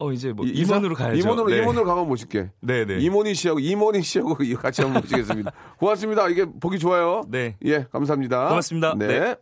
어, 0.02 0.12
이제 0.12 0.34
뭐 0.34 0.46
이- 0.46 0.50
이사? 0.50 0.74
임원으로 0.76 0.96
가야죠. 0.96 1.18
임원으로 1.20 1.50
네. 1.50 1.58
임원으로 1.60 1.86
가면 1.86 2.08
모실게. 2.08 2.52
네, 2.62 2.86
네. 2.86 2.98
이모니 3.00 3.36
씨하고 3.36 3.60
이모니 3.60 4.02
씨하고 4.02 4.36
같이 4.60 4.82
한번 4.82 5.02
모시겠습니다. 5.04 5.52
고맙습니다. 5.78 6.28
이게 6.30 6.46
보기 6.46 6.80
좋아요. 6.80 7.24
네. 7.30 7.56
예, 7.66 7.86
감사합니다. 7.92 8.48
고맙습니다. 8.50 8.96
네. 8.98 9.08
네. 9.08 9.36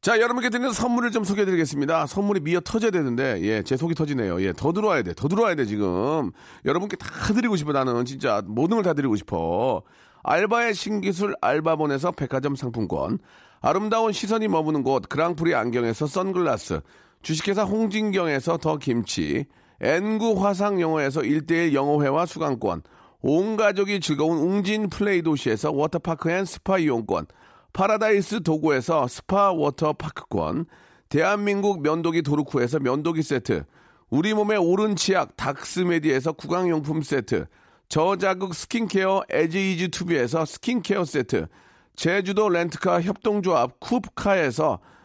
자, 0.00 0.18
여러분께 0.20 0.48
드리는 0.50 0.72
선물을 0.72 1.12
좀 1.12 1.22
소개해 1.22 1.44
드리겠습니다. 1.44 2.06
선물이 2.06 2.40
미어 2.40 2.60
터져야 2.60 2.90
되는데, 2.90 3.38
예, 3.42 3.62
제 3.62 3.76
속이 3.76 3.94
터지네요. 3.94 4.42
예, 4.42 4.52
더 4.52 4.72
들어와야 4.72 5.02
돼. 5.02 5.14
더 5.14 5.28
들어와야 5.28 5.54
돼, 5.54 5.64
지금. 5.64 6.32
여러분께 6.64 6.96
다 6.96 7.06
드리고 7.32 7.54
싶어, 7.54 7.70
나는. 7.72 8.04
진짜 8.04 8.42
모든 8.44 8.78
걸 8.78 8.82
다 8.82 8.94
드리고 8.94 9.14
싶어. 9.14 9.82
알바의 10.24 10.74
신기술 10.74 11.36
알바몬에서 11.40 12.12
백화점 12.12 12.56
상품권, 12.56 13.18
아름다운 13.60 14.10
시선이 14.12 14.48
머무는 14.48 14.82
곳 14.82 15.08
그랑프리 15.08 15.54
안경에서 15.54 16.06
선글라스, 16.08 16.80
주식회사 17.22 17.62
홍진경에서 17.64 18.58
더 18.58 18.76
김치, 18.76 19.46
N구 19.80 20.44
화상 20.44 20.80
영어에서 20.80 21.22
1대1 21.22 21.72
영어회화 21.72 22.26
수강권, 22.26 22.82
온 23.22 23.56
가족이 23.56 24.00
즐거운 24.00 24.38
웅진 24.38 24.90
플레이 24.90 25.22
도시에서 25.22 25.70
워터파크 25.72 26.30
and 26.30 26.44
스파 26.44 26.78
이용권, 26.78 27.26
파라다이스 27.72 28.42
도고에서 28.42 29.06
스파 29.06 29.52
워터파크권, 29.52 30.66
대한민국 31.08 31.82
면도기 31.82 32.22
도루코에서 32.22 32.80
면도기 32.80 33.22
세트, 33.22 33.64
우리 34.10 34.34
몸에 34.34 34.58
옳은 34.58 34.96
치약 34.96 35.36
닥스메디에서 35.36 36.32
구강용품 36.32 37.02
세트, 37.02 37.46
저자극 37.88 38.54
스킨케어 38.54 39.22
에지이지 39.30 39.88
투비에서 39.88 40.44
스킨케어 40.44 41.04
세트, 41.04 41.46
제주도 41.94 42.48
렌트카 42.48 43.02
협동조합 43.02 43.78
쿱카에서 43.80 44.80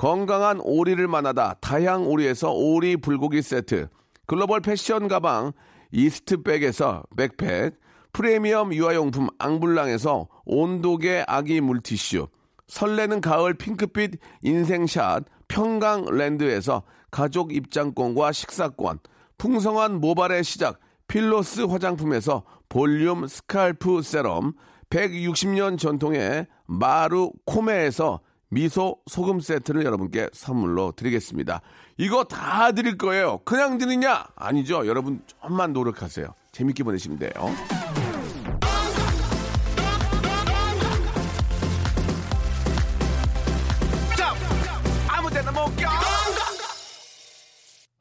건강한 0.00 0.60
오리를 0.62 1.06
만나다 1.08 1.56
다향 1.60 2.06
오리에서 2.06 2.52
오리 2.52 2.96
불고기 2.96 3.42
세트, 3.42 3.88
글로벌 4.26 4.62
패션 4.62 5.08
가방 5.08 5.52
이스트백에서 5.92 7.02
백팩, 7.18 7.78
프리미엄 8.14 8.72
유아용품 8.72 9.28
앙블랑에서 9.38 10.26
온도계 10.46 11.24
아기 11.28 11.60
물티슈, 11.60 12.28
설레는 12.66 13.20
가을 13.20 13.52
핑크빛 13.52 14.18
인생샷 14.40 15.24
평강랜드에서 15.48 16.82
가족 17.10 17.54
입장권과 17.54 18.32
식사권, 18.32 19.00
풍성한 19.36 20.00
모발의 20.00 20.44
시작 20.44 20.80
필로스 21.08 21.66
화장품에서 21.66 22.44
볼륨 22.70 23.26
scalp 23.26 24.00
세럼, 24.00 24.54
160년 24.88 25.78
전통의 25.78 26.46
마루 26.64 27.32
코메에서 27.44 28.20
미소 28.50 28.96
소금 29.06 29.40
세트를 29.40 29.84
여러분께 29.84 30.28
선물로 30.32 30.92
드리겠습니다. 30.96 31.62
이거 31.98 32.24
다 32.24 32.72
드릴 32.72 32.98
거예요. 32.98 33.38
그냥 33.44 33.78
드리냐? 33.78 34.26
아니죠. 34.34 34.86
여러분 34.86 35.22
좀만 35.26 35.72
노력하세요. 35.72 36.26
재밌게 36.52 36.82
보내시면 36.82 37.18
돼요. 37.18 37.30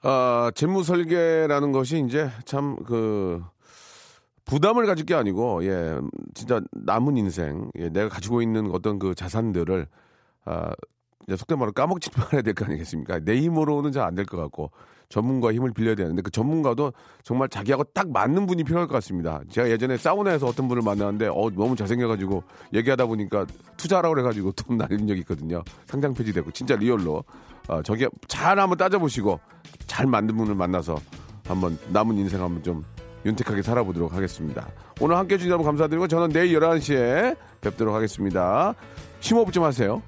아, 0.01 0.51
재무 0.55 0.83
설계라는 0.83 1.71
것이 1.71 2.03
이제 2.07 2.31
참 2.45 2.77
그 2.85 3.43
부담을 4.45 4.87
가질 4.87 5.05
게 5.05 5.13
아니고 5.13 5.63
예, 5.65 5.99
진짜 6.33 6.59
남은 6.71 7.17
인생, 7.17 7.69
예, 7.77 7.89
내가 7.89 8.09
가지고 8.09 8.41
있는 8.41 8.71
어떤 8.71 8.97
그 8.97 9.13
자산들을 9.13 9.87
아, 10.49 10.71
속된 11.35 11.59
말로 11.59 11.71
까먹지 11.71 12.09
말아야 12.17 12.41
될 12.41 12.53
거 12.55 12.65
아니겠습니까? 12.65 13.19
내 13.19 13.37
힘으로는 13.39 13.91
잘 13.91 14.03
안 14.03 14.15
될 14.15 14.25
것 14.25 14.37
같고 14.37 14.71
전문가 15.09 15.51
힘을 15.51 15.71
빌려야 15.73 15.95
되는데 15.95 16.21
그 16.21 16.29
전문가도 16.31 16.93
정말 17.23 17.49
자기하고 17.49 17.83
딱 17.95 18.11
맞는 18.11 18.45
분이 18.45 18.63
필요할 18.63 18.87
것 18.87 18.93
같습니다. 18.95 19.41
제가 19.49 19.69
예전에 19.69 19.97
사우나에서 19.97 20.45
어떤 20.47 20.67
분을 20.67 20.83
만났는데 20.83 21.27
어 21.27 21.49
너무 21.55 21.75
잘생겨가지고 21.75 22.43
얘기하다 22.73 23.05
보니까 23.07 23.45
투자라고 23.77 24.13
그래가지고 24.13 24.51
돈 24.53 24.77
날린 24.77 25.07
적이 25.07 25.21
있거든요. 25.21 25.63
상장 25.87 26.13
폐지되고 26.13 26.51
진짜 26.51 26.75
리얼로 26.75 27.23
어, 27.67 27.81
저게 27.83 28.07
잘 28.27 28.59
한번 28.59 28.77
따져보시고 28.77 29.39
잘 29.87 30.05
만든 30.07 30.37
분을 30.37 30.53
만나서 30.55 30.97
한번 31.47 31.77
남은 31.89 32.15
인생 32.17 32.41
한번 32.43 32.61
좀 32.63 32.83
윤택하게 33.25 33.61
살아보도록 33.63 34.13
하겠습니다. 34.13 34.67
오늘 35.01 35.17
함께 35.17 35.35
해주신 35.35 35.49
여러분 35.49 35.65
감사드리고 35.65 36.07
저는 36.07 36.29
내일 36.29 36.59
11시에 36.59 37.35
뵙도록 37.61 37.93
하겠습니다. 37.95 38.75
심호흡 39.21 39.51
좀 39.51 39.63
하세요. 39.63 40.01